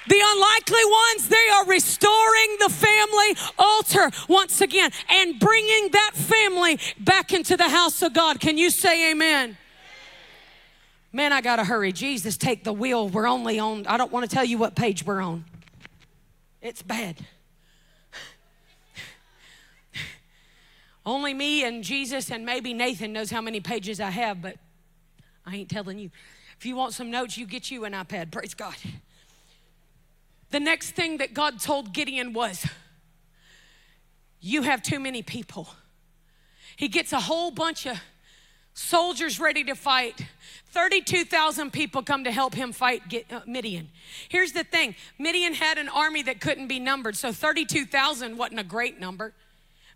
The 0.07 0.21
unlikely 0.23 0.85
ones, 0.85 1.29
they 1.29 1.49
are 1.55 1.65
restoring 1.65 2.57
the 2.59 2.69
family 2.69 3.37
altar 3.57 4.11
once 4.27 4.61
again 4.61 4.91
and 5.09 5.39
bringing 5.39 5.89
that 5.91 6.11
family 6.13 6.79
back 6.99 7.33
into 7.33 7.57
the 7.57 7.69
house 7.69 8.01
of 8.01 8.13
God. 8.13 8.39
Can 8.39 8.57
you 8.57 8.69
say 8.69 9.11
amen? 9.11 9.57
Man, 11.11 11.31
I 11.31 11.41
got 11.41 11.55
to 11.55 11.63
hurry. 11.63 11.91
Jesus, 11.91 12.37
take 12.37 12.63
the 12.63 12.73
wheel. 12.73 13.07
We're 13.07 13.27
only 13.27 13.57
on, 13.57 13.87
I 13.87 13.97
don't 13.97 14.11
want 14.11 14.29
to 14.29 14.35
tell 14.35 14.43
you 14.43 14.57
what 14.57 14.75
page 14.75 15.05
we're 15.05 15.21
on. 15.21 15.45
It's 16.61 16.81
bad. 16.81 17.17
Only 21.05 21.33
me 21.33 21.63
and 21.63 21.83
Jesus 21.83 22.31
and 22.31 22.45
maybe 22.45 22.73
Nathan 22.73 23.13
knows 23.13 23.29
how 23.29 23.39
many 23.39 23.59
pages 23.59 23.99
I 23.99 24.09
have, 24.09 24.41
but 24.41 24.57
I 25.45 25.55
ain't 25.55 25.69
telling 25.69 25.99
you. 25.99 26.09
If 26.57 26.65
you 26.65 26.75
want 26.75 26.93
some 26.93 27.11
notes, 27.11 27.37
you 27.37 27.45
get 27.45 27.69
you 27.69 27.85
an 27.85 27.93
iPad. 27.93 28.31
Praise 28.31 28.53
God. 28.53 28.75
The 30.55 30.61
next 30.61 30.91
thing 30.91 31.17
that 31.17 31.33
God 31.33 31.59
told 31.59 31.91
Gideon 31.91 32.31
was, 32.31 32.65
You 34.39 34.61
have 34.61 34.81
too 34.81 35.01
many 35.01 35.21
people. 35.21 35.67
He 36.77 36.87
gets 36.87 37.11
a 37.11 37.19
whole 37.19 37.51
bunch 37.51 37.85
of 37.85 37.97
soldiers 38.73 39.37
ready 39.37 39.65
to 39.65 39.75
fight. 39.75 40.21
32,000 40.67 41.73
people 41.73 42.03
come 42.03 42.23
to 42.23 42.31
help 42.31 42.53
him 42.53 42.71
fight 42.71 43.01
uh, 43.29 43.41
Midian. 43.45 43.89
Here's 44.29 44.53
the 44.53 44.63
thing 44.63 44.95
Midian 45.19 45.55
had 45.55 45.77
an 45.77 45.89
army 45.89 46.23
that 46.23 46.39
couldn't 46.39 46.67
be 46.67 46.79
numbered, 46.79 47.17
so 47.17 47.33
32,000 47.33 48.37
wasn't 48.37 48.61
a 48.61 48.63
great 48.63 48.97
number. 48.97 49.33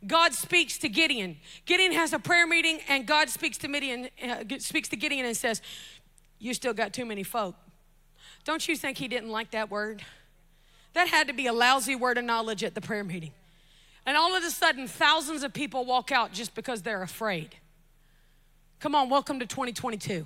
God 0.05 0.33
speaks 0.33 0.77
to 0.79 0.89
Gideon. 0.89 1.37
Gideon 1.65 1.93
has 1.93 2.11
a 2.11 2.19
prayer 2.19 2.45
meeting, 2.45 2.81
and 2.89 3.07
God 3.07 3.29
speaks 3.29 3.57
to 3.59 3.69
Midian, 3.69 4.09
uh, 4.21 4.43
speaks 4.57 4.89
to 4.89 4.97
Gideon 4.97 5.25
and 5.25 5.37
says, 5.37 5.61
"You 6.37 6.53
still 6.53 6.73
got 6.73 6.91
too 6.91 7.05
many 7.05 7.23
folk." 7.23 7.55
Don't 8.43 8.67
you 8.67 8.75
think 8.75 8.97
he 8.97 9.07
didn't 9.07 9.29
like 9.29 9.51
that 9.51 9.71
word? 9.71 10.03
That 10.93 11.07
had 11.07 11.27
to 11.27 11.33
be 11.33 11.47
a 11.47 11.53
lousy 11.53 11.95
word 11.95 12.17
of 12.17 12.25
knowledge 12.25 12.63
at 12.63 12.75
the 12.75 12.81
prayer 12.81 13.03
meeting. 13.03 13.31
And 14.05 14.17
all 14.17 14.35
of 14.35 14.43
a 14.43 14.49
sudden, 14.49 14.87
thousands 14.87 15.43
of 15.43 15.53
people 15.53 15.85
walk 15.85 16.11
out 16.11 16.33
just 16.33 16.55
because 16.55 16.81
they're 16.81 17.03
afraid. 17.03 17.55
Come 18.79 18.95
on, 18.95 19.09
welcome 19.09 19.39
to 19.39 19.45
2022. 19.45 20.25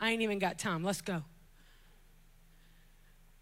I 0.00 0.10
ain't 0.10 0.22
even 0.22 0.38
got 0.38 0.58
time. 0.58 0.84
Let's 0.84 1.00
go. 1.00 1.24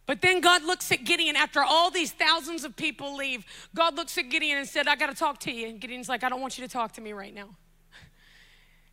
But 0.06 0.22
then 0.22 0.40
God 0.40 0.62
looks 0.62 0.90
at 0.92 1.04
Gideon 1.04 1.34
after 1.34 1.62
all 1.62 1.90
these 1.90 2.12
thousands 2.12 2.64
of 2.64 2.76
people 2.76 3.16
leave. 3.16 3.44
God 3.74 3.96
looks 3.96 4.16
at 4.16 4.30
Gideon 4.30 4.58
and 4.58 4.68
said, 4.68 4.86
I 4.86 4.94
got 4.94 5.10
to 5.10 5.16
talk 5.16 5.40
to 5.40 5.52
you. 5.52 5.68
And 5.68 5.80
Gideon's 5.80 6.08
like, 6.08 6.22
I 6.22 6.28
don't 6.28 6.40
want 6.40 6.56
you 6.56 6.64
to 6.64 6.72
talk 6.72 6.92
to 6.92 7.00
me 7.00 7.12
right 7.12 7.34
now. 7.34 7.48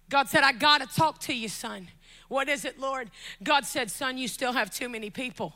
God 0.10 0.28
said, 0.28 0.44
I 0.44 0.52
got 0.52 0.82
to 0.82 0.88
talk 0.88 1.20
to 1.22 1.34
you, 1.34 1.48
son. 1.48 1.88
What 2.28 2.50
is 2.50 2.66
it, 2.66 2.80
Lord? 2.80 3.12
God 3.44 3.66
said, 3.66 3.92
Son, 3.92 4.18
you 4.18 4.28
still 4.28 4.54
have 4.54 4.74
too 4.74 4.90
many 4.90 5.12
people. 5.12 5.54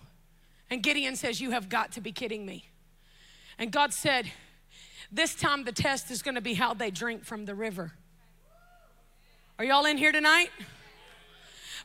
And 0.70 0.84
Gideon 0.84 1.16
says, 1.16 1.40
You 1.40 1.52
have 1.52 1.70
got 1.70 1.94
to 1.94 2.02
be 2.02 2.12
kidding 2.12 2.46
me. 2.46 2.66
And 3.58 3.72
God 3.72 3.94
said, 3.94 4.32
This 5.12 5.36
time 5.36 5.64
the 5.64 5.72
test 5.72 6.12
is 6.12 6.22
going 6.22 6.36
to 6.36 6.42
be 6.42 6.54
how 6.54 6.74
they 6.74 6.92
drink 6.92 7.24
from 7.26 7.46
the 7.46 7.56
river. 7.56 7.94
Are 9.60 9.66
y'all 9.66 9.86
in 9.86 9.98
here 9.98 10.12
tonight? 10.12 10.50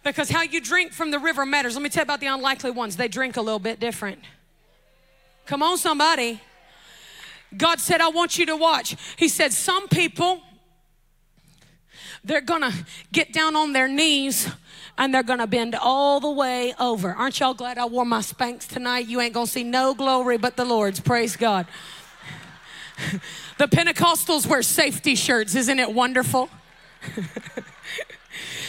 Because 0.04 0.28
how 0.28 0.42
you 0.42 0.60
drink 0.60 0.92
from 0.92 1.10
the 1.10 1.18
river 1.18 1.46
matters. 1.46 1.74
Let 1.74 1.82
me 1.82 1.88
tell 1.88 2.02
you 2.02 2.04
about 2.04 2.20
the 2.20 2.26
unlikely 2.26 2.72
ones. 2.72 2.96
They 2.96 3.08
drink 3.08 3.36
a 3.36 3.40
little 3.40 3.60
bit 3.60 3.78
different. 3.78 4.18
Come 5.46 5.62
on, 5.62 5.78
somebody. 5.78 6.40
God 7.56 7.80
said, 7.80 8.00
I 8.00 8.08
want 8.08 8.38
you 8.38 8.46
to 8.46 8.56
watch. 8.56 8.96
He 9.16 9.28
said, 9.28 9.52
Some 9.52 9.88
people, 9.88 10.40
they're 12.24 12.40
gonna 12.40 12.72
get 13.12 13.32
down 13.32 13.56
on 13.56 13.72
their 13.72 13.88
knees 13.88 14.48
and 15.02 15.12
they're 15.12 15.24
gonna 15.24 15.48
bend 15.48 15.74
all 15.74 16.20
the 16.20 16.30
way 16.30 16.72
over. 16.78 17.12
Aren't 17.12 17.40
y'all 17.40 17.54
glad 17.54 17.76
I 17.76 17.86
wore 17.86 18.04
my 18.04 18.20
Spanx 18.20 18.68
tonight? 18.68 19.08
You 19.08 19.20
ain't 19.20 19.34
gonna 19.34 19.48
see 19.48 19.64
no 19.64 19.94
glory 19.94 20.38
but 20.38 20.56
the 20.56 20.64
Lord's. 20.64 21.00
Praise 21.00 21.34
God. 21.34 21.66
the 23.58 23.66
Pentecostals 23.66 24.46
wear 24.46 24.62
safety 24.62 25.16
shirts. 25.16 25.56
Isn't 25.56 25.80
it 25.80 25.92
wonderful? 25.92 26.48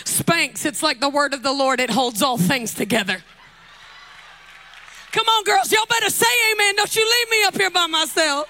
Spanx, 0.05 0.65
it's 0.65 0.81
like 0.81 0.99
the 0.99 1.09
word 1.09 1.35
of 1.35 1.43
the 1.43 1.53
Lord, 1.53 1.79
it 1.79 1.91
holds 1.91 2.23
all 2.23 2.39
things 2.39 2.73
together. 2.73 3.23
Come 5.11 5.27
on, 5.27 5.43
girls, 5.43 5.71
y'all 5.71 5.85
better 5.87 6.09
say 6.09 6.25
amen. 6.51 6.77
Don't 6.77 6.95
you 6.95 7.07
leave 7.07 7.29
me 7.29 7.43
up 7.43 7.55
here 7.55 7.69
by 7.69 7.85
myself. 7.85 8.49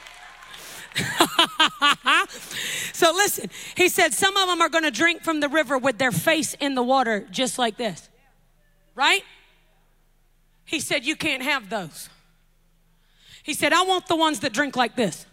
so 2.93 3.11
listen, 3.13 3.49
he 3.75 3.89
said 3.89 4.13
some 4.13 4.37
of 4.37 4.47
them 4.47 4.61
are 4.61 4.69
going 4.69 4.83
to 4.83 4.91
drink 4.91 5.23
from 5.23 5.39
the 5.39 5.49
river 5.49 5.77
with 5.77 5.97
their 5.97 6.11
face 6.11 6.53
in 6.55 6.75
the 6.75 6.83
water, 6.83 7.27
just 7.31 7.57
like 7.57 7.77
this. 7.77 8.09
Right? 8.95 9.23
He 10.65 10.79
said, 10.79 11.05
You 11.05 11.15
can't 11.15 11.43
have 11.43 11.69
those. 11.69 12.09
He 13.43 13.53
said, 13.53 13.73
I 13.73 13.83
want 13.83 14.07
the 14.07 14.15
ones 14.15 14.39
that 14.41 14.53
drink 14.53 14.75
like 14.75 14.95
this. 14.95 15.25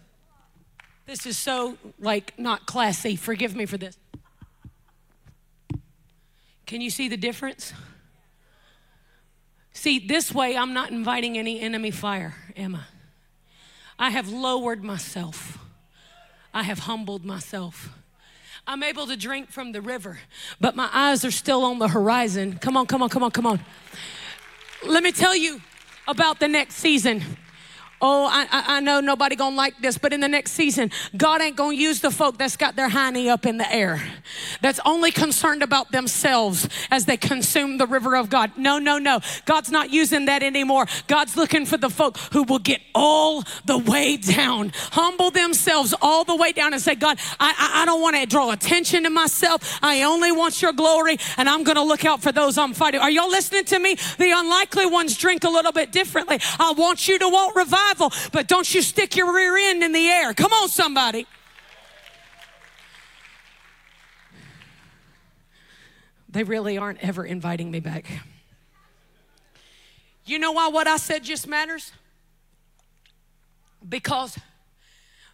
This 1.05 1.25
is 1.25 1.37
so, 1.37 1.77
like, 1.99 2.37
not 2.37 2.65
classy. 2.65 3.15
Forgive 3.15 3.55
me 3.55 3.65
for 3.65 3.77
this. 3.77 3.97
Can 6.65 6.81
you 6.81 6.89
see 6.89 7.07
the 7.07 7.17
difference? 7.17 7.73
See, 9.73 9.99
this 9.99 10.33
way, 10.33 10.57
I'm 10.57 10.73
not 10.73 10.91
inviting 10.91 11.37
any 11.37 11.59
enemy 11.59 11.91
fire, 11.91 12.35
am 12.55 12.75
I? 12.75 12.83
I 14.01 14.09
have 14.09 14.29
lowered 14.29 14.83
myself. 14.83 15.59
I 16.55 16.63
have 16.63 16.79
humbled 16.79 17.23
myself. 17.23 17.89
I'm 18.65 18.81
able 18.81 19.05
to 19.05 19.15
drink 19.15 19.51
from 19.51 19.73
the 19.73 19.81
river, 19.81 20.19
but 20.59 20.75
my 20.75 20.89
eyes 20.91 21.23
are 21.23 21.29
still 21.29 21.63
on 21.63 21.77
the 21.77 21.87
horizon. 21.87 22.57
Come 22.57 22.77
on, 22.77 22.87
come 22.87 23.03
on, 23.03 23.09
come 23.09 23.21
on, 23.21 23.29
come 23.29 23.45
on. 23.45 23.59
Let 24.83 25.03
me 25.03 25.11
tell 25.11 25.35
you 25.35 25.61
about 26.07 26.39
the 26.39 26.47
next 26.47 26.77
season. 26.77 27.21
Oh, 28.01 28.27
I, 28.31 28.47
I 28.51 28.79
know 28.79 28.99
nobody 28.99 29.35
gonna 29.35 29.55
like 29.55 29.79
this, 29.79 29.99
but 29.99 30.11
in 30.11 30.21
the 30.21 30.27
next 30.27 30.53
season, 30.53 30.89
God 31.15 31.39
ain't 31.39 31.55
gonna 31.55 31.75
use 31.75 32.01
the 32.01 32.09
folk 32.09 32.37
that's 32.39 32.57
got 32.57 32.75
their 32.75 32.89
hiney 32.89 33.29
up 33.29 33.45
in 33.45 33.57
the 33.57 33.71
air, 33.71 34.01
that's 34.59 34.79
only 34.85 35.11
concerned 35.11 35.61
about 35.61 35.91
themselves 35.91 36.67
as 36.89 37.05
they 37.05 37.15
consume 37.15 37.77
the 37.77 37.85
river 37.85 38.15
of 38.15 38.29
God. 38.29 38.57
No, 38.57 38.79
no, 38.79 38.97
no. 38.97 39.19
God's 39.45 39.69
not 39.69 39.91
using 39.91 40.25
that 40.25 40.41
anymore. 40.41 40.87
God's 41.05 41.37
looking 41.37 41.67
for 41.67 41.77
the 41.77 41.91
folk 41.91 42.17
who 42.33 42.41
will 42.41 42.59
get 42.59 42.81
all 42.95 43.43
the 43.65 43.77
way 43.77 44.17
down, 44.17 44.71
humble 44.73 45.29
themselves 45.29 45.93
all 46.01 46.23
the 46.23 46.35
way 46.35 46.51
down, 46.53 46.73
and 46.73 46.81
say, 46.81 46.95
God, 46.95 47.19
I, 47.39 47.53
I, 47.55 47.83
I 47.83 47.85
don't 47.85 48.01
want 48.01 48.15
to 48.15 48.25
draw 48.25 48.51
attention 48.51 49.03
to 49.03 49.11
myself. 49.11 49.79
I 49.83 50.01
only 50.03 50.31
want 50.31 50.59
your 50.59 50.73
glory, 50.73 51.17
and 51.37 51.47
I'm 51.47 51.63
gonna 51.63 51.83
look 51.83 52.03
out 52.03 52.23
for 52.23 52.31
those 52.31 52.57
I'm 52.57 52.73
fighting. 52.73 52.99
Are 52.99 53.11
y'all 53.11 53.29
listening 53.29 53.65
to 53.65 53.77
me? 53.77 53.95
The 54.17 54.31
unlikely 54.35 54.87
ones 54.87 55.15
drink 55.17 55.43
a 55.43 55.49
little 55.49 55.71
bit 55.71 55.91
differently. 55.91 56.39
I 56.59 56.71
want 56.71 57.07
you 57.07 57.19
to 57.19 57.29
want 57.29 57.55
revival 57.55 57.90
revival, 57.91 58.29
but 58.31 58.47
don't 58.47 58.73
you 58.73 58.81
stick 58.81 59.15
your 59.15 59.33
rear 59.33 59.55
end 59.57 59.83
in 59.83 59.91
the 59.91 60.07
air. 60.07 60.33
Come 60.33 60.51
on, 60.53 60.69
somebody. 60.69 61.27
They 66.29 66.43
really 66.43 66.77
aren't 66.77 67.03
ever 67.03 67.25
inviting 67.25 67.71
me 67.71 67.81
back. 67.81 68.05
You 70.25 70.39
know 70.39 70.53
why 70.53 70.69
what 70.69 70.87
I 70.87 70.97
said 70.97 71.23
just 71.23 71.47
matters? 71.47 71.91
Because 73.87 74.37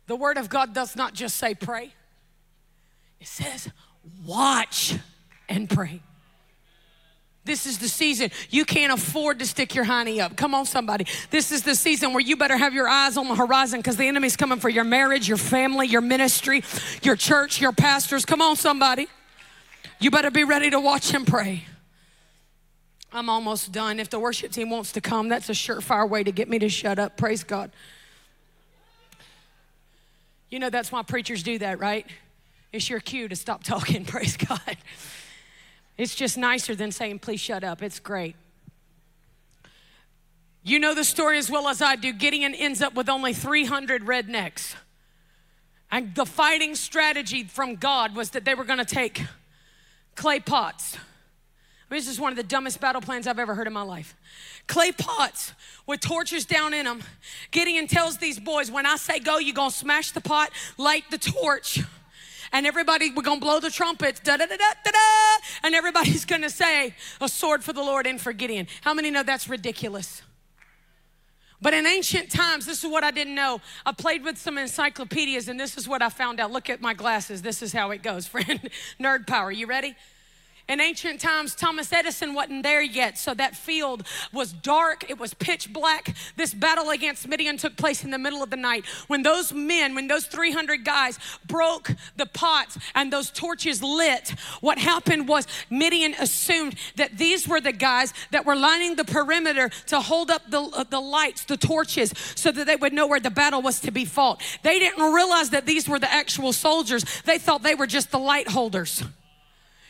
the 0.08 0.16
Word 0.16 0.38
of 0.38 0.49
God 0.49 0.74
does 0.74 0.95
not 0.95 1.14
just 1.14 1.38
say 1.38 1.53
pray, 1.53 1.93
it 3.20 3.28
says 3.28 3.70
watch 4.26 4.95
and 5.49 5.70
pray. 5.70 6.01
This 7.48 7.66
is 7.66 7.80
the 7.80 7.88
season. 7.88 8.30
You 8.50 8.66
can't 8.66 8.91
afford 8.91 9.39
to 9.39 9.45
stick 9.45 9.74
your 9.74 9.86
honey 9.86 10.20
up. 10.20 10.36
Come 10.36 10.54
on, 10.54 10.66
somebody. 10.66 11.08
This 11.32 11.52
is 11.52 11.64
the 11.64 11.76
season 11.76 12.12
where 12.12 12.22
you 12.22 12.36
better 12.36 12.58
have 12.58 12.74
your 12.74 12.89
eyes 12.89 13.16
on 13.16 13.28
the 13.30 13.36
horizon 13.36 13.80
because 13.80 13.95
the 13.95 14.06
enemy's 14.06 14.36
coming 14.36 14.60
for 14.60 14.70
your 14.70 14.84
marriage, 14.84 15.28
your 15.28 15.38
family, 15.38 15.88
your 15.88 16.02
ministry, 16.02 16.64
your 17.02 17.16
church, 17.16 17.62
your 17.62 17.72
pastors. 17.72 18.26
Come 18.26 18.41
on, 18.41 18.58
somebody. 18.58 19.08
You 20.00 20.12
better 20.12 20.30
be 20.30 20.43
ready 20.43 20.70
to 20.70 20.80
watch 20.80 21.10
him 21.10 21.24
pray. 21.24 21.64
I'm 23.14 23.30
almost 23.30 23.72
done. 23.72 24.00
If 24.00 24.10
the 24.10 24.20
worship 24.20 24.52
team 24.52 24.70
wants 24.70 24.91
to 24.91 25.02
come, 25.02 25.30
that's 25.30 25.50
a 25.50 25.54
surefire 25.54 26.08
way 26.08 26.24
to 26.24 26.32
get 26.32 26.50
me 26.50 26.60
to 26.60 26.70
shut 26.70 27.00
up. 27.00 27.16
Praise 27.16 27.45
God. 27.45 27.72
You 30.50 30.60
know, 30.60 30.70
that's 30.70 30.91
why 30.91 31.02
preachers 31.04 31.43
do 31.43 31.58
that, 31.60 31.80
right? 31.80 32.06
It's 32.74 32.89
your 32.89 33.00
cue 33.00 33.30
to 33.30 33.36
stop 33.36 33.64
talking. 33.64 34.06
Praise 34.06 34.36
God. 34.36 34.78
It's 35.98 36.14
just 36.14 36.38
nicer 36.38 36.76
than 36.76 36.91
saying, 36.91 37.20
please 37.20 37.39
shut 37.39 37.64
up. 37.64 37.82
It's 37.82 38.00
great. 38.00 38.36
You 40.64 40.80
know 40.80 40.93
the 40.93 41.04
story 41.04 41.38
as 41.38 41.50
well 41.50 41.68
as 41.68 41.82
I 41.82 41.95
do. 41.95 42.12
Gideon 42.12 42.54
ends 42.54 42.82
up 42.82 42.93
with 42.93 43.10
only 43.10 43.34
300 43.34 44.04
rednecks. 44.04 44.76
And 45.89 46.14
the 46.14 46.26
fighting 46.26 46.76
strategy 46.76 47.45
from 47.45 47.76
God 47.76 48.16
was 48.16 48.32
that 48.32 48.43
they 48.43 48.54
were 48.54 48.66
going 48.66 48.80
to 48.80 48.86
take 48.86 49.24
clay 50.16 50.39
pots. 50.39 50.98
I 50.98 51.93
mean, 51.93 52.02
this 52.02 52.10
is 52.10 52.20
one 52.20 52.34
of 52.34 52.36
the 52.36 52.43
dumbest 52.43 52.82
battle 52.82 53.00
plans 53.02 53.28
I've 53.28 53.39
ever 53.39 53.56
heard 53.56 53.66
in 53.66 53.72
my 53.72 53.82
life. 53.82 54.14
Clay 54.68 54.91
pots 54.91 55.54
with 55.86 56.02
torches 56.02 56.43
down 56.43 56.74
in 56.74 56.84
them. 56.84 57.02
Gideon 57.52 57.88
tells 57.88 58.18
these 58.18 58.38
boys, 58.38 58.70
when 58.70 58.86
I 58.86 58.98
say 58.98 59.20
go, 59.20 59.38
you're 59.38 59.56
going 59.56 59.72
to 59.72 59.76
smash 59.76 60.12
the 60.12 60.20
pot, 60.20 60.50
light 60.78 61.06
the 61.10 61.18
torch 61.18 61.80
and 62.52 62.66
everybody 62.66 63.12
we're 63.12 63.24
gonna 63.24 63.39
blow 63.39 63.60
the 63.60 63.70
trumpets 63.70 64.20
da 64.20 64.38
da 64.38 64.45
da 64.45 64.58
da 64.58 64.74
da 64.84 64.91
da 64.91 65.45
and 65.64 65.76
everybody's 65.76 66.26
gonna 66.32 66.50
say 66.50 66.93
a 67.22 67.30
sword 67.30 67.64
for 67.64 67.74
the 67.74 67.82
lord 67.82 68.08
and 68.08 68.20
for 68.22 68.34
gideon. 68.34 68.68
How 68.82 68.93
many 68.93 69.12
know 69.12 69.24
that's 69.24 69.48
ridiculous? 69.48 70.22
But 71.60 71.74
in 71.74 71.88
ancient 71.88 72.30
times 72.30 72.66
this 72.66 72.84
is 72.84 72.89
what 72.89 73.04
i 73.04 73.12
didn't 73.12 73.36
know. 73.36 73.62
I 73.86 73.91
played 73.91 74.24
with 74.24 74.38
some 74.38 74.58
encyclopedias 74.58 75.48
and 75.48 75.60
this 75.60 75.78
is 75.78 75.88
what 75.88 76.02
i 76.02 76.10
found 76.10 76.39
out. 76.39 76.52
Look 76.52 76.70
at 76.70 76.82
my 76.82 76.93
glasses. 76.93 77.41
This 77.41 77.62
is 77.62 77.74
how 77.74 77.91
it 77.91 78.04
goes 78.04 78.28
friend. 78.34 78.70
Nerd 79.00 79.28
power. 79.28 79.52
You 79.52 79.68
ready 79.68 79.95
in 80.70 80.82
ancient 80.82 81.22
times, 81.22 81.55
Thomas 81.55 81.93
Edison 81.93 82.34
wasn't 82.34 82.63
there 82.63 82.82
yet, 82.82 83.18
so 83.18 83.34
that 83.34 83.55
field 83.55 84.05
was 84.34 84.51
dark. 84.51 85.09
It 85.09 85.18
was 85.18 85.34
pitch 85.34 85.72
black. 85.72 86.13
This 86.36 86.53
battle 86.53 86.89
against 86.89 87.26
Midian 87.28 87.57
took 87.57 87.78
place 87.78 88.03
in 88.03 88.11
the 88.11 88.18
middle 88.18 88.43
of 88.43 88.49
the 88.49 88.57
night. 88.57 88.86
When 89.07 89.24
those 89.24 89.53
men, 89.53 89.95
when 89.95 90.07
those 90.07 90.26
300 90.26 90.84
guys 90.84 91.20
broke 91.45 91.91
the 92.18 92.26
pots 92.26 92.78
and 92.95 93.13
those 93.13 93.32
torches 93.32 93.82
lit, 93.82 94.34
what 94.59 94.78
happened 94.78 95.30
was 95.30 95.47
Midian 95.70 96.13
assumed 96.20 96.76
that 96.97 97.18
these 97.18 97.47
were 97.47 97.61
the 97.61 97.72
guys 97.72 98.13
that 98.32 98.45
were 98.45 98.55
lining 98.55 98.95
the 98.95 99.05
perimeter 99.05 99.70
to 99.88 100.01
hold 100.01 100.30
up 100.30 100.49
the, 100.49 100.61
uh, 100.61 100.84
the 100.89 100.99
lights, 100.99 101.45
the 101.45 101.57
torches, 101.57 102.13
so 102.36 102.51
that 102.51 102.68
they 102.68 102.76
would 102.76 102.91
know 102.91 103.07
where 103.07 103.22
the 103.22 103.30
battle 103.30 103.61
was 103.61 103.80
to 103.80 103.91
be 103.91 104.03
fought. 104.03 104.41
They 104.63 104.80
didn't 104.80 105.13
realize 105.13 105.51
that 105.51 105.65
these 105.65 105.88
were 105.88 105.99
the 105.99 106.11
actual 106.11 106.51
soldiers, 106.51 107.05
they 107.24 107.38
thought 107.38 107.63
they 107.63 107.76
were 107.76 107.88
just 107.88 108.11
the 108.11 108.20
light 108.20 108.49
holders. 108.49 109.03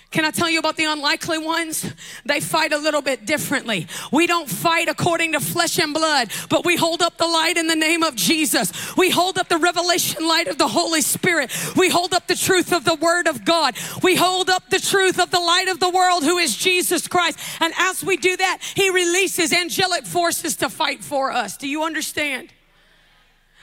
Can 0.10 0.24
I 0.24 0.32
tell 0.32 0.50
you 0.50 0.60
about 0.60 0.78
the 0.78 0.86
unlikely 0.86 1.38
ones? 1.38 1.94
They 2.26 2.40
fight 2.40 2.72
a 2.72 2.78
little 2.78 3.02
bit 3.02 3.26
differently. 3.26 3.88
We 4.12 4.26
don't 4.26 4.50
fight 4.50 4.88
according 4.88 5.34
to 5.34 5.42
flesh 5.42 5.78
and 5.80 5.94
blood, 5.94 6.32
but 6.50 6.66
we 6.66 6.78
hold 6.78 7.02
up 7.02 7.18
the 7.18 7.28
light 7.28 7.58
in 7.58 7.68
the 7.68 7.76
name 7.76 8.04
of 8.04 8.16
Jesus. 8.16 8.96
We 8.96 9.10
hold 9.10 9.38
up 9.38 9.50
the 9.50 9.58
revelation 9.58 10.26
light 10.26 10.48
of 10.48 10.58
the 10.58 10.70
Holy 10.70 11.02
Spirit. 11.02 11.52
We 11.76 11.90
hold 11.90 12.14
up 12.14 12.28
the 12.28 12.36
truth 12.36 12.72
of 12.72 12.86
the 12.86 12.96
Word 12.96 13.28
of 13.28 13.44
God. 13.44 13.76
We 14.02 14.16
hold 14.16 14.50
up 14.50 14.70
the 14.70 14.80
truth 14.80 15.20
of 15.20 15.30
the 15.30 15.42
light 15.42 15.68
of 15.68 15.82
the 15.82 15.90
world, 15.90 16.24
who 16.24 16.38
is 16.38 16.56
Jesus 16.56 17.06
Christ. 17.08 17.38
And 17.60 17.74
as 17.78 18.02
we 18.02 18.16
do 18.16 18.38
that, 18.38 18.60
He 18.76 18.90
releases 18.90 19.52
angelic 19.52 20.06
forces 20.06 20.56
to 20.58 20.70
fight 20.70 21.04
for 21.04 21.34
us. 21.34 21.58
Do 21.58 21.68
you 21.68 21.84
understand? 21.84 22.54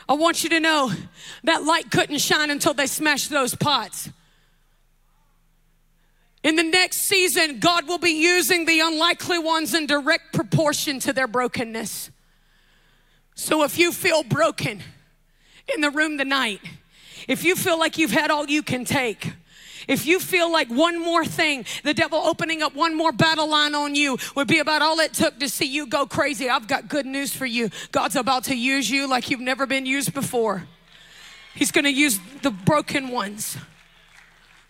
I 0.07 0.12
want 0.12 0.45
you 0.45 0.51
to 0.51 0.61
know 0.61 0.92
that 1.45 1.64
light 1.64 1.90
couldn't 1.90 2.18
shine 2.18 2.51
until 2.51 2.74
they 2.74 2.86
smashed 2.86 3.30
those 3.30 3.55
pots. 3.55 4.11
In 6.45 6.57
the 6.57 6.62
next 6.62 6.99
season, 6.99 7.59
God 7.59 7.88
will 7.88 7.99
be 7.99 8.11
using 8.11 8.66
the 8.66 8.80
unlikely 8.80 9.38
ones 9.38 9.72
in 9.72 9.86
direct 9.86 10.34
proportion 10.34 11.01
to 11.01 11.12
their 11.14 11.26
brokenness. 11.26 12.11
So 13.34 13.64
if 13.64 13.78
you 13.78 13.90
feel 13.90 14.22
broken 14.22 14.82
in 15.74 15.80
the 15.80 15.90
room 15.90 16.18
tonight, 16.18 16.61
if 17.26 17.45
you 17.45 17.57
feel 17.57 17.78
like 17.78 17.97
you've 17.97 18.11
had 18.11 18.30
all 18.30 18.47
you 18.47 18.62
can 18.62 18.84
take, 18.84 19.32
if 19.88 20.05
you 20.05 20.20
feel 20.20 20.53
like 20.53 20.68
one 20.68 21.01
more 21.01 21.24
thing, 21.24 21.64
the 21.82 21.95
devil 21.95 22.18
opening 22.18 22.62
up 22.62 22.74
one 22.74 22.95
more 22.95 23.11
battle 23.11 23.49
line 23.49 23.74
on 23.74 23.95
you 23.95 24.18
would 24.36 24.47
be 24.47 24.59
about 24.59 24.82
all 24.82 25.01
it 25.01 25.14
took 25.14 25.38
to 25.40 25.49
see 25.49 25.64
you 25.64 25.86
go 25.86 26.07
crazy, 26.07 26.51
I've 26.51 26.68
got 26.68 26.88
good 26.88 27.07
news 27.07 27.34
for 27.34 27.47
you. 27.47 27.70
God's 27.90 28.16
about 28.16 28.45
to 28.45 28.55
use 28.55 28.90
you 28.90 29.09
like 29.09 29.30
you've 29.30 29.40
never 29.40 29.66
been 29.66 29.86
used 29.86 30.12
before. 30.12 30.66
He's 31.55 31.72
gonna 31.72 31.88
use 31.88 32.20
the 32.42 32.51
broken 32.51 33.09
ones. 33.09 33.57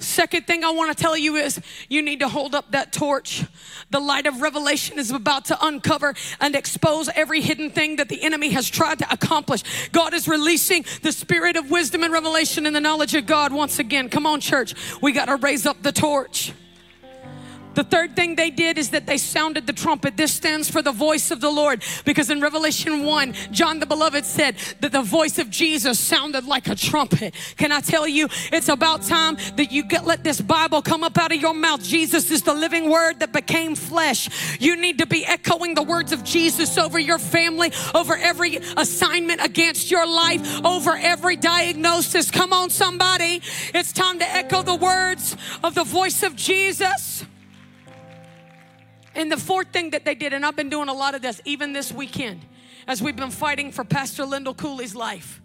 Second 0.01 0.47
thing 0.47 0.65
I 0.65 0.71
want 0.71 0.97
to 0.97 1.01
tell 1.01 1.17
you 1.17 1.37
is 1.37 1.61
you 1.89 2.03
need 2.03 2.21
to 2.21 2.29
hold 2.29 2.55
up 2.55 2.73
that 2.73 2.93
torch. 2.93 3.45
The 3.91 4.01
light 4.01 4.27
of 4.27 4.43
revelation 4.43 4.99
is 4.99 5.11
about 5.11 5.47
to 5.47 5.67
uncover 5.67 6.15
and 6.41 6.55
expose 6.55 7.09
every 7.15 7.41
hidden 7.41 7.71
thing 7.71 7.97
that 7.97 8.09
the 8.09 8.23
enemy 8.23 8.51
has 8.51 8.69
tried 8.69 8.99
to 8.99 9.13
accomplish. 9.13 9.63
God 9.91 10.13
is 10.13 10.27
releasing 10.27 10.85
the 11.03 11.13
spirit 11.13 11.57
of 11.57 11.71
wisdom 11.71 12.03
and 12.03 12.13
revelation 12.13 12.67
and 12.67 12.75
the 12.75 12.81
knowledge 12.81 13.15
of 13.15 13.27
God 13.27 13.53
once 13.53 13.79
again. 13.79 14.09
Come 14.09 14.27
on, 14.27 14.41
church. 14.41 14.75
We 15.01 15.13
got 15.13 15.27
to 15.27 15.37
raise 15.37 15.65
up 15.65 15.83
the 15.83 15.93
torch. 15.93 16.53
The 17.75 17.85
third 17.85 18.15
thing 18.15 18.37
they 18.37 18.51
did 18.51 18.79
is 18.79 18.91
that 18.91 19.07
they 19.07 19.19
sounded 19.19 19.67
the 19.67 19.73
trumpet. 19.73 20.17
This 20.17 20.33
stands 20.33 20.71
for 20.71 20.83
the 20.83 20.93
voice 20.93 21.31
of 21.31 21.41
the 21.41 21.51
Lord 21.51 21.83
because 22.05 22.31
in 22.31 22.41
Revelation 22.41 23.05
1, 23.05 23.35
John 23.51 23.81
the 23.81 23.87
Beloved 23.87 24.25
said 24.25 24.57
that 24.81 24.93
the 24.93 25.03
voice 25.03 25.39
of 25.39 25.51
Jesus 25.51 25.99
sounded 25.99 26.45
like 26.45 26.69
a 26.69 26.75
trumpet. 26.75 27.35
Can 27.57 27.73
I 27.73 27.81
tell 27.81 28.07
you, 28.07 28.29
it's 28.53 28.69
about 28.69 29.03
time 29.03 29.37
that 29.57 29.73
you 29.73 29.85
get, 29.85 30.05
let 30.07 30.25
this 30.25 30.41
Bible 30.41 30.83
come 30.83 31.05
up 31.05 31.19
out 31.19 31.33
of 31.33 31.41
your 31.41 31.55
mouth. 31.55 31.83
Jesus 31.83 32.31
is 32.31 32.43
the 32.43 32.55
living 32.55 32.89
word 32.89 33.21
that 33.21 33.33
became 33.33 33.75
flesh. 33.75 34.61
You 34.61 34.77
need 34.77 34.99
to 34.99 35.07
be 35.07 35.25
echoing 35.27 35.75
the 35.75 35.83
words 35.83 36.13
of 36.13 36.25
Jesus 36.25 36.79
over 36.79 36.99
your 36.99 37.19
family, 37.19 37.73
over 37.95 38.17
every 38.17 38.57
assignment 38.77 39.45
against 39.45 39.91
your 39.91 40.07
life, 40.07 40.65
over 40.65 40.97
every 40.97 41.37
diagnosis. 41.37 42.31
Come 42.31 42.53
on, 42.53 42.71
somebody. 42.71 43.43
It's 43.75 43.93
time 43.93 44.19
to 44.19 44.29
echo 44.29 44.63
the 44.63 44.75
words 44.75 45.37
of 45.63 45.75
the 45.75 45.85
voice 45.85 46.23
of 46.23 46.37
Jesus. 46.37 47.25
And 49.15 49.31
the 49.31 49.37
fourth 49.37 49.69
thing 49.69 49.91
that 49.91 50.05
they 50.05 50.15
did, 50.15 50.33
and 50.33 50.45
I've 50.45 50.57
been 50.57 50.71
doing 50.71 50.89
a 50.89 50.95
lot 50.95 51.15
of 51.15 51.23
this 51.23 51.41
even 51.45 51.73
this 51.73 51.93
weekend 51.93 52.41
as 52.87 53.01
we've 53.01 53.17
been 53.17 53.31
fighting 53.31 53.73
for 53.73 53.85
Pastor 53.85 54.25
Lyndall 54.25 54.55
Cooley's 54.55 54.95
life. 54.95 55.41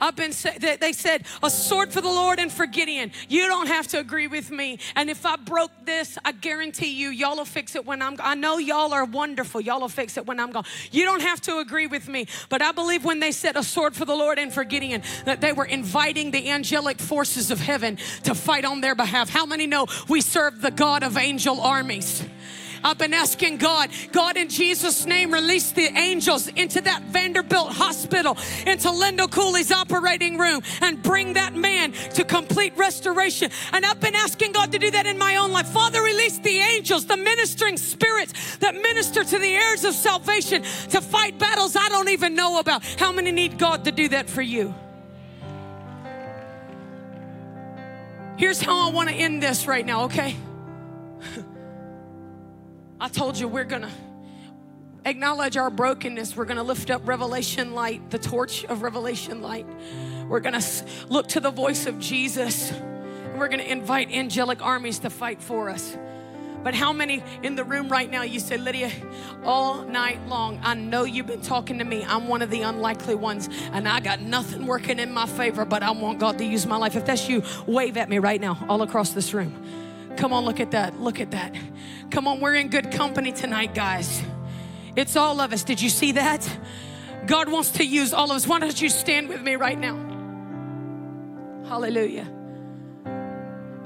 I've 0.00 0.16
been 0.16 0.32
they 0.60 0.92
said 0.92 1.24
a 1.42 1.50
sword 1.50 1.92
for 1.92 2.00
the 2.00 2.08
Lord 2.08 2.38
and 2.38 2.52
for 2.52 2.66
Gideon. 2.66 3.12
You 3.28 3.46
don't 3.46 3.68
have 3.68 3.86
to 3.88 3.98
agree 3.98 4.26
with 4.26 4.50
me. 4.50 4.78
And 4.96 5.08
if 5.08 5.24
I 5.24 5.36
broke 5.36 5.70
this, 5.84 6.18
I 6.24 6.32
guarantee 6.32 6.92
you, 6.92 7.10
y'all 7.10 7.36
will 7.36 7.44
fix 7.44 7.74
it 7.76 7.86
when 7.86 8.02
I'm. 8.02 8.16
I 8.20 8.34
know 8.34 8.58
y'all 8.58 8.92
are 8.92 9.04
wonderful. 9.04 9.60
Y'all 9.60 9.80
will 9.80 9.88
fix 9.88 10.16
it 10.16 10.26
when 10.26 10.40
I'm 10.40 10.50
gone. 10.50 10.64
You 10.90 11.04
don't 11.04 11.22
have 11.22 11.40
to 11.42 11.58
agree 11.58 11.86
with 11.86 12.08
me. 12.08 12.26
But 12.48 12.62
I 12.62 12.72
believe 12.72 13.04
when 13.04 13.20
they 13.20 13.32
said 13.32 13.56
a 13.56 13.62
sword 13.62 13.94
for 13.94 14.04
the 14.04 14.14
Lord 14.14 14.38
and 14.38 14.52
for 14.52 14.64
Gideon, 14.64 15.02
that 15.24 15.40
they 15.40 15.52
were 15.52 15.64
inviting 15.64 16.30
the 16.30 16.50
angelic 16.50 16.98
forces 16.98 17.50
of 17.50 17.60
heaven 17.60 17.98
to 18.24 18.34
fight 18.34 18.64
on 18.64 18.80
their 18.80 18.94
behalf. 18.94 19.30
How 19.30 19.46
many 19.46 19.66
know 19.66 19.86
we 20.08 20.20
serve 20.20 20.60
the 20.60 20.70
God 20.70 21.02
of 21.02 21.16
angel 21.16 21.60
armies? 21.60 22.24
I've 22.84 22.98
been 22.98 23.14
asking 23.14 23.56
God, 23.56 23.90
God, 24.12 24.36
in 24.36 24.50
Jesus' 24.50 25.06
name, 25.06 25.32
release 25.32 25.72
the 25.72 25.86
angels 25.96 26.48
into 26.48 26.82
that 26.82 27.02
Vanderbilt 27.04 27.72
hospital, 27.72 28.36
into 28.66 28.90
Lyndall 28.90 29.28
Cooley's 29.28 29.72
operating 29.72 30.36
room, 30.36 30.62
and 30.82 31.02
bring 31.02 31.32
that 31.32 31.54
man 31.54 31.92
to 32.12 32.24
complete 32.24 32.76
restoration. 32.76 33.50
And 33.72 33.86
I've 33.86 34.00
been 34.00 34.14
asking 34.14 34.52
God 34.52 34.70
to 34.72 34.78
do 34.78 34.90
that 34.90 35.06
in 35.06 35.16
my 35.16 35.36
own 35.36 35.50
life. 35.50 35.68
Father, 35.68 36.02
release 36.02 36.38
the 36.38 36.58
angels, 36.58 37.06
the 37.06 37.16
ministering 37.16 37.78
spirits 37.78 38.56
that 38.56 38.74
minister 38.74 39.24
to 39.24 39.38
the 39.38 39.54
heirs 39.54 39.84
of 39.84 39.94
salvation 39.94 40.62
to 40.90 41.00
fight 41.00 41.38
battles 41.38 41.76
I 41.76 41.88
don't 41.88 42.10
even 42.10 42.34
know 42.34 42.58
about. 42.58 42.84
How 42.98 43.12
many 43.12 43.32
need 43.32 43.58
God 43.58 43.84
to 43.84 43.92
do 43.92 44.08
that 44.08 44.28
for 44.28 44.42
you? 44.42 44.74
Here's 48.36 48.60
how 48.60 48.88
I 48.88 48.92
want 48.92 49.08
to 49.08 49.14
end 49.14 49.42
this 49.42 49.66
right 49.66 49.86
now, 49.86 50.04
okay? 50.04 50.36
I 53.04 53.08
told 53.08 53.38
you 53.38 53.46
we're 53.48 53.64
going 53.64 53.82
to 53.82 53.90
acknowledge 55.04 55.58
our 55.58 55.68
brokenness. 55.68 56.34
We're 56.34 56.46
going 56.46 56.56
to 56.56 56.62
lift 56.62 56.90
up 56.90 57.06
revelation 57.06 57.74
light, 57.74 58.10
the 58.10 58.18
torch 58.18 58.64
of 58.64 58.80
revelation 58.80 59.42
light. 59.42 59.66
We're 60.26 60.40
going 60.40 60.58
to 60.58 60.84
look 61.10 61.28
to 61.28 61.40
the 61.40 61.50
voice 61.50 61.84
of 61.84 61.98
Jesus. 61.98 62.70
And 62.70 63.38
we're 63.38 63.48
going 63.48 63.60
to 63.60 63.70
invite 63.70 64.10
angelic 64.10 64.64
armies 64.64 65.00
to 65.00 65.10
fight 65.10 65.42
for 65.42 65.68
us. 65.68 65.98
But 66.62 66.72
how 66.72 66.94
many 66.94 67.22
in 67.42 67.56
the 67.56 67.64
room 67.64 67.90
right 67.90 68.10
now 68.10 68.22
you 68.22 68.40
say, 68.40 68.56
Lydia, 68.56 68.90
all 69.44 69.82
night 69.82 70.26
long, 70.26 70.58
I 70.62 70.72
know 70.72 71.04
you've 71.04 71.26
been 71.26 71.42
talking 71.42 71.76
to 71.80 71.84
me. 71.84 72.06
I'm 72.08 72.26
one 72.26 72.40
of 72.40 72.48
the 72.48 72.62
unlikely 72.62 73.16
ones, 73.16 73.50
and 73.72 73.86
I 73.86 74.00
got 74.00 74.22
nothing 74.22 74.64
working 74.64 74.98
in 74.98 75.12
my 75.12 75.26
favor, 75.26 75.66
but 75.66 75.82
I 75.82 75.90
want 75.90 76.20
God 76.20 76.38
to 76.38 76.44
use 76.46 76.64
my 76.64 76.78
life. 76.78 76.96
If 76.96 77.04
that's 77.04 77.28
you, 77.28 77.42
wave 77.66 77.98
at 77.98 78.08
me 78.08 78.18
right 78.18 78.40
now, 78.40 78.64
all 78.66 78.80
across 78.80 79.10
this 79.10 79.34
room. 79.34 79.83
Come 80.16 80.32
on, 80.32 80.44
look 80.44 80.60
at 80.60 80.70
that. 80.72 81.00
Look 81.00 81.20
at 81.20 81.30
that. 81.32 81.54
Come 82.10 82.26
on, 82.28 82.40
we're 82.40 82.54
in 82.54 82.68
good 82.68 82.92
company 82.92 83.32
tonight, 83.32 83.74
guys. 83.74 84.22
It's 84.96 85.16
all 85.16 85.40
of 85.40 85.52
us. 85.52 85.64
Did 85.64 85.82
you 85.82 85.88
see 85.88 86.12
that? 86.12 86.48
God 87.26 87.48
wants 87.48 87.72
to 87.72 87.84
use 87.84 88.12
all 88.12 88.30
of 88.30 88.36
us. 88.36 88.46
Why 88.46 88.60
don't 88.60 88.80
you 88.80 88.88
stand 88.88 89.28
with 89.28 89.42
me 89.42 89.56
right 89.56 89.78
now? 89.78 89.96
Hallelujah. 91.68 92.30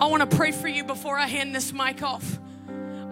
I 0.01 0.07
want 0.07 0.29
to 0.29 0.37
pray 0.37 0.53
for 0.53 0.69
you 0.69 0.85
before 0.85 1.17
I 1.19 1.27
hand 1.27 1.55
this 1.55 1.73
mic 1.73 2.03
off. 2.03 2.39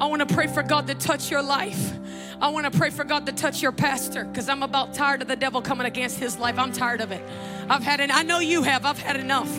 I 0.00 0.06
want 0.06 0.28
to 0.28 0.34
pray 0.34 0.46
for 0.46 0.62
God 0.62 0.86
to 0.88 0.94
touch 0.94 1.30
your 1.30 1.42
life. 1.42 1.92
I 2.40 2.48
want 2.48 2.70
to 2.70 2.78
pray 2.78 2.90
for 2.90 3.02
God 3.02 3.26
to 3.26 3.32
touch 3.32 3.62
your 3.62 3.72
pastor 3.72 4.24
because 4.24 4.48
I'm 4.48 4.62
about 4.62 4.92
tired 4.92 5.22
of 5.22 5.28
the 5.28 5.36
devil 5.36 5.62
coming 5.62 5.86
against 5.86 6.18
his 6.18 6.38
life. 6.38 6.58
I'm 6.58 6.72
tired 6.72 7.00
of 7.00 7.12
it. 7.12 7.22
I've 7.68 7.82
had 7.82 8.00
it. 8.00 8.14
I 8.14 8.22
know 8.22 8.40
you 8.40 8.62
have. 8.62 8.84
I've 8.84 8.98
had 8.98 9.16
enough. 9.16 9.50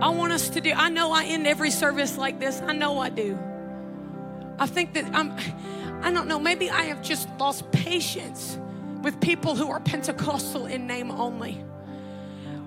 I 0.00 0.10
want 0.10 0.32
us 0.32 0.50
to 0.50 0.60
do. 0.60 0.72
I 0.72 0.90
know 0.90 1.12
I 1.12 1.24
end 1.24 1.46
every 1.46 1.70
service 1.70 2.18
like 2.18 2.38
this. 2.38 2.60
I 2.60 2.72
know 2.72 2.98
I 2.98 3.08
do. 3.08 3.38
I 4.58 4.66
think 4.66 4.94
that 4.94 5.06
I'm. 5.14 5.36
I 6.02 6.12
don't 6.12 6.28
know. 6.28 6.38
Maybe 6.38 6.70
I 6.70 6.82
have 6.82 7.02
just 7.02 7.28
lost 7.40 7.70
patience 7.72 8.58
with 9.02 9.18
people 9.20 9.56
who 9.56 9.70
are 9.70 9.80
Pentecostal 9.80 10.66
in 10.66 10.86
name 10.86 11.10
only. 11.10 11.52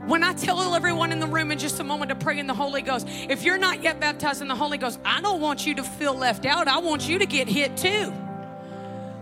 When 0.08 0.24
I 0.24 0.34
tell 0.34 0.74
everyone 0.74 1.12
in 1.12 1.20
the 1.20 1.28
room 1.28 1.52
in 1.52 1.60
just 1.60 1.80
a 1.80 1.84
moment 1.84 2.10
to 2.10 2.16
pray 2.16 2.40
in 2.40 2.48
the 2.48 2.54
Holy 2.54 2.82
Ghost, 2.82 3.08
if 3.08 3.44
you're 3.44 3.60
not 3.60 3.84
yet 3.84 4.00
baptized 4.00 4.42
in 4.42 4.48
the 4.48 4.56
Holy 4.56 4.80
Ghost, 4.80 5.00
I 5.06 5.22
don't 5.22 5.40
want 5.40 5.68
you 5.68 5.76
to 5.76 5.84
feel 5.84 6.16
left 6.16 6.46
out. 6.48 6.68
I 6.68 6.80
want 6.80 7.08
you 7.08 7.20
to 7.20 7.28
get 7.28 7.48
hit 7.48 7.78
too. 7.78 8.12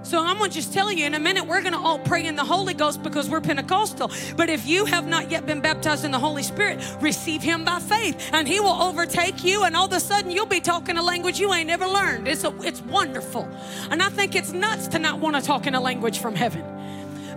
So 0.08 0.24
I'm 0.24 0.38
going 0.38 0.50
to 0.52 0.56
just 0.56 0.72
tell 0.72 0.90
you 0.90 1.06
in 1.06 1.16
a 1.16 1.20
minute, 1.20 1.46
we're 1.46 1.60
going 1.60 1.74
to 1.74 1.80
all 1.80 2.00
pray 2.00 2.26
in 2.26 2.38
the 2.38 2.46
Holy 2.46 2.74
Ghost 2.74 3.04
because 3.04 3.30
we're 3.30 3.42
Pentecostal. 3.42 4.10
But 4.38 4.50
if 4.50 4.66
you 4.66 4.86
have 4.86 5.06
not 5.06 5.30
yet 5.30 5.46
been 5.46 5.60
baptized 5.60 6.06
in 6.06 6.12
the 6.12 6.18
Holy 6.18 6.44
Spirit, 6.44 6.80
receive 7.02 7.42
Him 7.42 7.66
by 7.66 7.80
faith 7.80 8.30
and 8.32 8.48
He 8.48 8.62
will 8.62 8.82
overtake 8.82 9.44
you. 9.44 9.66
And 9.66 9.76
all 9.76 9.88
of 9.88 9.92
a 9.92 10.00
sudden, 10.00 10.32
you'll 10.32 10.46
be 10.46 10.62
talking 10.62 10.98
a 10.98 11.04
language 11.04 11.42
you 11.42 11.54
ain't 11.54 11.70
ever 11.70 11.86
learned. 11.86 12.30
It's, 12.30 12.46
a, 12.46 12.56
it's 12.62 12.82
wonderful. 12.84 13.50
And 13.92 14.02
I 14.02 14.08
think 14.08 14.34
it's 14.34 14.54
nuts 14.54 14.88
to 14.90 15.00
not 15.00 15.20
want 15.20 15.36
to 15.36 15.42
talk 15.42 15.68
in 15.68 15.76
a 15.76 15.82
language 15.82 16.20
from 16.20 16.36
heaven. 16.36 16.64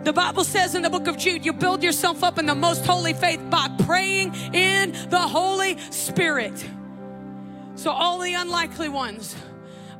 The 0.05 0.13
Bible 0.13 0.45
says 0.45 0.77
in 0.77 0.83
the 0.83 0.91
book 0.91 1.09
of 1.09 1.19
Jude, 1.19 1.45
you 1.45 1.53
build 1.53 1.83
yourself 1.83 2.23
up 2.23 2.39
in 2.39 2.47
the 2.47 2.55
most 2.55 2.87
holy 2.87 3.15
faith 3.15 3.41
by 3.51 3.69
praying 3.81 4.33
in 4.55 4.93
the 5.09 5.19
Holy 5.19 5.77
Spirit. 5.91 6.65
So, 7.75 7.91
all 7.91 8.21
the 8.21 8.35
unlikely 8.35 8.91
ones, 8.91 9.35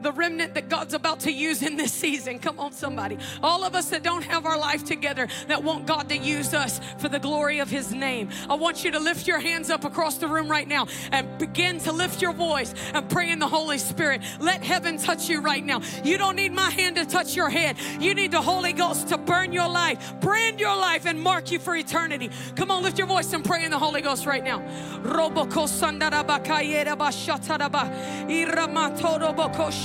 the 0.03 0.13
remnant 0.13 0.55
that 0.55 0.69
God's 0.69 0.95
about 0.95 1.21
to 1.21 1.33
use 1.33 1.63
in 1.63 1.77
this 1.77 1.93
season. 1.93 2.39
Come 2.39 2.59
on, 2.59 2.73
somebody. 2.73 3.19
All 3.43 3.65
of 3.65 3.75
us 3.75 3.91
that 3.91 4.03
don't 4.03 4.23
have 4.23 4.47
our 4.47 4.59
life 4.59 4.85
together, 4.85 5.29
that 5.49 5.63
want 5.63 5.87
God 5.87 6.09
to 6.09 6.17
use 6.17 6.55
us 6.55 6.81
for 6.99 7.09
the 7.09 7.19
glory 7.19 7.59
of 7.59 7.71
His 7.71 7.93
name. 7.93 8.31
I 8.49 8.55
want 8.55 8.85
you 8.85 8.91
to 8.93 8.99
lift 8.99 9.27
your 9.27 9.39
hands 9.39 9.71
up 9.71 9.85
across 9.85 10.19
the 10.19 10.29
room 10.29 10.49
right 10.51 10.67
now 10.67 10.87
and 11.13 11.39
begin 11.39 11.79
to 11.81 11.93
lift 11.93 12.23
your 12.23 12.33
voice 12.33 12.75
and 12.95 13.09
pray 13.09 13.31
in 13.31 13.39
the 13.39 13.49
Holy 13.49 13.79
Spirit. 13.79 14.23
Let 14.41 14.63
heaven 14.63 14.99
touch 14.99 15.29
you 15.29 15.41
right 15.41 15.65
now. 15.65 15.81
You 16.05 16.19
don't 16.19 16.37
need 16.37 16.53
my 16.53 16.71
hand 16.71 16.97
to 16.97 17.05
touch 17.05 17.37
your 17.37 17.51
head. 17.51 17.77
You 18.01 18.15
need 18.15 18.31
the 18.31 18.43
Holy 18.43 18.73
Ghost 18.73 19.09
to 19.09 19.19
burn 19.19 19.53
your 19.53 19.69
life, 19.69 20.15
brand 20.21 20.61
your 20.61 20.77
life, 20.77 21.07
and 21.07 21.21
mark 21.21 21.51
you 21.51 21.59
for 21.59 21.77
eternity. 21.77 22.31
Come 22.57 22.71
on, 22.71 22.83
lift 22.83 22.99
your 22.99 23.07
voice 23.07 23.33
and 23.33 23.45
pray 23.45 23.65
in 23.65 23.71
the 23.71 23.79
Holy 23.79 24.01
Ghost 24.01 24.27
right 24.27 24.43
now. 24.43 24.61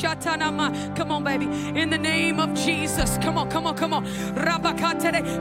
Come 0.05 1.11
on, 1.11 1.23
baby. 1.23 1.45
In 1.79 1.89
the 1.89 1.97
name 1.97 2.39
of 2.39 2.53
Jesus. 2.53 3.17
Come 3.17 3.37
on, 3.39 3.49
come 3.49 3.65
on, 3.65 3.75
come 3.75 3.93
on. 3.93 4.05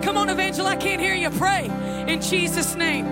Come 0.02 0.16
on, 0.16 0.30
Evangel. 0.30 0.66
I 0.66 0.76
can't 0.76 1.00
hear 1.00 1.14
you. 1.14 1.30
Pray 1.30 1.70
in 2.08 2.20
Jesus' 2.20 2.74
name. 2.74 3.06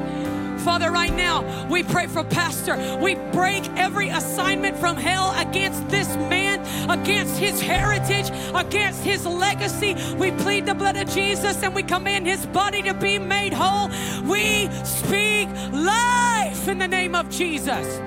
Father, 0.60 0.90
right 0.90 1.12
now, 1.12 1.42
we 1.68 1.82
pray 1.82 2.06
for 2.06 2.22
Pastor. 2.24 2.76
We 3.02 3.16
break 3.32 3.68
every 3.76 4.08
assignment 4.10 4.76
from 4.78 4.96
hell 4.96 5.34
against 5.36 5.88
this 5.88 6.08
man, 6.16 6.60
against 6.88 7.36
his 7.36 7.60
heritage, 7.60 8.30
against 8.54 9.02
his 9.02 9.26
legacy. 9.26 9.96
We 10.14 10.30
plead 10.30 10.66
the 10.66 10.74
blood 10.74 10.96
of 10.96 11.08
Jesus 11.10 11.62
and 11.62 11.74
we 11.74 11.82
command 11.82 12.26
his 12.26 12.46
body 12.46 12.80
to 12.82 12.94
be 12.94 13.18
made 13.18 13.52
whole. 13.52 13.88
We 14.22 14.70
speak 14.84 15.48
life 15.72 16.68
in 16.68 16.78
the 16.78 16.88
name 16.88 17.14
of 17.14 17.28
Jesus. 17.28 18.00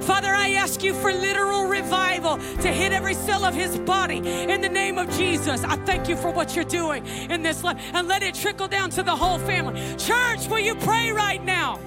Father, 0.00 0.34
I 0.34 0.52
ask 0.52 0.82
you 0.82 0.94
for 0.94 1.12
literal 1.12 1.66
revival 1.66 2.36
to 2.36 2.68
hit 2.68 2.92
every 2.92 3.14
cell 3.14 3.44
of 3.44 3.54
his 3.54 3.78
body 3.78 4.18
in 4.18 4.60
the 4.60 4.68
name 4.68 4.98
of 4.98 5.10
Jesus. 5.16 5.62
I 5.64 5.76
thank 5.84 6.08
you 6.08 6.16
for 6.16 6.30
what 6.30 6.54
you're 6.54 6.64
doing 6.64 7.06
in 7.06 7.42
this 7.42 7.62
life 7.62 7.80
and 7.92 8.08
let 8.08 8.22
it 8.22 8.34
trickle 8.34 8.68
down 8.68 8.90
to 8.90 9.02
the 9.02 9.14
whole 9.14 9.38
family. 9.38 9.80
Church, 9.96 10.48
will 10.48 10.60
you 10.60 10.74
pray 10.76 11.10
right 11.10 11.42
now? 11.44 11.78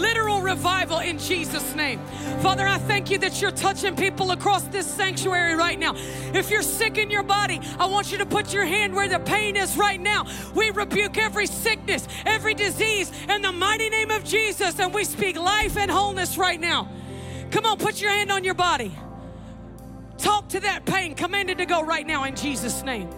Literal 0.00 0.40
revival 0.40 0.98
in 0.98 1.18
Jesus' 1.18 1.74
name. 1.74 2.00
Father, 2.40 2.66
I 2.66 2.78
thank 2.78 3.10
you 3.10 3.18
that 3.18 3.40
you're 3.40 3.50
touching 3.50 3.94
people 3.94 4.30
across 4.30 4.64
this 4.64 4.86
sanctuary 4.86 5.54
right 5.54 5.78
now. 5.78 5.94
If 6.34 6.50
you're 6.50 6.62
sick 6.62 6.98
in 6.98 7.10
your 7.10 7.22
body, 7.22 7.60
I 7.78 7.86
want 7.86 8.10
you 8.10 8.18
to 8.18 8.26
put 8.26 8.52
your 8.52 8.64
hand 8.64 8.94
where 8.94 9.08
the 9.08 9.18
pain 9.20 9.56
is 9.56 9.76
right 9.76 10.00
now. 10.00 10.26
We 10.54 10.70
rebuke 10.70 11.18
every 11.18 11.46
sickness, 11.46 12.06
every 12.24 12.54
disease 12.54 13.12
in 13.28 13.42
the 13.42 13.52
mighty 13.52 13.90
name 13.90 14.10
of 14.10 14.24
Jesus, 14.24 14.78
and 14.80 14.94
we 14.94 15.04
speak 15.04 15.36
life 15.36 15.76
and 15.76 15.90
wholeness 15.90 16.38
right 16.38 16.60
now. 16.60 16.88
Come 17.50 17.66
on, 17.66 17.78
put 17.78 18.00
your 18.00 18.10
hand 18.10 18.30
on 18.30 18.44
your 18.44 18.54
body. 18.54 18.92
Talk 20.18 20.48
to 20.50 20.60
that 20.60 20.84
pain. 20.84 21.14
Command 21.14 21.50
it 21.50 21.58
to 21.58 21.66
go 21.66 21.82
right 21.82 22.06
now 22.06 22.24
in 22.24 22.36
Jesus' 22.36 22.82
name. 22.82 23.08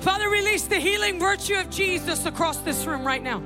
Father, 0.00 0.30
release 0.30 0.64
the 0.64 0.78
healing 0.78 1.18
virtue 1.20 1.56
of 1.56 1.68
Jesus 1.68 2.24
across 2.24 2.56
this 2.58 2.86
room 2.86 3.06
right 3.06 3.22
now. 3.22 3.42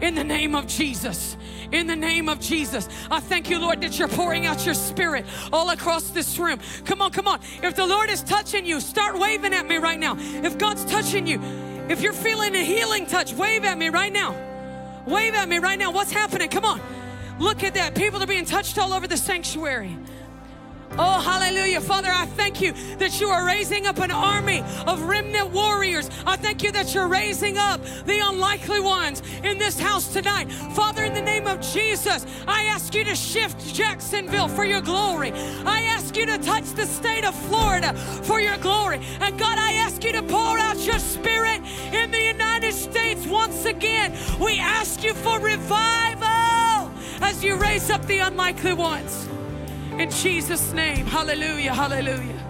In 0.00 0.14
the 0.14 0.24
name 0.24 0.54
of 0.54 0.66
Jesus. 0.66 1.36
In 1.72 1.86
the 1.86 1.96
name 1.96 2.28
of 2.28 2.40
Jesus. 2.40 2.88
I 3.10 3.20
thank 3.20 3.48
you, 3.48 3.58
Lord, 3.58 3.80
that 3.80 3.98
you're 3.98 4.08
pouring 4.08 4.46
out 4.46 4.64
your 4.64 4.74
spirit 4.74 5.24
all 5.52 5.70
across 5.70 6.10
this 6.10 6.38
room. 6.38 6.60
Come 6.84 7.00
on, 7.00 7.10
come 7.10 7.26
on. 7.26 7.40
If 7.62 7.74
the 7.74 7.86
Lord 7.86 8.10
is 8.10 8.22
touching 8.22 8.66
you, 8.66 8.80
start 8.80 9.18
waving 9.18 9.54
at 9.54 9.66
me 9.66 9.76
right 9.76 9.98
now. 9.98 10.16
If 10.18 10.58
God's 10.58 10.84
touching 10.84 11.26
you, 11.26 11.40
if 11.88 12.02
you're 12.02 12.12
feeling 12.12 12.54
a 12.54 12.64
healing 12.64 13.06
touch, 13.06 13.32
wave 13.32 13.64
at 13.64 13.78
me 13.78 13.88
right 13.88 14.12
now. 14.12 14.36
Wave 15.06 15.34
at 15.34 15.48
me 15.48 15.58
right 15.58 15.78
now. 15.78 15.90
What's 15.90 16.12
happening? 16.12 16.48
Come 16.48 16.64
on. 16.64 16.80
Look 17.38 17.64
at 17.64 17.74
that. 17.74 17.94
People 17.94 18.22
are 18.22 18.26
being 18.26 18.44
touched 18.44 18.78
all 18.78 18.92
over 18.92 19.06
the 19.06 19.16
sanctuary. 19.16 19.96
Oh, 20.96 21.20
hallelujah. 21.20 21.80
Father, 21.80 22.10
I 22.10 22.26
thank 22.26 22.60
you 22.60 22.72
that 22.98 23.20
you 23.20 23.28
are 23.28 23.44
raising 23.44 23.86
up 23.86 23.98
an 23.98 24.12
army 24.12 24.62
of 24.86 25.02
remnant 25.02 25.50
warriors. 25.50 26.08
I 26.24 26.36
thank 26.36 26.62
you 26.62 26.70
that 26.70 26.94
you're 26.94 27.08
raising 27.08 27.58
up 27.58 27.80
the 28.06 28.20
unlikely 28.20 28.78
ones 28.78 29.20
in 29.42 29.58
this 29.58 29.78
house 29.78 30.12
tonight. 30.12 30.52
Father, 30.52 31.02
in 31.02 31.12
the 31.12 31.20
name 31.20 31.48
of 31.48 31.60
Jesus, 31.60 32.24
I 32.46 32.64
ask 32.64 32.94
you 32.94 33.02
to 33.04 33.16
shift 33.16 33.74
Jacksonville 33.74 34.46
for 34.46 34.64
your 34.64 34.80
glory. 34.80 35.32
I 35.64 35.80
ask 35.82 36.16
you 36.16 36.26
to 36.26 36.38
touch 36.38 36.64
the 36.74 36.86
state 36.86 37.24
of 37.24 37.34
Florida 37.34 37.92
for 37.94 38.40
your 38.40 38.56
glory. 38.58 39.00
And 39.20 39.36
God, 39.36 39.58
I 39.58 39.72
ask 39.72 40.04
you 40.04 40.12
to 40.12 40.22
pour 40.22 40.58
out 40.60 40.78
your 40.86 41.00
spirit 41.00 41.60
in 41.92 42.12
the 42.12 42.22
United 42.22 42.72
States 42.72 43.26
once 43.26 43.64
again. 43.64 44.16
We 44.40 44.60
ask 44.60 45.02
you 45.02 45.14
for 45.14 45.40
revival 45.40 46.92
as 47.20 47.42
you 47.42 47.56
raise 47.56 47.90
up 47.90 48.06
the 48.06 48.20
unlikely 48.20 48.74
ones. 48.74 49.28
In 49.98 50.10
Jesus' 50.10 50.72
name, 50.72 51.06
hallelujah, 51.06 51.72
hallelujah. 51.72 52.42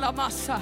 la 0.00 0.12
masa. 0.12 0.60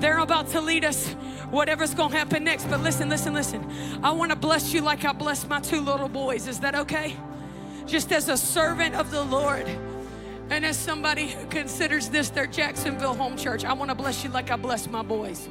They're 0.00 0.18
about 0.18 0.48
to 0.48 0.60
lead 0.60 0.84
us 0.84 1.14
whatever's 1.52 1.94
going 1.94 2.10
to 2.10 2.18
happen 2.18 2.42
next. 2.42 2.64
But 2.68 2.80
listen, 2.80 3.08
listen, 3.08 3.32
listen. 3.32 3.64
I 4.02 4.10
want 4.10 4.32
to 4.32 4.36
bless 4.36 4.72
you 4.72 4.80
like 4.80 5.04
I 5.04 5.12
blessed 5.12 5.48
my 5.48 5.60
two 5.60 5.80
little 5.80 6.08
boys. 6.08 6.48
Is 6.48 6.58
that 6.60 6.74
okay? 6.74 7.16
Just 7.86 8.10
as 8.10 8.28
a 8.28 8.36
servant 8.36 8.96
of 8.96 9.12
the 9.12 9.22
Lord 9.22 9.68
and 10.50 10.66
as 10.66 10.76
somebody 10.76 11.28
who 11.28 11.46
considers 11.46 12.08
this 12.08 12.30
their 12.30 12.46
Jacksonville 12.46 13.14
home 13.14 13.36
church, 13.36 13.64
I 13.64 13.74
want 13.74 13.90
to 13.90 13.94
bless 13.94 14.24
you 14.24 14.30
like 14.30 14.50
I 14.50 14.56
bless 14.56 14.88
my 14.88 15.02
boys. 15.02 15.48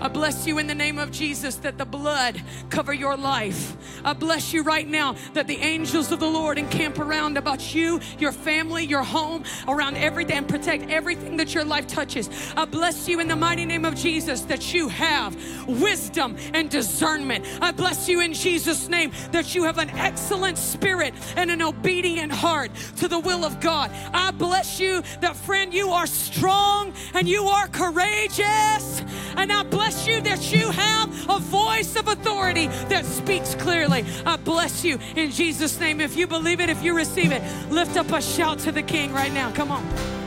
I 0.00 0.08
bless 0.08 0.46
you 0.46 0.58
in 0.58 0.66
the 0.66 0.74
name 0.74 0.98
of 0.98 1.10
Jesus 1.10 1.56
that 1.56 1.78
the 1.78 1.84
blood 1.84 2.40
cover 2.70 2.92
your 2.92 3.16
life. 3.16 3.76
I 4.04 4.12
bless 4.12 4.52
you 4.52 4.62
right 4.62 4.86
now 4.86 5.16
that 5.34 5.46
the 5.46 5.56
angels 5.56 6.12
of 6.12 6.20
the 6.20 6.28
Lord 6.28 6.58
encamp 6.58 6.98
around 6.98 7.36
about 7.36 7.74
you, 7.74 8.00
your 8.18 8.32
family, 8.32 8.84
your 8.84 9.02
home, 9.02 9.44
around 9.66 9.96
everything 9.96 10.36
and 10.36 10.48
protect 10.48 10.90
everything 10.90 11.36
that 11.38 11.54
your 11.54 11.64
life 11.64 11.86
touches. 11.86 12.28
I 12.56 12.64
bless 12.66 13.08
you 13.08 13.20
in 13.20 13.28
the 13.28 13.36
mighty 13.36 13.64
name 13.64 13.84
of 13.84 13.94
Jesus 13.94 14.42
that 14.42 14.74
you 14.74 14.88
have 14.88 15.36
wisdom 15.66 16.36
and 16.52 16.68
discernment. 16.70 17.46
I 17.60 17.72
bless 17.72 18.08
you 18.08 18.20
in 18.20 18.32
Jesus' 18.32 18.88
name 18.88 19.12
that 19.32 19.54
you 19.54 19.64
have 19.64 19.78
an 19.78 19.90
excellent 19.90 20.58
spirit 20.58 21.14
and 21.36 21.50
an 21.50 21.62
obedient 21.62 22.32
heart 22.32 22.70
to 22.96 23.08
the 23.08 23.18
will 23.18 23.44
of 23.44 23.60
God. 23.60 23.90
I 24.12 24.30
bless 24.30 24.78
you 24.78 25.02
that, 25.20 25.36
friend, 25.36 25.72
you 25.72 25.90
are 25.90 26.06
strong 26.06 26.92
and 27.14 27.28
you 27.28 27.44
are 27.44 27.68
courageous. 27.68 29.02
And 29.36 29.52
I 29.52 29.62
bless 29.76 30.06
you 30.06 30.22
that 30.22 30.50
you 30.50 30.70
have 30.70 31.10
a 31.28 31.38
voice 31.38 31.96
of 31.96 32.08
authority 32.08 32.66
that 32.88 33.04
speaks 33.04 33.54
clearly. 33.54 34.06
I 34.24 34.36
bless 34.36 34.82
you 34.82 34.98
in 35.14 35.30
Jesus' 35.30 35.78
name. 35.78 36.00
If 36.00 36.16
you 36.16 36.26
believe 36.26 36.60
it, 36.60 36.70
if 36.70 36.82
you 36.82 36.96
receive 36.96 37.30
it, 37.30 37.42
lift 37.70 37.98
up 37.98 38.10
a 38.10 38.22
shout 38.22 38.58
to 38.60 38.72
the 38.72 38.82
King 38.82 39.12
right 39.12 39.32
now. 39.32 39.52
Come 39.52 39.70
on. 39.70 40.25